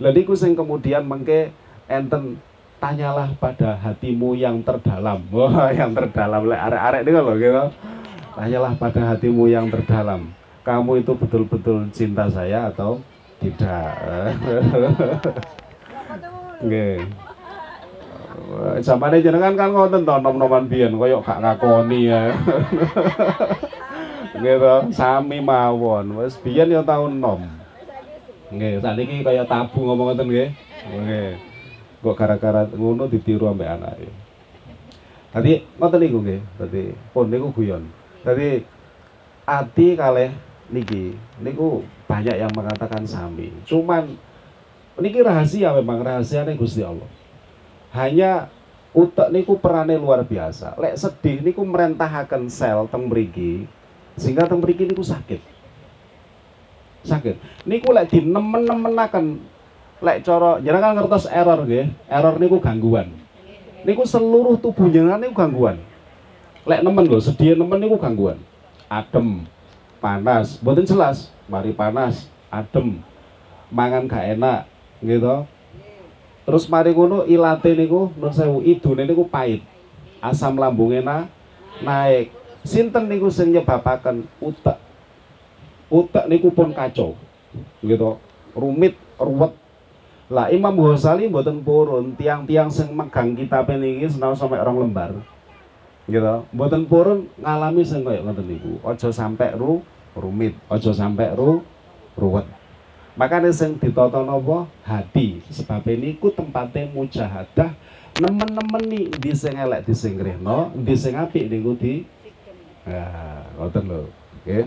Lah 0.00 0.10
niku 0.10 0.34
sing 0.34 0.56
kemudian 0.58 1.06
mengke 1.06 1.54
enten 1.86 2.40
tanyalah 2.80 3.30
pada 3.36 3.76
hatimu 3.78 4.34
yang 4.34 4.64
terdalam. 4.64 5.22
Wah, 5.30 5.70
yang 5.78 5.92
terdalam 5.92 6.48
lek 6.48 6.60
arek-arek 6.72 7.02
niku 7.04 7.20
lho 7.20 7.34
gitu. 7.36 7.64
Tanyalah 8.34 8.72
pada 8.80 9.00
hatimu 9.14 9.44
yang 9.46 9.68
terdalam. 9.68 10.32
Kamu 10.64 11.04
itu 11.04 11.12
betul-betul 11.14 11.92
cinta 11.92 12.26
saya 12.32 12.72
atau 12.72 12.98
tidak? 13.40 13.96
Nggih. 16.60 17.08
Zamane 18.84 19.24
jenengan 19.24 19.56
kan 19.56 19.72
ngoten 19.72 20.04
to 20.04 20.14
nom-noman 20.20 20.68
biyen 20.68 21.00
koyo 21.00 21.24
gak 21.24 21.40
ngakoni 21.40 22.12
ya. 22.12 22.36
Nggih 24.36 24.92
sami 24.92 25.40
mawon. 25.40 26.20
Wis 26.20 26.36
biyen 26.44 26.70
ya 26.70 26.84
tau 26.84 27.08
nom. 27.08 27.40
Nggih, 28.50 28.82
sakniki 28.82 29.22
kaya 29.24 29.48
tabu 29.48 29.88
ngomong 29.88 30.12
ngoten 30.12 30.28
nggih. 30.28 30.48
Nggih. 30.90 31.30
Kok 32.00 32.16
gara-gara 32.16 32.64
ngono 32.68 33.08
ditiru 33.08 33.48
ambek 33.48 33.70
anake. 33.70 34.08
Tadi 35.30 35.52
ngoten 35.78 36.00
niku 36.02 36.18
nggih. 36.20 36.40
Dadi 36.58 36.82
pun 37.14 37.30
niku 37.30 37.48
guyon. 37.54 37.86
Dadi 38.26 38.60
ati 39.48 39.86
kalih 39.96 40.34
niki 40.68 41.14
niku 41.40 41.86
banyak 42.10 42.34
yang 42.42 42.50
mengatakan 42.50 43.06
sami. 43.06 43.54
Cuman 43.62 44.18
niki 44.98 45.22
rahasia 45.22 45.70
memang 45.78 46.02
rahasianya 46.02 46.58
Gusti 46.58 46.82
Allah. 46.82 47.06
Hanya 47.94 48.50
utek 48.90 49.30
niku 49.30 49.54
perane 49.62 49.94
luar 49.94 50.26
biasa. 50.26 50.74
Lek 50.74 50.98
sedih 50.98 51.38
niku 51.38 51.62
merentahaken 51.62 52.50
sel 52.50 52.90
teng 52.90 53.06
mriki 53.06 53.70
sehingga 54.18 54.50
teng 54.50 54.58
mriki 54.58 54.90
niku 54.90 55.06
sakit. 55.06 55.38
Sakit. 57.06 57.38
Niku 57.62 57.94
lek 57.94 58.10
dinemen-nemenaken 58.10 59.38
lek 60.02 60.26
cara 60.26 60.58
jenengan 60.58 60.98
ngertos 60.98 61.30
error 61.30 61.62
nggih? 61.62 61.94
Error 62.10 62.34
niku 62.42 62.58
gangguan. 62.58 63.14
Niku 63.86 64.02
seluruh 64.02 64.58
tubuh 64.58 64.90
jenengan 64.90 65.22
niku 65.22 65.38
gangguan. 65.38 65.78
Lek 66.66 66.82
nemen 66.82 67.06
lho 67.06 67.22
sedih 67.22 67.54
nemen 67.54 67.78
niku 67.78 68.02
gangguan. 68.02 68.42
Adem 68.90 69.46
panas. 70.00 70.58
Mboten 70.64 70.88
jelas. 70.88 71.28
Mari 71.46 71.76
panas. 71.76 72.26
Adem. 72.48 73.04
Mangan 73.70 74.08
gak 74.10 74.26
enak 74.34 74.66
gitu. 75.04 75.46
Terus 76.48 76.66
mari 76.66 76.90
ngono 76.90 77.28
ilate 77.28 77.78
niku 77.78 78.10
nun 78.18 78.34
sewu 78.34 78.58
idune 78.64 79.06
niku 79.06 79.28
pahit. 79.28 79.62
Asam 80.18 80.58
lambungnya 80.58 81.00
na, 81.00 81.18
naik. 81.80 82.34
Sinten 82.66 83.06
niku 83.06 83.30
sing 83.30 83.54
nyebabaken? 83.54 84.26
Utek. 84.42 84.76
Utak 85.86 86.26
niku 86.26 86.50
pun 86.50 86.74
kacau 86.74 87.14
gitu. 87.84 88.18
Rumit 88.56 88.98
ruwet. 89.14 89.54
Lah 90.30 90.50
Imam 90.50 90.74
Ghazali 90.74 91.30
mboten 91.30 91.62
purun. 91.62 92.18
Tiang-tiang 92.18 92.70
sing 92.70 92.90
megang 92.90 93.38
kitab 93.38 93.70
niki 93.70 94.10
senau 94.10 94.34
sampai 94.34 94.58
orang 94.58 94.86
lembar 94.86 95.10
gitu. 96.10 96.44
Mboten 96.52 96.84
purun 96.90 97.30
ngalami 97.38 97.86
sing 97.86 98.02
kaya 98.02 98.20
ngoten 98.20 98.46
niku. 98.50 98.82
Aja 98.82 99.08
sampai 99.14 99.54
ru 99.54 99.80
rumit. 100.18 100.58
Aja 100.66 100.90
sampai 100.90 101.32
ru 101.32 101.62
ruwet. 102.18 102.46
Makanya 103.14 103.54
sing 103.54 103.78
ditata 103.78 104.26
napa? 104.26 104.66
Hati 104.82 105.40
sebab 105.48 105.86
niku 105.86 106.34
tempatnya 106.34 106.90
mujahadah. 106.90 107.72
Nemen-nemen 108.18 108.82
nih 108.90 109.06
di 109.22 109.32
sing 109.32 109.54
elek 109.54 109.86
di 109.86 109.94
sing 109.94 110.18
di 110.82 110.94
sing 110.98 111.14
apik 111.14 111.46
niku 111.46 111.78
di 111.78 112.04
ya 112.84 113.06
ngoten 113.56 113.86
lho. 113.86 114.02
Okay 114.42 114.66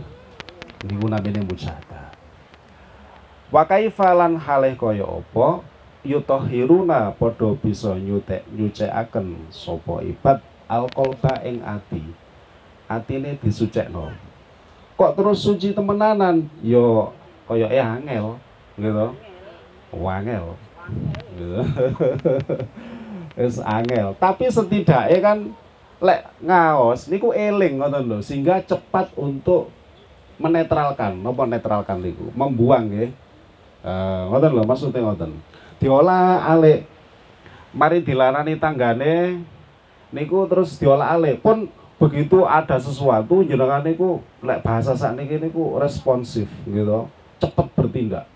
niku 0.84 1.08
namine 1.08 1.42
mujahadah. 1.48 2.12
Wa 3.54 3.64
kaifalan 3.64 4.36
halih 4.36 4.76
kaya 4.76 5.08
apa? 5.08 5.64
Yutahhiruna 6.04 7.16
padha 7.16 7.56
bisa 7.56 7.96
nyutek 7.96 8.44
nyucekaken 8.52 9.48
sapa 9.48 10.04
ibad 10.04 10.44
alqalba 10.80 11.44
ing 11.46 11.62
ati. 11.62 12.02
Atine 12.90 13.38
disucekno. 13.38 14.10
Kok 14.94 15.14
terus 15.18 15.42
suci 15.42 15.74
temenanan? 15.74 16.46
Yo 16.62 17.14
kaya 17.46 17.70
eh 17.70 17.82
angel 17.82 18.38
gitu. 18.78 19.08
Wangel 19.94 20.58
gitu 21.38 21.62
wis 23.40 23.58
angel. 23.62 24.18
Tapi 24.18 24.46
setidaknya 24.50 25.20
kan 25.22 25.38
lek 26.04 26.22
ngaos 26.44 27.08
niku 27.08 27.32
eling 27.32 27.80
ngoten 27.80 28.04
lho 28.10 28.20
sehingga 28.20 28.62
cepat 28.62 29.14
untuk 29.18 29.74
menetralkan. 30.38 31.22
Napa 31.22 31.46
netralkan 31.46 32.02
niku? 32.02 32.30
Membuang 32.34 32.90
nggih. 32.90 33.10
Uh, 33.84 34.30
ngoten 34.34 34.52
lho 34.54 34.64
maksudnya 34.66 35.02
ngoten. 35.02 35.32
Diolah 35.82 36.46
alik. 36.46 36.86
Mari 37.74 38.06
dilarani 38.06 38.54
tanggane 38.62 39.42
niku 40.14 40.46
terus 40.46 40.78
diolah 40.78 41.18
alik 41.18 41.42
pun 41.42 41.68
begitu 41.98 42.46
ada 42.46 42.78
sesuatu 42.78 43.42
jenengan 43.42 43.82
niku 43.82 44.22
lek 44.46 44.62
bahasa 44.62 44.94
saat 44.94 45.18
niki 45.18 45.42
niku 45.42 45.82
responsif 45.82 46.46
gitu. 46.70 47.10
Cepet 47.42 47.68
bertindak. 47.76 48.30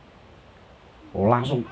Oh, 1.16 1.32
langsung 1.32 1.64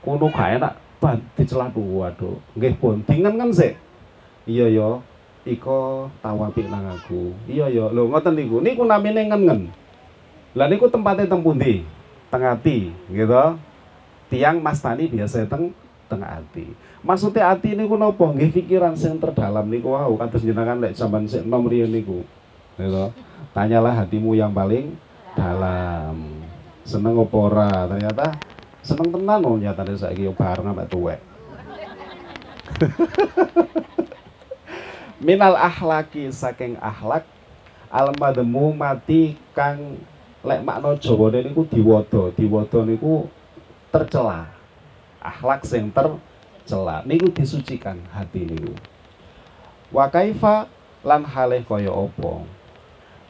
kuno 0.00 0.32
gak 0.32 0.62
enak 0.62 0.72
ban 1.02 1.18
dicelatu 1.34 1.82
waduh. 1.82 2.38
Nggih 2.56 2.74
pun 2.78 3.02
dingan 3.04 3.36
kan 3.36 3.50
sih 3.50 3.74
iya 4.46 4.70
yo. 4.70 5.02
Iko 5.42 6.06
tawapik 6.22 6.70
nang 6.70 6.86
aku. 6.86 7.34
Iya 7.50 7.66
iya 7.66 7.90
lho 7.90 8.06
ngoten 8.06 8.38
niku. 8.38 8.62
Niku 8.62 8.86
namine 8.86 9.26
ngengen. 9.26 9.74
Lah 10.54 10.70
niku 10.70 10.86
tempatnya 10.86 11.26
teng 11.26 11.42
pundi? 11.42 11.82
Teng 12.30 12.46
ati 12.46 12.94
gitu. 13.10 13.58
Tiang 14.30 14.62
mas 14.62 14.78
tani 14.78 15.10
biasa 15.10 15.44
teng 15.50 15.74
teng 16.12 16.20
ati. 16.20 16.68
Maksudnya 17.00 17.56
ati 17.56 17.72
niku 17.72 17.96
nopo? 17.96 18.28
Nggih 18.28 18.52
pikiran 18.52 18.92
sing 18.92 19.16
terdalam 19.16 19.64
niku 19.72 19.96
wau. 19.96 20.20
Kados 20.20 20.44
jenengan 20.44 20.76
lek 20.76 20.92
sampean 20.92 21.24
sik 21.24 21.48
nom 21.48 21.64
riyen 21.64 21.88
niku. 21.88 22.20
Gitu 22.76 23.08
tanyalah 23.52 24.04
hatimu 24.04 24.38
yang 24.38 24.52
paling 24.52 24.96
dalam. 25.34 26.40
Seneng 26.82 27.14
apa 27.14 27.36
ora? 27.38 27.86
Ternyata 27.86 28.26
seneng 28.82 29.14
tenan 29.14 29.40
oh 29.46 29.56
nyatane 29.56 29.94
saiki. 29.94 30.26
Bareng 30.34 30.70
ambek 30.74 30.90
tuwek. 30.90 31.20
Minal 35.26 35.54
ahlaki 35.54 36.34
saking 36.34 36.74
ahlak 36.82 37.22
almademu 37.86 38.74
mati 38.74 39.38
kang 39.54 40.02
lek 40.42 40.60
makna 40.66 40.98
jawane 40.98 41.46
niku 41.46 41.62
diwada. 41.70 42.34
Diwada 42.34 42.82
niku 42.82 43.30
tercela 43.94 44.50
akhlak 45.22 45.62
sing 45.62 45.94
tercela. 45.94 47.06
Niku 47.06 47.30
disucikan 47.30 48.02
hati 48.10 48.44
niku. 48.44 48.74
Wa 49.94 50.10
kaifa 50.10 50.66
lan 51.06 51.22
halih 51.22 51.62
kaya 51.62 51.94
apa? 51.94 52.42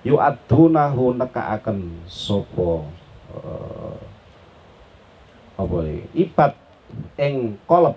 Yu 0.02 0.18
adunahu 0.18 1.14
nekaaken 1.14 2.02
sapa 2.10 2.82
uh, 3.30 3.98
apa 5.60 5.78
ibat 6.16 6.58
ing 7.20 7.60
kolep. 7.68 7.94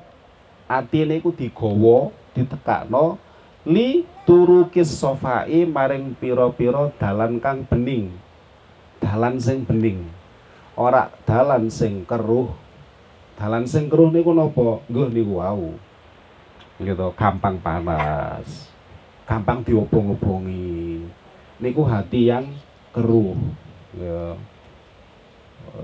Ati 0.66 1.06
niku 1.06 1.30
digawa 1.34 2.10
ditekakno 2.34 3.22
li 3.66 4.06
turukis 4.26 4.90
sofai 4.90 5.66
maring 5.66 6.18
piro-piro 6.18 6.94
dalan 6.98 7.38
kang 7.42 7.66
bening. 7.66 8.14
Dalan 9.02 9.38
sing 9.38 9.66
bening. 9.66 10.10
Ora 10.74 11.14
dalan 11.24 11.70
sing 11.70 12.04
keruh 12.04 12.65
dalan 13.36 13.68
sing 13.68 13.92
keruh 13.92 14.12
niku 14.12 14.32
napa 14.32 14.80
ngguh 14.88 15.12
niku 15.12 15.34
wau. 15.44 15.76
Gitu 16.80 17.08
gampang 17.16 17.60
panas. 17.60 18.72
Gampang 19.28 19.64
diobong-obongi. 19.64 21.04
Niku 21.60 21.82
hati 21.88 22.32
yang 22.32 22.48
keruh 22.96 23.36
ya. 23.96 24.36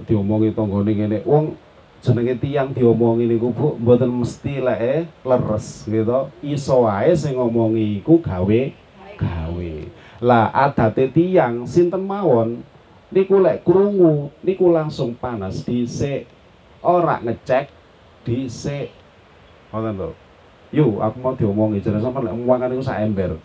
Diomongi 0.07 0.55
tanggane 0.55 0.91
ngene 0.95 1.17
wong 1.27 1.59
jenenge 1.99 2.39
tiang 2.39 2.71
diomongi 2.71 3.27
niku 3.27 3.51
Bu 3.51 3.75
mboten 3.75 4.11
mesti 4.23 4.63
lek 4.63 5.11
leres 5.27 5.83
gitu. 5.87 6.31
Iso 6.39 6.87
wae 6.87 7.11
sing 7.11 7.35
ngomongi 7.35 7.99
iku 7.99 8.23
gawe 8.23 8.61
gawe. 9.19 9.73
Lah 10.23 10.47
adate 10.55 11.11
tiang 11.11 11.67
sinten 11.67 12.07
mawon? 12.07 12.63
Niku 13.11 13.43
lek 13.43 13.67
krungu 13.67 14.31
niku 14.39 14.71
langsung 14.71 15.19
panas 15.19 15.67
dhisik 15.67 16.23
ora 16.81 17.21
ngecek 17.21 17.69
dhisik. 18.25 18.89
Ngoten 19.71 19.93
lho. 19.97 20.11
Yuk 20.71 21.03
aku 21.03 21.17
mau 21.19 21.35
diomongi 21.35 21.83
jare 21.83 21.99
sampean 21.99 22.31
lek 22.31 22.35
mangan 22.35 22.69
niku 22.71 22.83
sak 22.83 23.03
ember. 23.03 23.37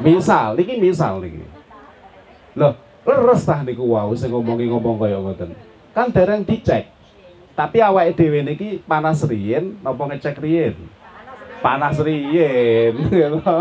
Misal 0.00 0.54
niki 0.54 0.78
misal 0.78 1.20
niki. 1.20 1.42
Loh 2.56 2.76
leres 3.08 3.44
tah 3.44 3.64
niku 3.64 3.88
wau 3.88 4.12
sing 4.14 4.30
ngomongi 4.30 4.68
ngomong 4.68 5.00
kaya 5.00 5.18
ngoten. 5.18 5.56
Kan 5.96 6.12
dereng 6.12 6.44
dicek. 6.44 6.92
Tapi 7.58 7.82
awake 7.82 8.14
dhewe 8.14 8.46
niki 8.46 8.78
panas 8.86 9.26
riyin 9.26 9.82
napa 9.82 10.06
ngecek 10.06 10.38
riyin? 10.38 10.76
Panas 11.58 11.98
riyin. 11.98 12.94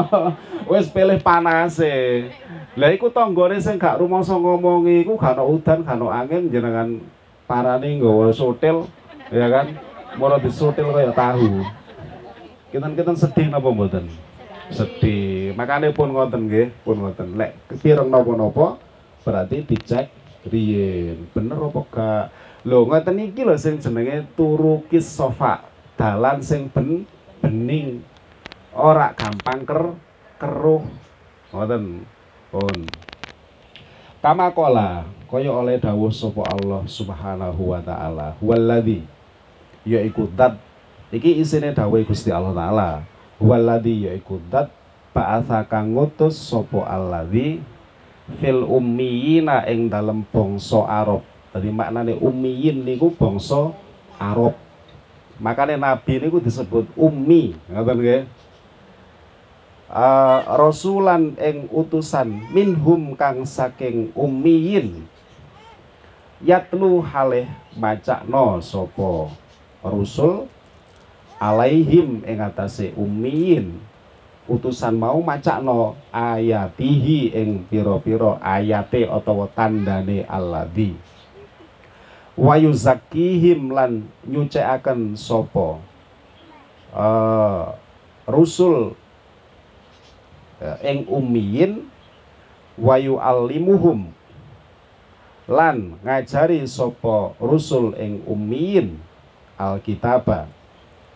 Wis 0.69 0.91
pilih 0.91 1.17
panase. 1.23 2.27
Lah 2.77 2.93
iku 2.93 3.09
tanggane 3.09 3.57
sing 3.57 3.79
gak 3.81 3.97
rumangsa 4.03 4.37
ngomongi 4.37 5.01
iku 5.01 5.17
gak 5.17 5.39
ono 5.39 5.57
udan, 5.57 5.81
gak 5.81 5.97
ono 5.97 6.13
angin 6.13 6.51
jenengan 6.51 7.01
parane 7.47 7.97
nggawa 7.97 8.29
sotil 8.35 8.85
ya 9.31 9.47
kan? 9.51 9.67
Mau 10.17 10.33
disutil 10.39 10.89
kayak 10.95 11.13
tahu. 11.13 11.61
Kita 12.73 12.87
kita 12.91 13.11
sedih 13.15 13.47
napa 13.51 13.69
mboten? 13.69 14.09
Sedih. 14.73 15.55
Makanya 15.55 15.93
pun 15.95 16.11
ngoten 16.11 16.47
nggih 16.47 16.67
pun 16.83 16.99
ngoten. 16.99 17.37
Lek 17.39 17.55
pireng 17.79 18.11
napa-napa 18.11 18.79
berarti 19.23 19.63
dicek 19.63 20.09
riyen. 20.47 21.27
Bener 21.31 21.59
apa 21.59 21.81
gak? 21.91 22.25
Lho 22.67 22.87
ngoten 22.87 23.23
iki 23.23 23.47
lho 23.47 23.55
sing 23.55 23.79
jenenge 23.79 24.27
turukis 24.35 25.07
sofa. 25.07 25.63
Dalan 25.95 26.43
sing 26.43 26.67
ben 26.71 27.07
bening. 27.39 28.03
Ora 28.75 29.13
gampang 29.15 29.63
ker 29.63 29.81
keruh. 30.41 30.83
Ngoten. 31.53 32.03
Pun. 32.47 32.79
Kama 34.23 34.51
kola 34.51 35.07
kaya 35.27 35.51
oleh 35.51 35.79
dawuh 35.79 36.11
sapa 36.11 36.43
Allah 36.47 36.83
Subhanahu 36.83 37.75
wa 37.75 37.79
taala. 37.79 38.35
Waladhi 38.43 39.16
yaiku 39.87 40.27
dat. 40.35 40.59
Iki 41.07 41.39
isine 41.39 41.71
dawuh 41.71 42.03
Gusti 42.03 42.29
Allah 42.35 42.51
taala. 42.51 42.89
Waladhi 43.39 44.11
yaiku 44.11 44.43
dat 44.51 44.67
ba'atha 45.15 45.63
kang 45.65 45.95
ngutus 45.95 46.35
sapa 46.35 46.83
alladhi 46.83 47.63
fil 48.37 48.67
ummiyina 48.67 49.63
ing 49.71 49.87
dalem 49.87 50.27
bangsa 50.27 50.83
Arab. 50.83 51.23
Tadi 51.55 51.71
maknane 51.71 52.19
ummiyin 52.19 52.83
niku 52.83 53.15
bangsa 53.15 53.71
Arab. 54.19 54.53
Makanya 55.39 55.79
nabi 55.79 56.19
niku 56.19 56.43
disebut 56.43 56.91
ummi 56.99 57.55
ngoten 57.71 57.97
nggih? 57.97 58.21
Uh, 59.87 60.43
rasulan 60.59 61.39
ing 61.39 61.71
utusan 61.71 62.51
minhum 62.51 63.15
kang 63.15 63.47
saking 63.47 64.11
ummiyin. 64.11 65.07
Yatlu 66.43 67.01
halih 67.01 67.47
macakno 67.79 68.61
sapa 68.61 69.31
rusul 69.89 70.45
alaihim 71.41 72.23
ing 72.25 72.37
atase 72.41 72.93
ummiyin. 72.97 73.79
Utusan 74.47 74.95
mau 74.95 75.19
macakno 75.19 75.99
ayatihi 76.15 77.35
ing 77.35 77.67
pira-pira 77.67 78.39
ayate 78.39 79.03
utawa 79.03 79.51
tandane 79.51 80.23
alladzi. 80.23 80.95
Wayu 82.39 82.71
zakihim 82.71 83.75
lan 83.75 84.07
nyucikaken 84.23 85.19
sapa? 85.19 85.83
Uh, 86.95 87.75
rusul 88.23 88.95
uh, 90.63 90.77
ing 90.79 91.03
ummiyin 91.11 91.83
wayu 92.79 93.19
alimuhum 93.19 94.13
lan 95.47 95.95
ngajari 96.03 96.61
sapa 96.67 97.33
rusul 97.39 97.95
ing 97.95 98.21
ummiyin 98.27 98.99
alkitaba 99.57 100.47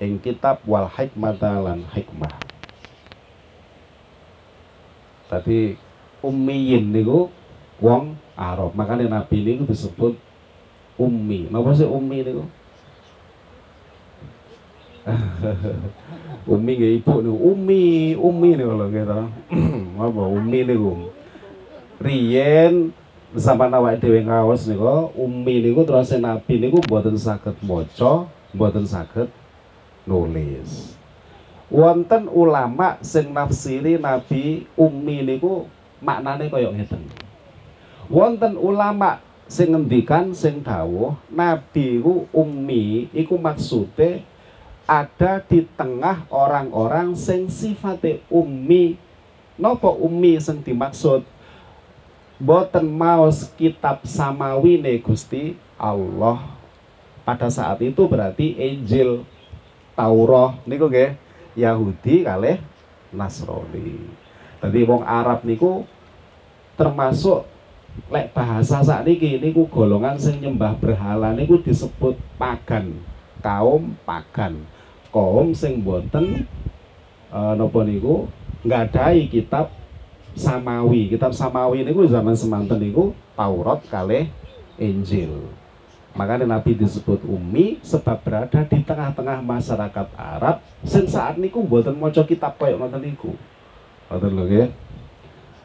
ing 0.02 0.18
kitab 0.18 0.66
wal 0.66 0.90
hikmata 0.90 1.62
lan 1.62 1.86
hikmah. 1.94 2.34
Tadi 5.30 5.78
ummiyin 6.26 6.92
niku 6.92 7.30
wong 7.80 8.18
Arab. 8.36 8.74
Makanya 8.74 9.22
nabi 9.22 9.46
niku 9.46 9.70
disebut 9.70 10.18
ummi. 10.98 11.48
Napa 11.54 11.72
sih 11.78 11.88
ummi 11.88 12.26
niku? 12.26 12.44
Ummi 16.54 16.72
nggih 16.78 17.02
ibu 17.02 17.16
niku. 17.22 17.38
Ummi 17.54 17.84
ummi 18.18 18.50
niku 18.58 18.74
lho 18.74 18.86
nggih 18.90 19.06
to 19.06 19.22
apa 20.06 20.24
ummi 20.26 20.60
niku. 20.66 20.94
Riyen 22.02 22.94
zaman 23.32 23.72
awake 23.72 24.04
dhewe 24.04 24.28
ngaos 24.28 24.68
niku 24.68 25.16
ummi 25.16 25.64
niku 25.64 25.88
terus 25.88 26.12
nabi 26.20 26.60
niku 26.60 26.84
mboten 26.84 27.16
saged 27.16 27.56
maca, 27.64 28.28
mboten 28.52 28.84
saged 28.84 29.32
nulis. 30.04 31.00
Wonten 31.72 32.28
ulama 32.28 33.00
sing 33.00 33.32
nafsiri 33.32 33.96
nabi 33.96 34.68
ummi 34.76 35.24
niku 35.24 35.72
maknane 36.04 36.52
kaya 36.52 36.68
ngeten. 36.76 37.08
Wonten 38.12 38.60
ulama 38.60 39.24
sing 39.48 39.72
ngendikan 39.72 40.36
sing 40.36 40.60
dawuh 40.60 41.16
nabi 41.32 42.04
ku 42.04 42.28
ummi 42.36 43.08
iku 43.16 43.40
maksude 43.40 44.28
ada 44.84 45.40
di 45.40 45.64
tengah 45.80 46.28
orang-orang 46.28 47.16
sing 47.16 47.48
sifate 47.48 48.20
ummi. 48.28 49.00
Napa 49.56 49.88
ummi 49.88 50.36
sing 50.44 50.60
dimaksud? 50.60 51.24
Boten 52.42 52.90
maos 52.90 53.54
kitab 53.54 54.02
samawine 54.02 54.98
Gusti 54.98 55.54
Allah 55.78 56.42
pada 57.22 57.54
saat 57.54 57.78
itu 57.86 58.10
berarti 58.10 58.58
Injil 58.58 59.22
Taurat 59.94 60.58
niku 60.66 60.90
nggih 60.90 61.14
Yahudi 61.54 62.26
kalih 62.26 62.58
Nasrani. 63.14 64.10
Jadi 64.58 64.80
wong 64.90 65.06
Arab 65.06 65.46
niku 65.46 65.86
termasuk 66.74 67.46
lek 68.10 68.34
bahasa 68.34 68.82
saat 68.82 69.06
niki 69.06 69.38
niku 69.38 69.70
golongan 69.70 70.18
sing 70.18 70.42
nyembah 70.42 70.74
berhala 70.82 71.36
niku 71.38 71.62
disebut 71.62 72.18
pagan, 72.42 72.98
kaum 73.46 73.94
pagan. 74.02 74.66
Kaum 75.12 75.52
sing 75.52 75.84
boten 75.84 76.48
uh, 77.30 77.54
napa 77.54 77.84
niku 77.84 78.32
nggadahi 78.64 79.28
kitab 79.28 79.81
Samawi. 80.36 81.12
Kitab 81.12 81.36
Samawi 81.36 81.84
ini 81.84 81.92
zaman 82.08 82.36
semanten 82.36 82.80
niku 82.80 83.12
Taurat 83.36 83.84
kali 83.88 84.32
Injil. 84.80 85.52
Makanya 86.12 86.60
Nabi 86.60 86.76
disebut 86.76 87.24
Umi 87.24 87.80
sebab 87.80 88.20
berada 88.20 88.68
di 88.68 88.84
tengah-tengah 88.84 89.40
masyarakat 89.40 90.08
Arab 90.20 90.60
sing 90.84 91.08
saat 91.08 91.40
niku 91.40 91.64
mboten 91.64 91.96
maca 91.96 92.28
kitab 92.28 92.60
koyo 92.60 92.76
ngoten 92.76 93.00
niku. 93.00 93.32
Ngoten 94.12 94.32
lho 94.36 94.44
nggih. 94.44 94.68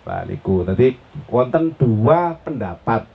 Nah 0.07 0.23
niku 0.23 0.63
tadi 0.63 0.95
wonten 1.27 1.75
dua 1.75 2.39
pendapat. 2.47 3.11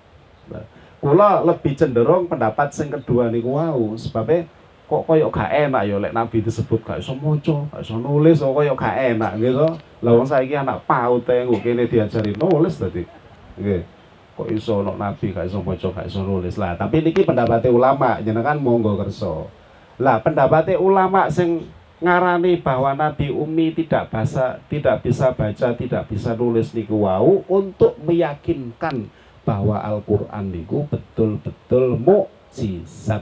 Kula 0.99 1.41
lebih 1.47 1.73
cenderung 1.79 2.27
pendapat 2.27 2.75
sing 2.75 2.91
kedua 2.91 3.31
niku 3.31 3.55
wau 3.55 3.95
sebabnya 3.95 4.45
kok 4.91 5.07
koyo 5.07 5.31
gak 5.31 5.47
enak 5.47 5.87
ya 5.87 5.95
lek 6.03 6.11
nabi 6.11 6.43
disebut 6.43 6.83
gak 6.83 6.99
iso 6.99 7.15
maca, 7.15 7.63
gak 7.71 7.79
iso 7.79 7.95
nulis 7.95 8.43
kok 8.43 8.51
koyo 8.51 8.75
gak 8.75 9.15
enak 9.15 9.39
gitu. 9.39 9.67
Lah 10.03 10.11
wong 10.11 10.27
saiki 10.27 10.51
anak 10.59 10.83
e 10.83 11.33
engko 11.47 11.55
kene 11.63 11.87
diajari 11.87 12.35
nulis 12.35 12.75
tadi. 12.75 13.07
Nggih. 13.55 13.87
Kok 14.35 14.47
iso 14.51 14.83
ono 14.83 14.99
nabi 14.99 15.31
gak 15.31 15.47
iso 15.47 15.63
maca, 15.63 15.87
gak 15.95 16.11
iso 16.11 16.27
nulis. 16.27 16.59
Lah, 16.59 16.75
tapi 16.75 16.99
niki 16.99 17.23
pendapatnya 17.23 17.71
ulama, 17.71 18.19
jenengan 18.19 18.59
monggo 18.59 18.99
kerso. 18.99 19.47
Lah, 19.95 20.19
pendapatnya 20.19 20.75
ulama 20.75 21.31
sing 21.31 21.71
ngarani 22.01 22.59
bahwa 22.59 22.91
Nabi 22.97 23.29
Umi 23.29 23.71
tidak 23.77 24.09
bahasa, 24.09 24.57
tidak 24.67 25.05
bisa 25.05 25.31
baca, 25.31 25.71
tidak 25.77 26.03
bisa 26.09 26.33
nulis 26.33 26.73
niku 26.73 27.05
wau 27.05 27.45
untuk 27.45 27.95
meyakinkan 28.01 29.07
bahwa 29.45 29.77
Al-Qur'an 29.79 30.49
niku 30.49 30.89
betul-betul 30.89 32.01
mukjizat. 32.01 33.21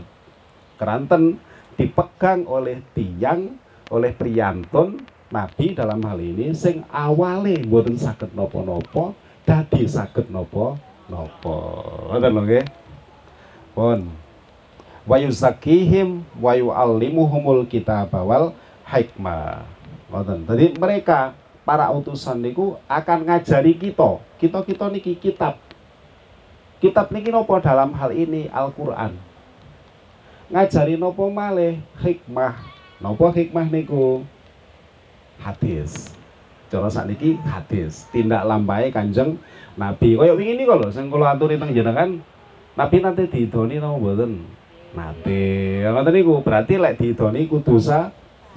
Keranten 0.79 1.43
dipegang 1.79 2.43
oleh 2.43 2.83
tiang 2.91 3.55
oleh 3.87 4.11
priyantun 4.11 4.99
Nabi 5.31 5.71
dalam 5.71 6.03
hal 6.03 6.19
ini 6.19 6.51
sing 6.51 6.83
awale 6.91 7.63
mboten 7.63 7.95
saged 7.95 8.35
napa-napa 8.35 9.15
dadi 9.47 9.87
saged 9.87 10.27
napa-napa. 10.27 11.57
Ngoten 12.11 12.31
lho 12.35 12.41
nggih. 12.43 12.65
Pun 13.71 14.11
wa 15.07 15.15
yuzakihim 15.15 16.27
wa 16.35 16.51
yu'allimuhumul 16.57 17.63
kitab 17.71 18.11
wal 18.11 18.51
hikmah. 18.83 19.63
Ngoten. 20.11 20.49
Jadi 20.49 20.65
mereka 20.75 21.37
para 21.63 21.87
utusan 21.93 22.43
niku 22.43 22.75
akan 22.91 23.23
ngajari 23.29 23.77
kita. 23.77 24.19
Kita-kita 24.41 24.89
niki 24.91 25.13
kitab. 25.15 25.61
Kitab 26.81 27.13
niki 27.13 27.29
nopo 27.29 27.55
dalam 27.61 27.93
hal 27.93 28.11
ini 28.17 28.49
Al-Qur'an 28.49 29.28
ngajari 30.49 30.97
nopo 30.97 31.29
malih 31.29 31.77
hikmah. 32.01 32.57
Nopo 32.99 33.29
hikmah 33.29 33.69
niku? 33.69 34.25
Hadis. 35.39 36.11
Cara 36.67 36.89
sakniki 36.89 37.37
hadis. 37.45 38.09
Tindak 38.09 38.45
lampai 38.45 38.89
kanjeng 38.89 39.37
Nabi. 39.77 40.17
Kaya 40.17 40.33
wingi 40.35 40.59
niku 40.59 40.75
lho 40.75 40.89
sing 40.89 41.07
kula 41.07 41.37
aturi 41.37 41.61
teng 41.61 41.71
jenengan. 41.71 42.19
Nabi 42.75 42.95
nanti 43.01 43.29
didoni 43.29 43.77
napa 43.77 43.95
mboten? 43.95 44.31
Nate 44.97 45.43
ngoten 45.85 46.13
niku. 46.13 46.33
Berarti 46.41 46.73
lek 46.81 46.97
didoni 46.97 47.45
kudu 47.45 47.77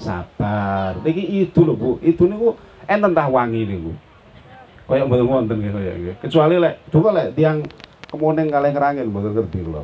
sabar. 0.00 0.98
Niki 1.04 1.44
itu 1.44 1.60
lho 1.62 1.76
Bu. 1.76 1.90
Itu 2.02 2.24
niku 2.26 2.56
enten 2.88 3.12
tah 3.12 3.28
wangi 3.28 3.68
niku. 3.68 3.92
Kaya 4.88 5.06
mboten 5.06 5.28
wonten 5.28 5.56
kaya 5.60 5.92
nggih. 5.94 6.16
Kecuali 6.24 6.56
lek 6.58 6.74
duka 6.90 7.14
lek 7.14 7.38
tiang 7.38 7.62
kemuning 8.12 8.48
kalih 8.52 8.72
ngerangin 8.76 9.08
mboten 9.08 9.32
ngerti 9.32 9.58
kula 9.64 9.82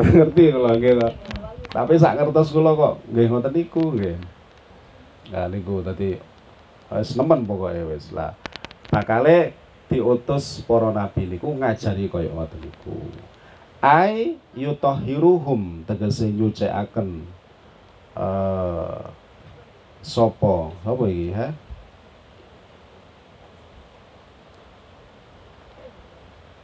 ngerti 0.00 0.44
kalau 0.56 0.72
gitu 0.80 1.08
tapi 1.72 1.96
sak 1.96 2.20
ngertos 2.20 2.52
kula 2.52 2.76
kok 2.76 3.00
nggih 3.08 3.26
ngoten 3.32 3.52
niku 3.56 3.96
nggih. 3.96 4.16
Nah 5.32 5.48
niku 5.48 5.80
tadi 5.80 6.20
wis 6.92 7.16
nemen 7.16 7.48
pokoke 7.48 7.80
wis. 7.88 8.12
Lah 8.12 8.36
bakale 8.92 9.56
diutus 9.88 10.60
para 10.68 10.92
nabi 10.92 11.32
niku 11.32 11.56
ngajari 11.56 12.12
kaya 12.12 12.28
ngoten 12.28 12.60
niku. 12.60 12.96
Ai 13.80 14.36
yutahhiruhum 14.52 15.88
tegese 15.88 16.28
nyucikaken 16.28 17.24
eh 18.12 18.20
uh, 18.20 19.08
sapa? 20.04 20.76
Sapa 20.84 21.04
iki 21.08 21.32
ha 21.32 21.48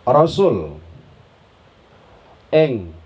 Rasul. 0.05 0.77
Eng 2.53 2.98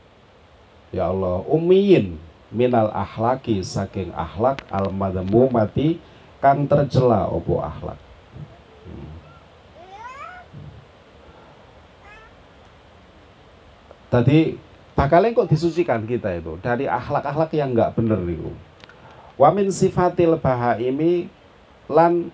ya 0.92 1.08
Allah 1.08 1.40
ummiyin 1.48 2.20
minal 2.52 2.92
ahlaki 2.92 3.64
saking 3.64 4.12
akhlak 4.12 4.60
al 4.68 4.92
mati 4.92 5.96
kang 6.38 6.68
tercela 6.68 7.26
opo 7.32 7.64
akhlak 7.64 7.96
Tadi 14.12 14.60
bakalnya 14.92 15.32
kok 15.32 15.48
disucikan 15.48 16.04
kita 16.04 16.36
itu 16.36 16.60
dari 16.60 16.84
akhlak-akhlak 16.84 17.48
yang 17.56 17.72
nggak 17.72 17.96
bener 17.96 18.20
nih. 18.20 18.44
Wamin 19.40 19.72
sifatil 19.72 20.36
bahaimi 20.36 21.32
lan 21.88 22.28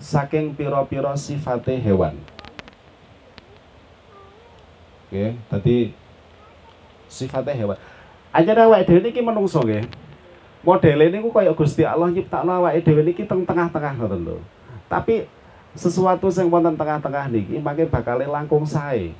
saking 0.00 0.56
piro-piro 0.56 1.12
sifate 1.20 1.76
hewan. 1.84 2.16
Oke, 5.04 5.36
tadi 5.52 5.92
sifatnya 7.12 7.52
hewan. 7.60 7.76
Aja 8.28 8.52
awake 8.52 8.84
dhewe 8.84 9.00
niki 9.00 9.24
menungso 9.24 9.64
nggih. 9.64 9.88
Modele 10.60 11.08
niku 11.08 11.32
kaya 11.32 11.54
Gusti 11.56 11.86
Allah 11.86 12.12
nyiptakno 12.12 12.60
awake 12.60 12.84
dhewe 12.84 13.00
niki 13.00 13.24
teng 13.24 13.48
tengah-tengah 13.48 13.96
ngoten 13.96 14.20
lho. 14.20 14.36
Tapi 14.88 15.24
sesuatu 15.72 16.28
yang 16.28 16.52
wonten 16.52 16.76
tengah-tengah 16.76 17.32
niki 17.32 17.56
mangke 17.56 17.88
bakal 17.88 18.20
langkung 18.20 18.68
sae 18.68 19.16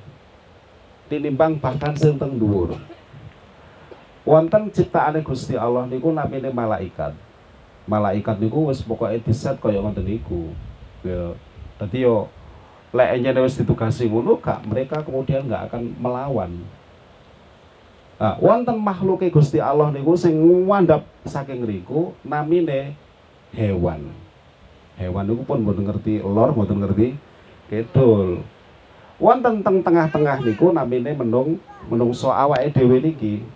tinimbang 1.08 1.56
bahkan 1.56 1.96
sing 1.96 2.20
teng 2.20 2.36
dhuwur. 2.36 2.76
Wonten 4.28 4.68
ciptaane 4.68 5.24
Gusti 5.24 5.56
Allah 5.56 5.88
niku 5.88 6.12
namine 6.12 6.52
malaikat. 6.52 7.16
Malaikat 7.88 8.36
niku 8.36 8.68
wis 8.68 8.84
pokoke 8.84 9.16
diset 9.24 9.56
kaya 9.56 9.80
ngoten 9.80 10.04
niku. 10.04 10.52
Ya, 11.00 11.32
dadi 11.80 12.04
yo 12.04 12.28
lek 12.92 13.24
wis 13.40 13.56
ditugasi 13.56 14.04
ngono 14.04 14.36
mereka 14.68 15.00
kemudian 15.00 15.48
nggak 15.48 15.72
akan 15.72 15.96
melawan. 15.96 16.52
Nah, 18.18 18.34
wonten 18.42 18.82
makhluke 18.82 19.30
Gusti 19.30 19.62
Allah 19.62 19.94
niku 19.94 20.18
sing 20.18 20.34
ngandhap 20.66 21.06
saking 21.22 21.62
riku 21.62 22.18
namine 22.26 22.98
hewan. 23.54 24.10
Hewan 24.98 25.24
niku 25.30 25.46
pun 25.46 25.62
mboten 25.62 25.86
ngerti 25.86 26.18
lor, 26.26 26.50
mboten 26.50 26.82
ngerti 26.82 27.14
kidul. 27.70 28.42
Wonten 29.22 29.62
teng 29.62 29.86
tengah-tengah 29.86 30.42
niku 30.42 30.74
namine 30.74 31.14
menung 31.14 31.62
menungso 31.86 32.34
awake 32.34 32.74
dhewe 32.74 32.98
niki. 32.98 33.46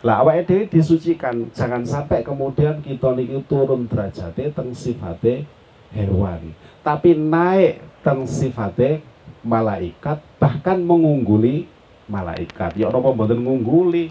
Lah 0.00 0.24
awake 0.24 0.48
dhewe 0.48 0.64
disucikan 0.72 1.52
jangan 1.52 1.84
sampai 1.84 2.24
kemudian 2.24 2.80
kita 2.80 3.12
niki 3.12 3.44
turun 3.44 3.84
derajate 3.92 4.56
teng 4.56 4.72
sifate 4.72 5.44
hewan. 5.92 6.56
Tapi 6.80 7.12
naik 7.12 7.84
teng 8.00 8.24
sifate 8.24 9.04
malaikat 9.44 10.24
bahkan 10.40 10.80
mengungguli 10.80 11.68
malaikat. 12.08 12.74
Ya 12.74 12.88
napa 12.88 13.12
mboten 13.12 13.44
ngungguli? 13.44 14.10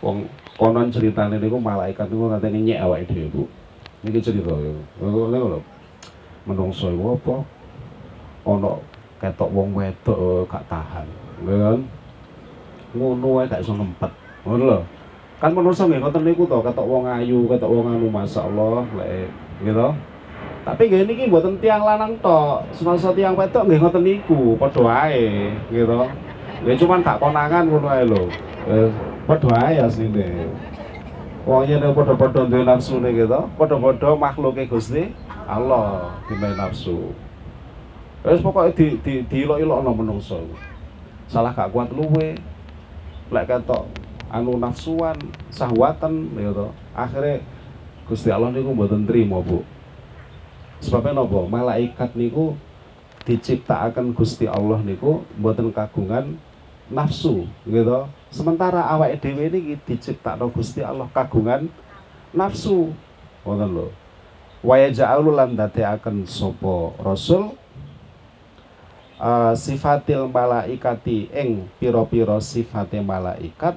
Wong 0.00 0.28
konon 0.56 0.92
ceritane 0.92 1.36
niku 1.40 1.60
malaikat 1.60 2.08
niku 2.08 2.28
ngatene 2.28 2.58
nyek 2.60 2.80
awake 2.84 3.08
dhewe 3.08 3.28
Bu. 3.32 3.42
Niki 4.04 4.20
cerita 4.20 4.52
ya 4.52 4.72
ngono 5.00 5.60
menungso 6.48 6.88
apa? 6.88 7.34
Ana 8.48 8.72
ketok 9.20 9.50
wong 9.52 9.76
wedok 9.76 10.16
oh, 10.16 10.44
gak 10.48 10.64
tahan. 10.68 11.04
Kan? 11.44 11.80
Ngono 12.96 13.28
wae 13.40 13.48
gak 13.48 13.60
iso 13.60 13.76
ngempet 13.76 14.12
ngono 14.44 14.64
lho. 14.64 14.80
Kan 15.40 15.56
menurut 15.56 15.76
nggih 15.76 16.00
ngoten 16.00 16.24
niku 16.24 16.44
to 16.48 16.60
ketok 16.64 16.86
wong 16.88 17.04
ayu 17.08 17.48
ketok 17.48 17.68
wong 17.68 17.96
anu 17.96 18.08
masyaallah 18.12 18.84
lek 18.96 19.28
gitu 19.60 19.92
tapi 20.60 20.92
nggih 20.92 21.08
niki 21.08 21.24
mboten 21.32 21.56
tiang 21.56 21.80
lanang 21.80 22.12
tok. 22.20 22.68
Semasa 22.76 23.16
tiang 23.16 23.32
wedok 23.32 23.64
nggih 23.64 23.80
ngoten 23.80 24.02
niku 24.04 24.54
padha 24.60 24.80
wae 24.84 25.56
gitu 25.72 26.04
ya 26.66 26.72
cuman 26.76 27.00
gak 27.00 27.20
konangan 27.20 27.64
ngono 27.64 27.88
ae 27.88 28.04
lho 28.04 28.28
eh, 28.68 28.88
padha 29.24 29.48
wae 29.48 29.76
asline 29.80 30.48
wong 31.48 31.64
yen 31.64 31.82
padha-padha 31.96 32.44
duwe 32.46 32.64
nafsune 32.68 33.08
gitu 33.16 33.40
padha-padha 33.56 34.12
makhluke 34.16 34.68
Gusti 34.68 35.12
Allah 35.48 36.14
dimain 36.28 36.54
nafsu 36.54 37.16
Wis 38.20 38.44
pokoke 38.44 38.76
di 38.76 39.00
di 39.00 39.14
diilok-ilokno 39.24 39.96
menungso. 39.96 40.44
Salah 41.24 41.56
gak 41.56 41.72
kuat 41.72 41.88
luwe. 41.88 42.36
Lek 43.32 43.48
ketok 43.48 43.88
anu 44.28 44.60
nafsuan, 44.60 45.16
sahwatan 45.48 46.28
ya 46.36 46.52
to. 46.52 46.68
Akhire 46.92 47.40
Gusti 48.04 48.28
Allah 48.28 48.52
niku 48.52 48.76
mboten 48.76 49.08
trimo, 49.08 49.40
Bu. 49.40 49.64
Sebabnya 50.84 51.16
nopo? 51.24 51.48
Malaikat 51.48 52.12
niku 52.12 52.60
diciptakan 53.24 54.12
Gusti 54.12 54.44
Allah 54.44 54.84
niku 54.84 55.24
mboten 55.40 55.72
kagungan 55.72 56.36
nafsu, 56.90 57.46
gitu. 57.64 58.06
Sementara 58.30 58.86
awake 58.90 59.22
dhewe 59.22 59.46
niki 59.50 59.74
diciptakno 59.86 60.50
Gusti 60.50 60.82
Allah 60.84 61.06
kagungan 61.10 61.70
nafsu. 62.34 62.92
Ngoten 63.46 63.70
lho. 63.70 63.86
Wa 64.60 64.76
yaj'alu 64.76 65.32
lan 65.32 65.56
dadekaken 65.56 66.28
sapa 66.28 66.92
rasul 67.00 67.56
uh, 69.20 69.52
sifatil 69.54 70.26
malaikati 70.32 71.28
ing 71.30 71.68
piro-piro 71.76 72.40
sifate 72.40 72.98
malaikat 73.04 73.76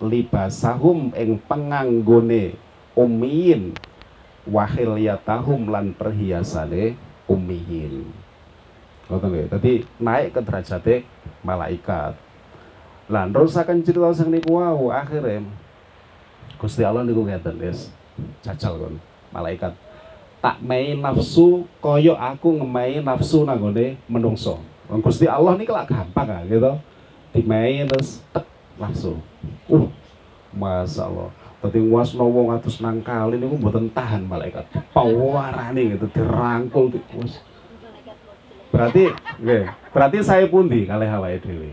libasahum 0.00 1.12
ing 1.12 1.36
penganggone 1.44 2.56
umiyin 2.96 3.76
wahil 4.48 4.96
yatahum 4.96 5.68
lan 5.68 5.92
perhiasane 5.92 6.96
umiyin 7.28 8.08
ngoten 9.10 9.50
dadi 9.50 9.84
naik 10.00 10.38
ke 10.38 10.40
derajate 10.40 10.96
malaikat 11.44 12.14
lah 13.10 13.26
nerusaken 13.26 13.82
cerita 13.82 14.14
sing 14.14 14.30
niku 14.30 14.62
wau 14.62 14.94
akhire 14.94 15.42
Gusti 16.56 16.86
Allah 16.86 17.02
niku 17.02 17.26
ngeten 17.26 17.58
wis 17.58 17.90
jajal 18.46 18.78
kon 18.78 18.94
malaikat 19.34 19.74
tak 20.40 20.56
mei 20.64 20.96
nafsu 20.96 21.68
koyo 21.84 22.16
aku 22.16 22.56
ngemei 22.56 23.04
nafsu 23.04 23.44
nanggone 23.44 24.00
menungso. 24.08 24.56
Wong 24.88 25.04
Gusti 25.04 25.28
Allah 25.28 25.54
niki 25.54 25.70
lak 25.70 25.86
gampang 25.86 26.28
ah 26.32 26.42
gitu. 26.48 26.72
Dimei 27.30 27.84
terus 27.86 28.24
tek 28.32 28.42
langsung. 28.80 29.20
Uh, 29.68 29.86
masyaallah. 30.56 31.30
Dadi 31.60 31.78
wasno 31.84 32.24
wong 32.24 32.56
atus 32.56 32.80
nang 32.80 33.04
kali 33.04 33.36
niku 33.36 33.60
mboten 33.60 33.92
tahan 33.92 34.24
malaikat. 34.24 34.64
Pawarane 34.96 35.94
gitu 35.94 36.08
dirangkul 36.08 36.96
wis. 37.20 37.38
Berarti 38.72 39.12
nggih, 39.44 39.66
berarti 39.92 40.18
saya 40.24 40.48
pundi 40.48 40.88
kalih 40.88 41.10
awake 41.10 41.44
dhewe. 41.44 41.70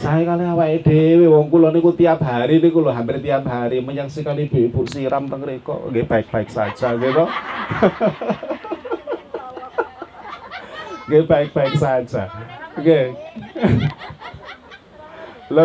Saya 0.00 0.24
kali 0.24 0.48
awake 0.48 0.80
dhewe 0.80 1.28
wong 1.28 1.52
kula 1.52 1.68
niku 1.68 1.92
tiap 1.92 2.24
hari 2.24 2.56
niku 2.56 2.80
lho 2.80 2.88
hampir 2.88 3.20
tiap 3.20 3.44
hari 3.44 3.84
menyaksikan 3.84 4.32
ibu-ibu 4.32 4.88
siram 4.88 5.28
teng 5.28 5.44
reko 5.44 5.92
nggih 5.92 6.08
baik-baik 6.08 6.48
saja 6.48 6.96
gitu. 6.96 7.24
Nggih 11.10 11.26
baik-baik 11.26 11.74
saja. 11.74 12.32
Nggih. 12.80 13.12
Lho 15.54 15.64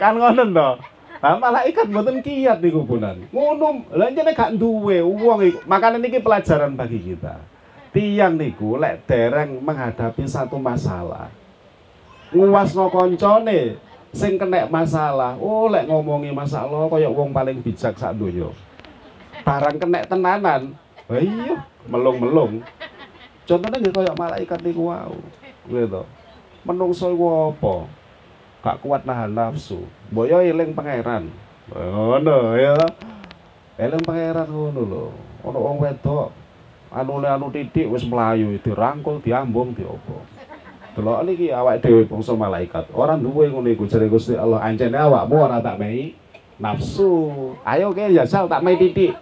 kan 0.00 0.14
ngoten 0.14 0.54
to. 0.54 0.70
Lah 1.20 1.36
malaikat 1.42 1.90
mboten 1.90 2.22
kiat 2.22 2.62
niku 2.62 2.86
punan. 2.86 3.28
Ngono, 3.34 3.82
lha 3.90 4.14
jane 4.14 4.30
gak 4.30 4.54
duwe 4.54 5.02
wong 5.02 5.42
iku. 5.42 5.58
Niki 5.98 6.22
pelajaran 6.22 6.78
bagi 6.78 7.02
kita. 7.02 7.42
Tiang 7.90 8.38
niku 8.38 8.78
lek 8.78 9.10
dereng 9.10 9.58
menghadapi 9.58 10.22
satu 10.28 10.54
masalah, 10.62 11.32
nguwasno 12.36 12.92
koncone 12.92 13.80
sing 14.12 14.36
kena 14.36 14.68
masalah. 14.68 15.40
Oh, 15.40 15.72
lek 15.72 15.88
ngomongi 15.88 16.28
masalah 16.36 16.84
kaya 16.92 17.08
wong 17.08 17.32
paling 17.32 17.64
bijak 17.64 17.96
sak 17.96 18.12
donya. 18.12 18.52
Barang 19.40 19.80
kena 19.80 20.04
tenanan, 20.04 20.76
iya 21.08 21.64
melung-melung. 21.88 22.60
Contohnya 23.46 23.78
nggih 23.80 23.94
kaya 23.94 24.12
malaikat 24.12 24.60
niku 24.60 24.92
wau. 24.92 25.16
Gitu. 25.64 26.02
Menungso 26.66 27.14
iku 27.14 27.54
apa? 27.54 27.74
Gak 28.66 28.78
kuat 28.82 29.06
nahan 29.06 29.30
nafsu. 29.30 29.86
Boyo 30.10 30.42
eling 30.42 30.74
pangeran. 30.74 31.30
Ngono 31.70 32.58
ya. 32.58 32.74
Eling 33.78 34.02
pangeran 34.02 34.50
ngono 34.50 34.82
lho. 34.82 35.04
Ono 35.46 35.58
wong 35.62 35.78
wedok 35.78 36.34
anu 36.96 37.20
anu 37.20 37.50
titik 37.50 37.90
wis 37.90 38.06
melayu 38.06 38.56
dirangkul 38.62 39.18
diambung 39.20 39.74
diopo 39.74 40.22
delok 40.96 41.28
niki 41.28 41.52
awak 41.52 41.84
dhewe 41.84 42.08
bangsa 42.08 42.32
malaikat. 42.32 42.88
Ora 42.96 43.20
duwe 43.20 43.52
ngono 43.52 43.68
iku 43.68 43.84
jare 43.84 44.08
Gusti 44.08 44.32
Allah. 44.32 44.64
Ancene 44.64 44.96
awakmu 44.96 45.36
ora 45.36 45.60
tak 45.60 45.76
mei 45.76 46.16
nafsu. 46.56 47.52
Ayo 47.68 47.92
ke 47.92 48.08
ya 48.08 48.24
sal 48.24 48.48
tak 48.48 48.64
mei 48.64 48.80
titik. 48.80 49.12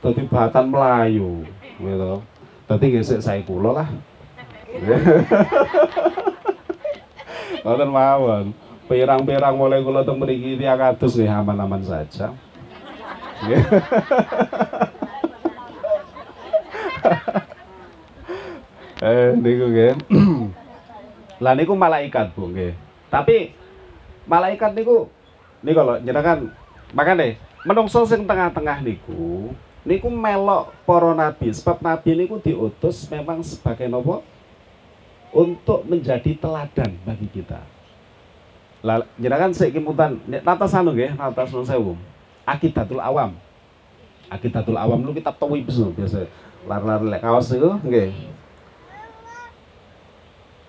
Dadi 0.00 0.24
batan 0.24 0.72
melayu 0.72 1.44
gitu. 1.76 2.24
Dadi 2.64 2.86
gesek 2.96 3.20
saya 3.20 3.44
kula 3.44 3.84
lah. 3.84 3.88
Ngoten 7.64 7.90
mawon. 7.92 8.56
Pirang-pirang 8.88 9.56
mulai 9.56 9.84
kula 9.84 10.04
teng 10.04 10.16
mriki 10.16 10.56
tiyang 10.60 10.80
kados 10.80 11.16
nggih 11.16 11.28
aman-aman 11.28 11.80
saja. 11.84 12.32
Nggih. 13.44 13.64
eh 19.02 19.34
niku 19.34 19.64
nggih. 19.70 19.92
Lah 21.42 21.52
niku 21.58 21.74
malaikat, 21.74 22.30
Bu 22.36 22.50
nggih. 22.50 22.74
Tapi 23.10 23.54
malaikat 24.28 24.74
niku 24.74 25.10
niku 25.64 25.80
lho 25.80 25.94
jenengan 26.04 26.52
makane 26.92 27.40
menungso 27.64 28.04
sing 28.04 28.28
tengah-tengah 28.28 28.84
niku 28.84 29.52
niku 29.84 30.08
melok 30.08 30.72
para 30.88 31.12
nabi 31.12 31.52
sebab 31.52 31.80
nabi 31.80 32.16
niku 32.16 32.40
diutus 32.40 33.08
memang 33.08 33.44
sebagai 33.44 33.88
nopo 33.88 34.24
untuk 35.32 35.84
menjadi 35.84 36.36
teladan 36.38 36.94
bagi 37.04 37.28
kita. 37.28 37.60
Lah 38.84 39.04
jenengan 39.16 39.52
sik 39.52 39.72
kimutan 39.72 40.20
nata 40.28 40.68
sanu 40.68 40.92
nggih, 40.92 41.16
nata 41.16 41.44
sun 41.48 41.64
sewu. 41.64 41.96
Akidatul 42.44 43.00
Awam. 43.00 43.32
Akidatul 44.28 44.76
Awam 44.76 45.00
lu 45.00 45.16
kitab 45.16 45.36
tawib 45.40 45.64
biasa. 45.64 46.28
Lar-lar 46.68 47.00
lek 47.00 47.20
kaos 47.24 47.52
niku 47.52 47.80
nggih. 47.80 48.33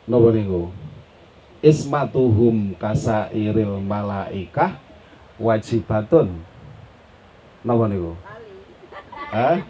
Napa 0.06 0.30
niku? 0.30 0.70
Ismatuhum 1.66 2.78
kasairil 2.78 3.82
malaikah 3.82 4.78
wajibatun. 5.42 6.46
Napa 7.66 7.90
niku? 7.90 8.14
Hah? 9.34 9.66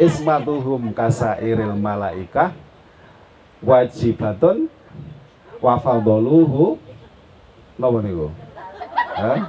Ismatuhum 0.00 0.96
kasairil 0.96 1.76
malaikah 1.76 2.56
wajibatun 3.60 4.72
wa 5.60 5.76
fadluhu 5.76 6.80
napa 7.76 7.98
niku? 8.00 8.32
Hah? 9.20 9.40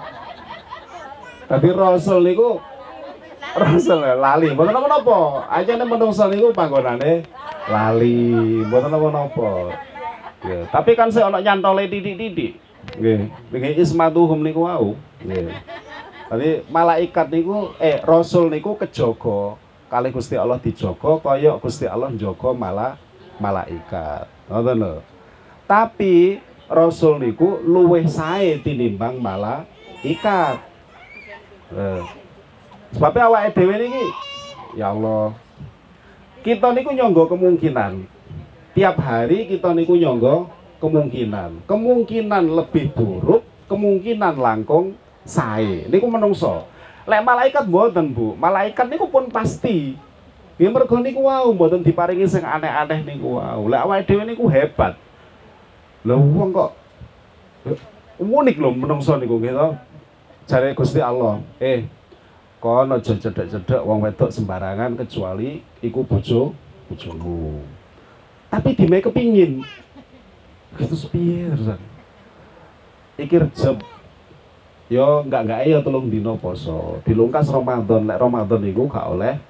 Tadi 1.48 1.70
rasul 1.72 2.28
niku 2.28 2.60
rasul 3.56 4.04
lali, 4.04 4.52
mboten 4.52 4.76
napa-napa. 4.76 5.48
Ajane 5.48 5.88
menungso 5.88 6.28
niku 6.28 6.52
panggonane 6.52 7.24
lali, 7.70 8.62
mboten 8.66 8.90
napa-napa. 8.94 9.76
Ya, 10.46 10.60
tapi 10.70 10.94
kan 10.94 11.10
saya 11.10 11.30
ana 11.30 11.42
nyantole 11.42 11.90
titik-titik. 11.90 12.62
Nggih, 13.02 13.34
nggih 13.50 13.74
ismatuhum 13.82 14.46
niku 14.46 14.70
wau. 14.70 14.94
Tadi 16.26 16.66
malaikat 16.70 17.30
niku 17.34 17.74
eh 17.82 18.02
rasul 18.02 18.50
niku 18.54 18.78
kejaga 18.78 19.58
kali 19.90 20.10
Gusti 20.10 20.36
Allah 20.38 20.58
dijaga 20.58 21.22
kaya 21.22 21.58
Gusti 21.62 21.86
Allah 21.86 22.10
njaga 22.14 22.50
malah 22.54 22.94
malaikat. 23.38 24.30
Ngoten 24.50 24.76
lho. 24.82 24.94
Tapi 25.66 26.42
rasul 26.70 27.22
niku 27.22 27.62
luwih 27.66 28.06
sae 28.10 28.62
tinimbang 28.62 29.18
malaikat. 29.18 30.62
Eh. 31.74 32.02
Sebabnya 32.94 33.28
awake 33.30 33.54
dhewe 33.58 33.76
niki 33.82 34.06
ya 34.78 34.94
Allah. 34.94 35.34
Kita 36.46 36.70
niku 36.78 36.94
nyangga 36.94 37.26
kemungkinan. 37.26 38.06
Tiap 38.78 39.02
hari 39.02 39.50
kita 39.50 39.74
niku 39.74 39.98
nyangga 39.98 40.46
kemungkinan. 40.78 41.66
Kemungkinan 41.66 42.44
lebih 42.54 42.94
buruk, 42.94 43.42
kemungkinan 43.66 44.38
langkung 44.38 44.94
sae. 45.26 45.90
Niku 45.90 46.06
menungso. 46.06 46.70
Lek 47.10 47.26
malaikat 47.26 47.66
mboten, 47.66 48.14
Bu. 48.14 48.38
Malaikat 48.38 48.86
niku 48.86 49.10
pun 49.10 49.34
pasti 49.34 49.98
Ya 50.56 50.72
mergo 50.72 50.96
niku 51.04 51.28
wau 51.28 51.52
mboten 51.52 51.84
diparingi 51.84 52.24
sing 52.32 52.40
aneh-aneh 52.40 53.04
niku 53.04 53.36
wau. 53.36 53.68
Lek 53.68 53.82
awake 53.84 54.08
dhewe 54.08 54.24
niku 54.24 54.48
hebat. 54.48 54.96
Lha 56.08 56.16
wong 56.16 56.56
kok 56.56 56.72
unik 58.24 58.56
lho 58.64 58.70
menungso 58.72 59.20
niku 59.20 59.36
gitu. 59.44 59.76
Jare 60.48 60.78
Gusti 60.78 61.02
Allah, 61.02 61.42
eh 61.60 61.90
kono 62.62 63.02
aja 63.02 63.18
cedek-cedek 63.18 63.82
wong 63.82 64.06
wedok 64.06 64.30
sembarangan 64.30 64.94
kecuali 64.96 65.60
iku 65.90 66.02
bojo 66.06 66.54
bojomu. 66.90 67.62
Tapi 68.50 68.70
dime 68.78 69.02
kepingin. 69.02 69.62
Gitu 70.76 70.96
piye 71.10 71.50
terusan. 71.52 71.80
Iki 73.16 73.36
yo 74.86 75.26
enggak 75.26 75.42
enggak 75.50 75.62
ya 75.66 75.80
tolong 75.82 76.12
dino 76.14 76.38
poso. 76.38 77.02
Dilungkas 77.08 77.50
Ramadan, 77.50 78.06
lek 78.06 78.22
Ramadan 78.22 78.62
niku 78.62 78.86
gak 78.86 79.08
oleh 79.10 79.42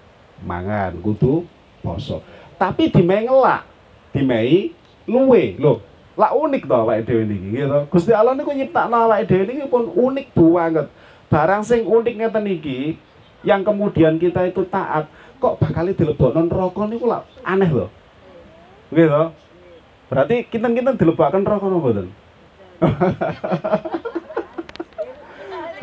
mangan 0.44 0.96
kudu 1.00 1.48
poso 1.80 2.20
tapi 2.60 2.92
dimei 2.92 3.28
ngelak 3.28 3.64
dimei 4.12 4.72
luwe 5.08 5.56
lho 5.60 5.80
lah 6.16 6.32
unik 6.32 6.64
to 6.66 6.76
awake 6.76 7.04
dhewe 7.04 7.24
niki 7.28 7.48
gitu 7.60 7.80
Gusti 7.92 8.12
Allah 8.16 8.34
niku 8.36 8.52
nyiptakno 8.56 8.96
awake 9.08 9.28
dhewe 9.28 9.44
niki 9.48 9.68
pun 9.68 9.92
unik 9.92 10.32
banget 10.34 10.88
barang 11.28 11.62
sing 11.68 11.84
unik 11.84 12.16
ngeten 12.16 12.46
yang 13.46 13.62
kemudian 13.62 14.18
kita 14.18 14.50
itu 14.50 14.66
taat 14.66 15.06
kok 15.46 15.62
bakal 15.62 15.86
dilebokno 15.94 16.42
neraka 16.50 16.82
niku 16.90 17.06
lah 17.06 17.22
aneh 17.46 17.70
loh 17.70 17.90
gitu 18.90 19.30
berarti 20.10 20.36
kita-kita 20.50 20.98
dilebokkan 20.98 21.46
neraka 21.46 21.66
napa 21.70 21.78
mboten 21.78 22.08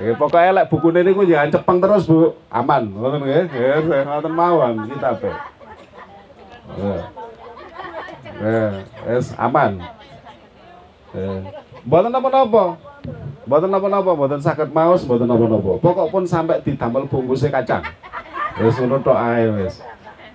Ya, 0.03 0.19
pokoknya 0.19 0.51
lek 0.51 0.67
bukune 0.67 1.07
niku 1.07 1.23
jangan 1.23 1.55
cepeng 1.55 1.79
terus, 1.79 2.11
Bu. 2.11 2.35
Aman, 2.51 2.91
ngoten 2.91 3.23
nggih. 3.23 3.47
Nggih, 3.47 4.03
ngoten 4.03 4.35
mawon 4.35 4.75
kita, 4.91 5.15
Bu. 5.15 5.31
Eh, 8.43 8.73
es 9.15 9.31
aman. 9.39 9.79
Eh, 11.15 11.39
mboten 11.87 12.11
napa-napa. 12.11 12.65
Mboten 13.47 13.71
napa-napa, 13.71 14.11
mboten 14.19 14.43
saged 14.43 14.75
maos, 14.75 15.07
mboten 15.07 15.31
napa-napa. 15.31 15.79
Pokok 15.79 16.11
pun 16.11 16.27
sampai 16.27 16.59
didamel 16.67 17.07
bungkusnya 17.07 17.55
kacang. 17.63 17.87
Wis 18.61 18.77
ngono 18.77 19.01
tok 19.01 19.17
ae 19.17 19.49
wis. 19.57 19.81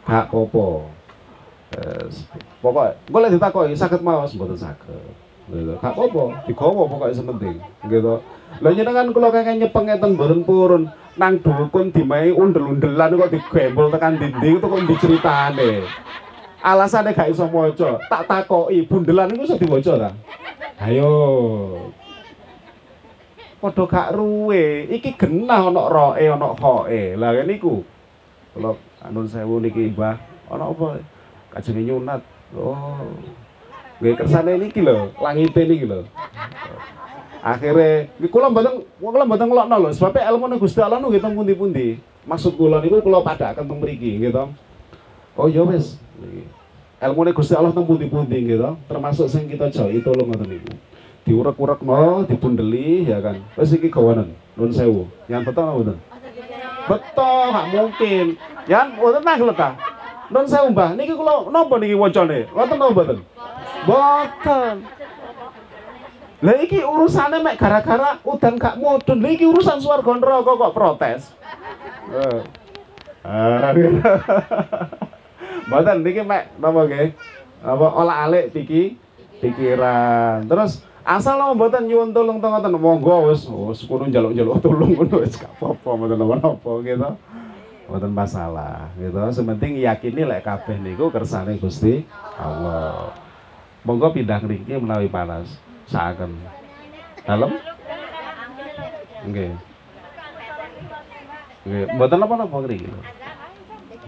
Gak 0.07 0.31
apa-apa. 0.31 0.89
Wis. 2.07 2.25
Pokoke 2.63 2.97
engko 3.05 3.17
lek 3.21 3.31
ditakoki 3.37 3.75
saged 3.77 4.01
maos, 4.01 4.33
mboten 4.33 4.57
saged. 4.57 4.89
Gitu. 5.47 5.73
Gak 5.77 5.93
apa-apa, 5.93 6.47
digawa 6.49 6.83
pokoknya 6.89 7.13
sementing. 7.13 7.57
Gitu. 7.85 8.13
Lah 8.63 8.71
jenengan 8.73 9.11
kula 9.13 9.29
kakek 9.29 9.59
nyepeng 9.59 9.85
ngeten 9.85 10.15
mboten 10.17 10.41
purun. 10.47 10.83
Nang 11.17 11.41
dukun 11.41 11.89
dimai 11.89 12.29
undel-undelan 12.29 13.17
kok 13.17 13.33
digembol 13.33 13.89
tekan 13.89 14.21
dinding 14.21 14.61
itu 14.61 14.67
kok 14.69 14.85
diceritane. 14.85 15.81
Alasane 16.61 17.13
gak 17.13 17.33
iso 17.33 17.49
maca, 17.49 18.01
tak 18.05 18.25
takoki 18.29 18.85
bundelan 18.85 19.33
iku 19.33 19.45
iso 19.45 19.57
diwaca 19.57 19.93
ta? 19.97 20.09
Ayo. 20.77 21.09
Padha 23.57 23.83
gak 23.89 24.13
ruwe, 24.13 24.85
iki 24.93 25.17
genah 25.17 25.73
ana 25.73 25.89
roe 25.89 26.21
ana 26.21 26.53
khoe. 26.53 27.17
Lah 27.17 27.33
niku. 27.45 27.81
Kula 28.57 28.73
anun 29.05 29.29
sewu 29.29 29.61
niki 29.61 29.93
Mbah, 29.93 30.17
ana 30.49 30.65
apa? 30.73 30.97
Kajenge 31.53 31.85
nyunat. 31.85 32.25
Oh. 32.57 33.05
Nggih 34.01 34.17
kersane 34.17 34.57
niki 34.57 34.81
lho, 34.81 35.13
langite 35.21 35.61
niki 35.61 35.85
lho. 35.85 36.01
Akhirnya 37.45 38.09
kula 38.33 38.49
mboten 38.49 38.81
kula 38.97 39.25
mboten 39.29 39.45
ngelokno 39.45 39.75
lho 39.77 39.89
sebab 39.93 40.17
ilmu 40.17 40.57
Gusti 40.57 40.81
Allah 40.81 40.97
niku 40.97 41.21
teng 41.21 41.37
pundi-pundi. 41.37 42.01
Maksud 42.25 42.57
kula 42.57 42.81
niku 42.81 42.97
kula 43.05 43.21
padhaken 43.21 43.69
teng 43.69 43.77
mriki 43.77 44.17
gitu 44.17 44.49
oh 45.37 45.45
ya 45.45 45.61
wis. 45.61 46.01
Ilmu 46.97 47.29
Gusti 47.37 47.53
Allah 47.53 47.69
teng 47.69 47.85
pundi-pundi 47.85 48.41
gitu 48.41 48.73
termasuk 48.89 49.29
sing 49.29 49.45
kita 49.45 49.69
jauhi 49.69 50.01
tolong 50.01 50.33
ngoten 50.33 50.49
niku. 50.49 50.73
Diurek-urekno 51.29 52.25
dipundeli 52.25 53.05
ya 53.05 53.21
kan. 53.21 53.37
Wis 53.53 53.69
iki 53.77 53.93
gawanen 53.93 54.33
nun 54.57 54.73
sewu. 54.73 55.05
Yang 55.29 55.53
betul 55.53 55.65
apa 55.65 55.93
betul 56.87 57.45
gak 57.51 57.67
mungkin 57.75 58.25
mboten 58.67 59.21
nah 59.23 59.35
lho 59.35 59.53
ta 59.53 59.69
nun 60.31 60.47
sewu 60.47 60.71
mbah 60.71 60.95
niki 60.95 61.13
kula 61.15 61.47
napa 61.51 61.75
niki 61.79 61.95
wacane 61.95 62.47
ngoten 62.51 62.77
napa 62.79 62.91
mboten 62.91 63.17
mboten 63.85 64.75
Lah 66.37 66.53
iki 66.61 66.85
urusane 66.85 67.41
mek 67.41 67.57
gara-gara 67.57 68.21
udan 68.21 68.61
gak 68.61 68.77
mudun. 68.77 69.25
Lah 69.25 69.31
iki 69.33 69.49
urusan 69.49 69.81
swarga 69.81 70.21
neraka 70.21 70.53
kok 70.53 70.75
protes. 70.77 71.33
Eh. 72.13 72.41
Ah. 73.25 73.73
Mboten 75.65 76.05
niki 76.05 76.21
mek 76.21 76.53
napa 76.61 76.85
nggih? 76.85 77.17
Apa 77.65 77.87
olah-alik 77.89 78.53
piki 78.53 79.01
pikiran. 79.41 80.45
Terus 80.45 80.85
asal 81.07 81.39
lo 81.39 81.55
mboten 81.55 81.87
nyuwun 81.87 82.11
tulung 82.11 82.43
to 82.43 82.47
ngoten 82.51 82.75
monggo 82.75 83.31
wis 83.31 83.47
wis 83.47 83.87
kudu 83.87 84.11
njaluk-njaluk 84.11 84.59
tulung 84.59 84.91
ngono 84.91 85.23
wis 85.23 85.39
gak 85.39 85.55
apa-apa 85.55 86.11
napa-napa 86.19 86.71
gitu. 86.83 87.09
Mboten 87.87 88.11
masalah 88.11 88.91
gitu. 88.99 89.15
Sementing 89.31 89.79
yakini 89.79 90.27
lek 90.27 90.43
kabeh 90.43 90.75
niku 90.75 91.07
kersane 91.07 91.55
Gusti 91.55 92.03
Allah. 92.35 93.15
Monggo 93.87 94.11
pindah 94.11 94.43
ngriki 94.43 94.75
menawi 94.75 95.07
panas. 95.07 95.47
Dalem? 97.23 97.55
Nggih. 99.31 99.55
Nggih, 101.63 101.85
mboten 101.95 102.19
napa-napa 102.19 102.55
ngriki. 102.67 102.91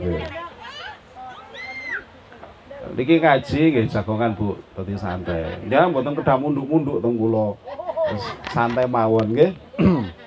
Nggih. 0.03 0.48
Niki 2.95 3.21
ngaji 3.21 3.59
nggih 3.73 3.85
jagongan 3.91 4.33
Bu, 4.33 4.57
dadi 4.73 4.93
santai. 4.97 5.59
Ya 5.69 5.85
mboten 5.85 6.17
kedah 6.17 6.37
munduk-munduk 6.39 7.01
teng 7.03 7.15
kula. 7.19 7.53
Santai 8.49 8.89
mawon 8.89 9.35
nggih. 9.35 9.51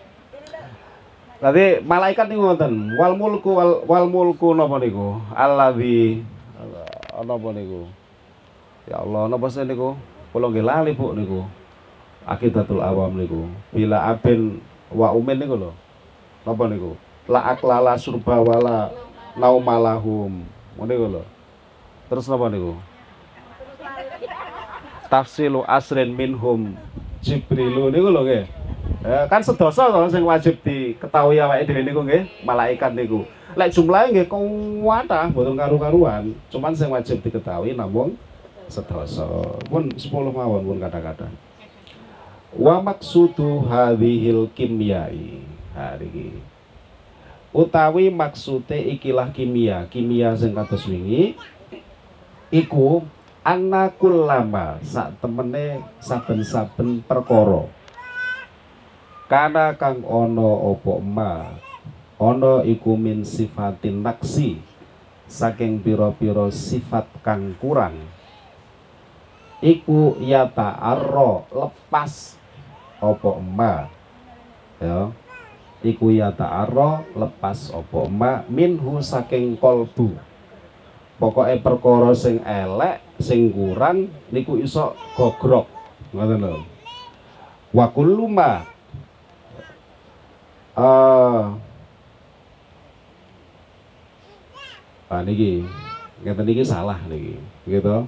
Tadi 1.42 1.82
malaikat 1.82 2.30
niku 2.30 2.54
ngoten, 2.54 2.94
wal 2.94 3.18
mulku 3.18 3.50
wal, 3.58 3.82
wal 3.82 4.06
mulku 4.06 4.54
napa 4.54 4.78
niku? 4.78 5.18
Allazi 5.34 6.22
napa 7.18 7.48
niku? 7.50 7.90
Ya 8.86 9.02
Allah, 9.02 9.26
napa 9.26 9.50
sih 9.50 9.66
niku? 9.66 9.98
Kula 10.30 10.46
nggih 10.46 10.62
lali 10.62 10.94
Bu 10.94 11.10
niku. 11.18 11.42
Akidatul 12.22 12.78
awam 12.78 13.18
niku. 13.18 13.50
Bila 13.74 14.06
abin 14.06 14.62
wa 14.94 15.10
umin 15.10 15.42
niku 15.42 15.58
lho. 15.58 15.70
Napa 16.46 16.70
niku? 16.70 16.94
La 17.26 17.54
aklala 17.58 17.98
surba 17.98 18.38
wala 18.38 18.94
naumalahum. 19.34 20.46
Ngono 20.78 20.86
niku 20.86 21.06
lho. 21.10 21.22
Terus 22.12 22.28
napa 22.28 22.52
niku? 22.52 22.76
Tafsilu 25.08 25.64
asrin 25.64 26.12
minhum 26.12 26.76
Jibrilu 27.24 27.88
niku 27.88 28.12
lho 28.12 28.20
nggih. 28.28 28.44
Ya, 29.00 29.24
kan 29.32 29.40
sedoso 29.40 29.80
to 29.88 30.12
sing 30.12 30.20
wajib 30.20 30.60
diketahui 30.60 31.40
awake 31.40 31.64
dhewe 31.64 31.80
niku 31.80 32.04
nggih, 32.04 32.28
malaikat 32.44 32.92
niku. 32.92 33.24
Lek 33.56 33.72
jumlahe 33.72 34.12
nggih 34.12 34.28
kuwatah 34.28 35.32
mboten 35.32 35.56
karu-karuan, 35.56 36.36
cuman 36.52 36.76
sing 36.76 36.92
wajib 36.92 37.24
diketahui 37.24 37.72
namung 37.72 38.12
sedoso. 38.68 39.56
Pun 39.72 39.88
10 39.88 40.12
mawon 40.36 40.68
pun 40.68 40.78
kata-kata. 40.84 41.32
Wa 42.52 42.84
maksudu 42.84 43.64
hadhil 43.72 44.52
kimyai. 44.52 45.40
Ha 45.72 45.96
iki. 45.96 46.36
Utawi 47.56 48.12
maksude 48.12 48.76
ikilah 49.00 49.32
kimia, 49.32 49.88
kimia 49.88 50.36
sing 50.36 50.52
kados 50.52 50.84
wingi 50.84 51.40
iku 52.52 53.00
anakul 53.40 54.28
lama 54.28 54.76
sak 54.84 55.24
temene 55.24 55.80
saben-saben 56.04 57.00
perkara. 57.00 57.64
Kana 59.26 59.72
kang 59.80 60.04
ono 60.04 60.76
opo 60.76 61.00
ma? 61.00 61.48
Ono 62.20 62.60
iku 62.60 62.94
min 63.00 63.24
sifatin 63.24 64.04
naksi 64.04 64.60
saking 65.24 65.80
piro-piro 65.80 66.52
sifat 66.52 67.08
kang 67.24 67.56
kurang. 67.56 67.96
Iku 69.64 70.20
yata 70.20 70.76
arro 70.76 71.48
lepas 71.48 72.36
opo 73.00 73.40
ma? 73.40 73.88
Ya 74.76 75.08
iku 75.80 76.12
yata 76.12 76.68
arro 76.68 77.08
lepas 77.16 77.72
opo 77.72 78.04
ma? 78.12 78.44
Minhu 78.52 79.00
saking 79.00 79.56
kolbu 79.56 80.31
pokoknya 81.22 81.62
perkara 81.62 82.10
sing 82.18 82.42
elek 82.42 82.98
sing 83.22 83.54
kurang 83.54 84.10
niku 84.34 84.58
iso 84.58 84.98
gogrok. 85.14 85.70
Ngoten 86.10 86.42
lho. 86.42 86.66
Wa 87.70 87.86
kullu 87.94 88.26
ma 88.26 88.66
uh, 90.74 91.54
ah 95.06 95.22
niki 95.22 95.62
ngeten 96.26 96.42
niki 96.42 96.66
salah 96.66 96.98
niki 97.06 97.38
gitu. 97.70 98.02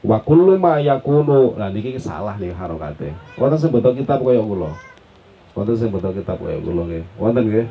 Wa 0.00 0.16
kullu 0.24 0.56
ma 0.56 0.80
yakunu 0.80 1.60
lah 1.60 1.68
niki 1.68 2.00
salah 2.00 2.40
nih 2.40 2.56
harokate. 2.56 3.12
Wonten 3.36 3.60
sing 3.60 3.68
beto 3.68 3.92
kitab 3.92 4.24
kaya 4.24 4.40
kula. 4.40 4.72
Wonten 5.52 5.76
sing 5.76 5.92
beto 5.92 6.08
kitab 6.16 6.40
kaya 6.40 6.56
kula 6.64 6.88
nggih. 6.88 7.04
Wonten 7.20 7.44
nggih. 7.52 7.66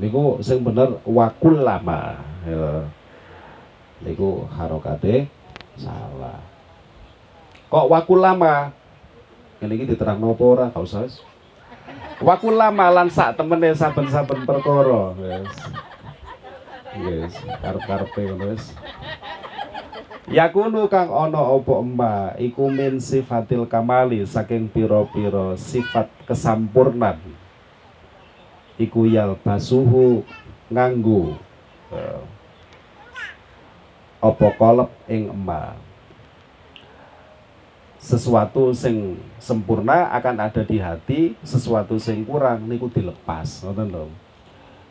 Niku 0.00 0.40
sing 0.40 0.64
bener 0.64 0.96
wa 1.04 1.28
kullama 1.36 2.16
ya 2.48 2.88
niku 4.04 4.48
harokate 4.52 5.28
salah. 5.76 6.40
Kok 7.70 7.86
wa 7.86 8.00
kullama 8.02 8.54
ini 9.60 9.84
diterang 9.84 10.16
nopo 10.16 10.56
ora? 10.56 10.72
Gak 10.72 11.20
Waktu 12.20 12.52
lama 12.52 12.92
lan 12.92 13.08
sak 13.08 13.36
temene 13.40 13.72
saben-saben 13.72 14.44
perkara, 14.44 15.16
wis. 15.16 15.52
Wis, 17.00 17.32
karep-karepe 17.64 18.20
ngono 18.28 18.44
wis. 18.52 18.76
Yakunu 20.28 20.84
kang 20.92 21.08
ana 21.08 21.40
apa 21.40 21.72
emma 21.80 22.14
iku 22.36 22.68
min 22.68 23.00
sifatil 23.00 23.64
kamali 23.64 24.20
saking 24.28 24.68
pira-pira 24.68 25.56
sifat 25.56 26.12
kesampurnan. 26.28 27.16
Iku 28.76 29.08
yal 29.08 29.40
basuhu 29.40 30.24
nganggo 30.68 31.40
uh, 31.92 32.20
apa 34.20 34.46
kolep 34.60 34.92
ing 35.08 35.32
emma 35.32 35.72
sesuatu 38.00 38.72
sing 38.72 39.20
sempurna 39.36 40.08
akan 40.16 40.36
ada 40.40 40.64
di 40.64 40.80
hati 40.80 41.36
sesuatu 41.44 42.00
sing 42.00 42.24
kurang 42.24 42.64
niku 42.64 42.88
dilepas. 42.88 43.60
Ngoten 43.60 43.92
lho. 43.92 44.08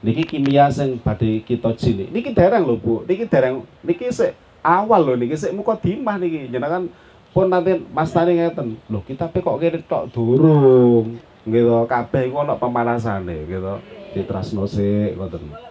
Niki 0.06 0.23
kimia 0.23 0.69
sing 0.69 1.01
badhe 1.01 1.41
kita 1.41 1.73
jini 1.73 2.10
niki 2.14 2.34
dereng 2.34 2.65
lho 2.65 2.77
Bu. 2.77 3.06
Niki 3.10 3.26
dereng 3.26 3.65
niki 3.81 4.14
sik 4.14 4.38
awal 4.61 5.01
lho 5.01 5.14
niki 5.18 5.34
sik 5.34 5.53
muka 5.57 5.77
dimah 5.81 6.22
niki. 6.22 6.53
Jenengan 6.53 6.85
pun 7.34 7.49
nanti 7.49 7.81
Mas 7.93 8.14
Tani 8.14 8.38
ngeten 8.38 8.77
lho 8.89 9.01
kita 9.01 9.26
pe 9.30 9.41
kok 9.41 9.57
kene 9.57 9.81
tok 9.89 10.14
durung. 10.14 11.18
Gitu 11.49 11.76
kabeh 11.89 12.30
iku 12.30 12.45
ana 12.45 12.61
pemanasane 12.61 13.45
gitu. 13.49 13.73
Ditrasno 14.14 14.69
sik 14.69 15.18
ngoten 15.18 15.69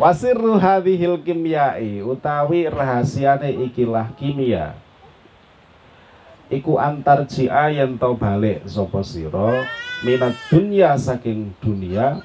Wasirru 0.00 0.56
hadhil 0.56 1.20
kimyai 1.20 2.00
utawi 2.00 2.64
rahasiane 2.68 3.52
ikilah 3.68 4.12
kimia. 4.16 4.76
Iku 6.48 6.78
antar 6.78 7.26
jia 7.26 7.68
yang 7.74 7.98
tau 7.98 8.14
balik 8.14 8.64
sopo 8.70 9.02
siro 9.02 9.66
minat 10.06 10.38
dunia 10.48 10.94
saking 10.94 11.52
dunia 11.58 12.22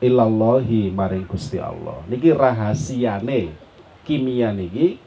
ilallahi 0.00 0.90
maring 0.90 1.28
Gusti 1.28 1.60
Allah. 1.60 2.00
Niki 2.08 2.32
rahasiane 2.32 3.54
kimia 4.02 4.50
niki 4.50 4.98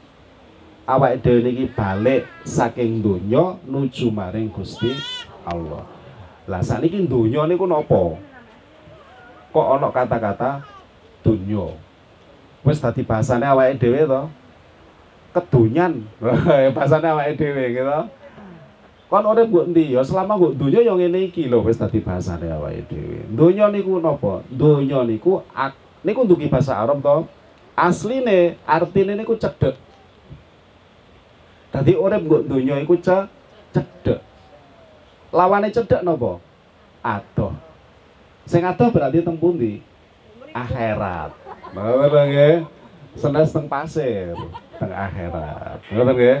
awak 0.86 1.20
dhewe 1.20 1.42
niki 1.42 1.66
balik 1.74 2.24
saking 2.46 3.02
dunia 3.02 3.60
nuju 3.66 4.08
maring 4.14 4.48
Gusti 4.48 4.94
Allah. 5.44 5.84
Lah 6.48 6.62
niki 6.80 7.02
dunia 7.04 7.44
niku 7.50 7.66
nopo 7.66 8.16
kok 9.54 9.66
ono 9.78 9.94
kata-kata 9.94 10.66
dunia 11.22 11.70
wis 12.66 12.82
dadi 12.82 13.06
bahasane 13.06 13.46
awake 13.46 13.78
dhewe 13.78 14.02
to? 14.08 14.22
Kedunyan. 15.36 16.02
Bahasane 16.74 17.06
awake 17.12 17.38
dhewe 17.38 17.64
gitu 17.70 18.00
kon 19.04 19.30
urip 19.30 19.46
mbok 19.46 19.70
ndi 19.70 19.94
ya 19.94 20.02
selama 20.02 20.34
mbok 20.34 20.58
donya 20.58 20.80
ya 20.82 20.96
ngene 20.96 21.30
iki 21.30 21.46
lho 21.46 21.62
wis 21.62 21.78
dadi 21.78 22.02
bahasane 22.02 22.50
awake 22.50 22.82
dhewe. 22.90 23.22
Niku 23.70 24.02
napa? 24.02 24.42
Donya 24.50 25.06
niku 25.06 25.44
niku 26.02 26.20
ndugi 26.24 26.50
bahasa 26.50 26.74
Arab 26.82 26.98
to? 26.98 27.28
Asline 27.78 28.58
artine 28.66 29.14
niku 29.14 29.38
cedhek. 29.38 29.78
Dadi 31.70 31.94
urip 31.94 32.26
mbok 32.26 32.42
donya 32.48 32.80
iku 32.82 32.98
cedhek. 32.98 34.18
Lawane 35.30 35.70
cedhek 35.70 36.02
napa? 36.02 36.42
Adoh 37.04 37.63
sing 38.44 38.62
adoh 38.64 38.92
berarti 38.92 39.24
teng 39.24 39.36
pundi 39.40 39.80
akhirat 40.54 41.32
Bapak 41.74 42.24
nggih 42.30 42.56
senes 43.18 43.50
teng 43.50 43.66
pasir 43.66 44.34
teng 44.78 44.92
akhirat. 44.94 45.82
Ngoten 45.90 46.14
nggih. 46.14 46.38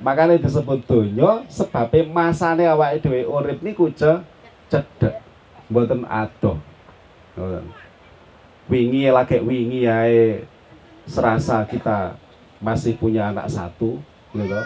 Makanya 0.00 0.40
disebut 0.40 0.80
donya 0.88 1.44
sebabnya 1.52 2.08
masane 2.08 2.64
awake 2.64 3.04
dhewe 3.04 3.28
urip 3.28 3.60
niku 3.60 3.92
cedhek. 3.92 5.20
Mboten 5.68 6.08
adoh. 6.08 6.56
Ngoten. 7.36 7.64
Wingi 8.72 9.10
lagi 9.12 9.36
wingi 9.44 9.84
yae 9.84 10.48
serasa 11.04 11.66
kita 11.68 12.16
masih 12.62 12.96
punya 12.96 13.28
anak 13.28 13.52
satu 13.52 14.00
gitu. 14.32 14.60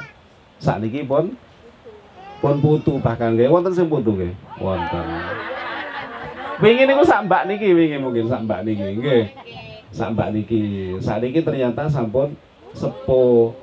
Saat 0.62 0.78
niki 0.78 1.02
pun 1.02 1.35
pun 2.39 2.61
putu 2.62 3.02
bahkan 3.02 3.35
nggih 3.35 3.51
wonten 3.51 3.74
sing 3.74 3.90
putu 3.90 4.15
nggih. 4.15 4.35
Wonten. 4.62 5.06
Wingi 6.62 6.85
niku 6.86 7.02
sak 7.02 7.26
mbak 7.26 7.51
niki 7.51 7.74
wingi 7.74 7.98
mungkin 7.98 8.31
sak 8.31 8.47
mbak 8.47 8.62
niki 8.62 9.01
nggih. 9.01 9.24
Sak 9.90 10.14
mbak 10.14 10.31
niki. 10.35 10.62
Saat 11.02 11.22
niki 11.22 11.40
ternyata 11.43 11.90
sampun 11.90 12.39
sepo 12.74 13.55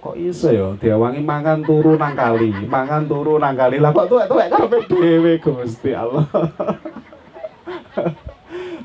kok 0.00 0.16
iso 0.16 0.48
ya 0.48 0.72
diawangi 0.80 1.20
mangan 1.20 1.60
turu 1.60 2.00
nang 2.00 2.16
kali 2.16 2.48
mangan 2.64 3.04
turu 3.04 3.36
nang 3.36 3.52
kali 3.52 3.76
lah 3.76 3.92
kok 3.92 4.08
tuwek-tuwek 4.08 4.48
karepe 4.48 4.78
dhewe 4.88 5.32
Gusti 5.44 5.92
Allah 5.92 6.24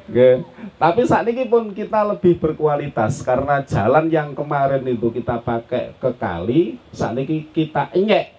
Oke. 0.05 0.45
Tapi 0.75 1.01
saat 1.07 1.27
ini 1.27 1.47
pun 1.47 1.71
kita 1.75 2.03
lebih 2.03 2.37
berkualitas 2.39 3.19
karena 3.25 3.63
jalan 3.63 4.07
yang 4.07 4.31
kemarin 4.37 4.83
itu 4.87 5.11
kita 5.11 5.41
pakai 5.43 5.97
ke 5.97 6.11
kali, 6.15 6.77
saat 6.93 7.17
ini 7.19 7.47
kita 7.51 7.91
enyek. 7.91 8.34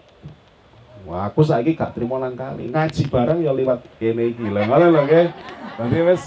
Wah, 1.07 1.31
aku 1.31 1.47
saat 1.47 1.63
ini 1.63 1.79
gak 1.79 1.95
terima 1.95 2.19
nang 2.19 2.35
kali. 2.35 2.67
Ngaji 2.75 3.03
bareng 3.07 3.39
ya 3.39 3.55
lewat 3.55 3.79
kene 4.03 4.35
iki. 4.35 4.43
Lho. 4.43 4.59
Ngono 4.67 4.87
lho 4.91 5.03
nggih. 5.07 5.27
Dadi 5.79 5.99
wis 6.03 6.23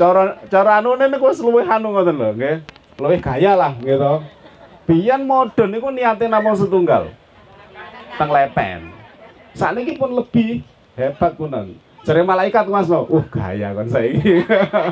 cara 0.00 0.40
cara 0.48 0.80
anune 0.80 1.12
niku 1.12 1.28
wis 1.28 1.44
luwih 1.44 1.68
anu 1.68 1.92
ngoten 1.92 2.16
lho 2.16 2.32
nggih. 2.32 2.56
Luwih 2.96 3.20
gaya 3.20 3.52
lah 3.52 3.76
gitu. 3.76 4.24
Biyen 4.88 5.28
modern 5.28 5.76
niku 5.76 5.92
niate 5.92 6.24
namung 6.24 6.56
setunggal. 6.56 7.12
Teng 8.16 8.32
lepen. 8.32 8.96
Sakniki 9.52 10.00
pun 10.00 10.16
lebih 10.16 10.64
hebat 10.96 11.36
kunan 11.36 11.76
jare 12.08 12.24
malaikat 12.24 12.64
Mas 12.72 12.88
lo 12.88 13.04
uh 13.12 13.26
gaya 13.28 13.76
kon 13.76 13.92
saiki. 13.92 14.40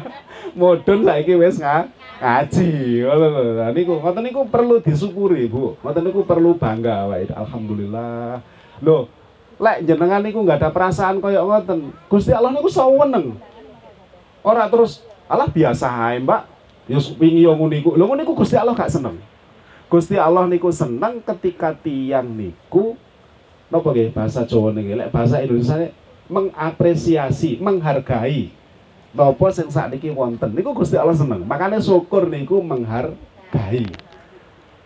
Modern 0.60 1.08
saiki 1.08 1.40
wis 1.40 1.56
ngaji 1.56 2.68
ngono 3.00 3.26
lho. 3.32 3.64
Niku 3.72 3.96
ngoten 3.96 4.22
niku 4.28 4.44
perlu 4.44 4.76
disyukuri 4.84 5.48
Bu. 5.48 5.80
Ngoten 5.80 6.04
niku 6.04 6.20
perlu 6.28 6.52
bangga 6.60 7.08
wae 7.08 7.24
alhamdulillah 7.32 8.44
lho 8.84 9.08
lek 9.56 9.88
jenengan 9.88 10.20
niku 10.20 10.44
nggak 10.44 10.60
ada 10.60 10.70
perasaan 10.72 11.20
koyok 11.20 11.44
ngoten. 11.48 11.78
Gusti 12.12 12.32
Allah 12.32 12.52
niku 12.52 12.68
saweneng 12.68 13.36
ora 14.44 14.68
terus 14.68 15.00
Allah 15.26 15.48
biasa 15.50 15.86
ae 16.12 16.22
Mbak. 16.22 16.42
Ya 16.86 16.98
wingi 17.18 17.42
ngono 17.42 17.66
niku 17.66 17.96
ngono 17.98 18.14
niku 18.14 18.32
Gusti 18.36 18.54
Allah 18.54 18.76
gak 18.76 18.92
seneng. 18.92 19.18
Gusti 19.90 20.14
Allah 20.14 20.46
niku 20.46 20.70
seneng 20.70 21.18
ketika 21.22 21.74
tiang 21.74 22.30
niku 22.30 22.94
napa 23.66 23.90
nggih 23.90 24.14
bahasa 24.14 24.46
Jawa 24.46 24.70
niki? 24.70 24.94
Lek 24.94 25.10
bahasa 25.10 25.42
Indonesia 25.42 25.90
mengapresiasi 26.30 27.58
menghargai 27.58 28.54
napa 29.16 29.46
sing 29.50 29.66
sakniki 29.72 30.14
wonten. 30.14 30.54
Niku 30.54 30.78
Gusti 30.78 30.94
Allah 30.94 31.16
seneng. 31.16 31.42
Makanya 31.42 31.82
syukur 31.82 32.30
niku 32.30 32.62
menghargai. 32.62 33.86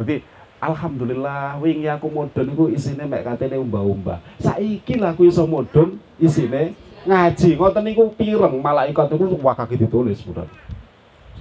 Berarti 0.01 0.25
Alhamdulillah 0.61 1.57
wingi 1.57 1.89
aku 1.89 2.13
modon 2.13 2.53
iku 2.53 2.69
isine 2.69 3.09
mek 3.09 3.25
katene 3.25 3.57
umbah-umbah. 3.57 4.21
Saiki 4.37 5.01
lah 5.01 5.17
aku 5.17 5.25
iso 5.25 5.49
modon 5.49 5.97
isine 6.21 6.77
ngaji. 7.09 7.57
Ngoten 7.57 7.81
niku 7.81 8.13
pireng 8.13 8.61
malaikat 8.61 9.09
niku 9.09 9.41
wakake 9.41 9.81
ditulis, 9.81 10.21
Bro. 10.21 10.45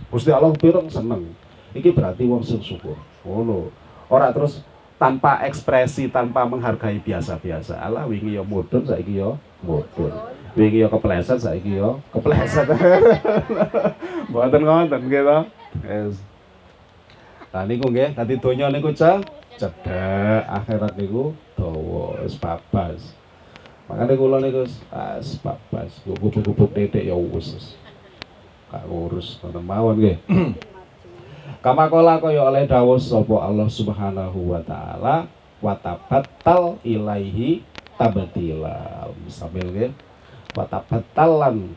Gusti 0.07 0.31
Allah 0.31 0.55
pireng 0.55 0.87
seneng. 0.87 1.35
Iki 1.75 1.91
berarti 1.91 2.23
wong 2.23 2.47
sing 2.47 2.63
syukur. 2.63 2.95
Ngono. 3.27 3.69
Ora 4.07 4.31
terus 4.31 4.63
tanpa 4.95 5.43
ekspresi, 5.43 6.07
tanpa 6.07 6.47
menghargai 6.47 7.03
biasa-biasa. 7.03 7.75
Allah 7.75 8.07
wingi 8.07 8.39
yo 8.39 8.47
modon 8.47 8.87
saiki 8.87 9.19
yo 9.19 9.35
modon. 9.67 10.15
Wingi 10.55 10.79
yo 10.79 10.87
kepleset 10.87 11.43
saiki 11.43 11.75
yo 11.75 11.99
kepleset. 12.15 12.71
Mboten 14.31 14.63
ngoten 14.63 15.01
gitu. 15.11 15.37
Yes. 15.83 16.28
Lah 17.49 17.65
niku 17.65 17.89
nggih, 17.89 18.13
dadi 18.13 18.37
donya 18.37 18.69
niku 18.69 18.93
cedhek, 18.93 20.43
akhirat 20.45 20.93
niku 20.93 21.33
dawa, 21.57 22.21
wis 22.21 22.37
babas. 22.37 23.17
Makane 23.89 24.13
kula 24.13 24.37
niku 24.37 24.69
wis 24.69 25.29
babas, 25.41 25.91
gubuk-gubuk 26.05 26.69
titik 26.77 27.09
ya 27.09 27.17
wis. 27.17 27.73
Gak 28.69 28.85
ngurus 28.85 29.41
ngoten 29.41 29.65
mawon 29.65 29.97
nggih. 29.97 30.17
Kama 31.65 31.89
kala 31.89 32.21
kaya 32.21 32.45
oleh 32.45 32.69
dawuh 32.69 33.01
sapa 33.01 33.35
Allah 33.41 33.65
Subhanahu 33.65 34.53
wa 34.53 34.61
taala 34.61 35.25
wa 35.57 35.73
tabattal 35.73 36.77
ilaihi 36.85 37.65
tabatila. 37.97 39.09
Sambil 39.25 39.73
nggih. 39.73 39.91
Wa 40.53 40.69
tabattalan 40.69 41.73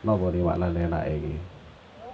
napa 0.00 0.26
ni 0.32 0.40
maknane 0.40 0.80
enak 0.88 1.04
iki? 1.12 1.34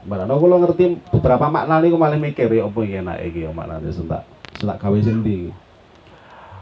Barang 0.06 0.38
kula 0.38 0.62
ngerti 0.62 1.02
beberapa 1.10 1.50
makna 1.50 1.82
niku 1.82 1.98
malah 1.98 2.14
mikir 2.14 2.46
ya 2.46 2.70
apa 2.70 2.78
iki 2.78 3.02
enak 3.02 3.18
iki 3.26 3.42
ya 3.42 3.50
maknane 3.50 3.90
sentak 3.90 4.22
sentak 4.54 4.78
gawe 4.78 4.98
sendi. 5.02 5.50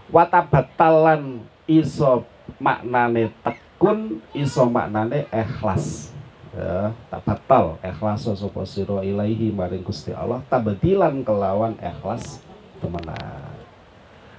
Watabatalan 0.08 1.44
iso 1.68 2.24
maknane 2.56 3.28
tekun, 3.44 4.24
iso 4.32 4.64
maknane 4.64 5.28
ikhlas. 5.28 6.16
Ya, 6.56 6.96
tak 7.12 7.20
batal 7.28 7.76
ikhlas 7.84 8.24
sapa 8.24 8.64
sira 8.64 9.04
ilaihi 9.04 9.52
maring 9.52 9.84
Gusti 9.84 10.16
Allah 10.16 10.40
tabdilan 10.48 11.20
kelawan 11.20 11.76
ikhlas 11.76 12.40
temenan. 12.80 13.52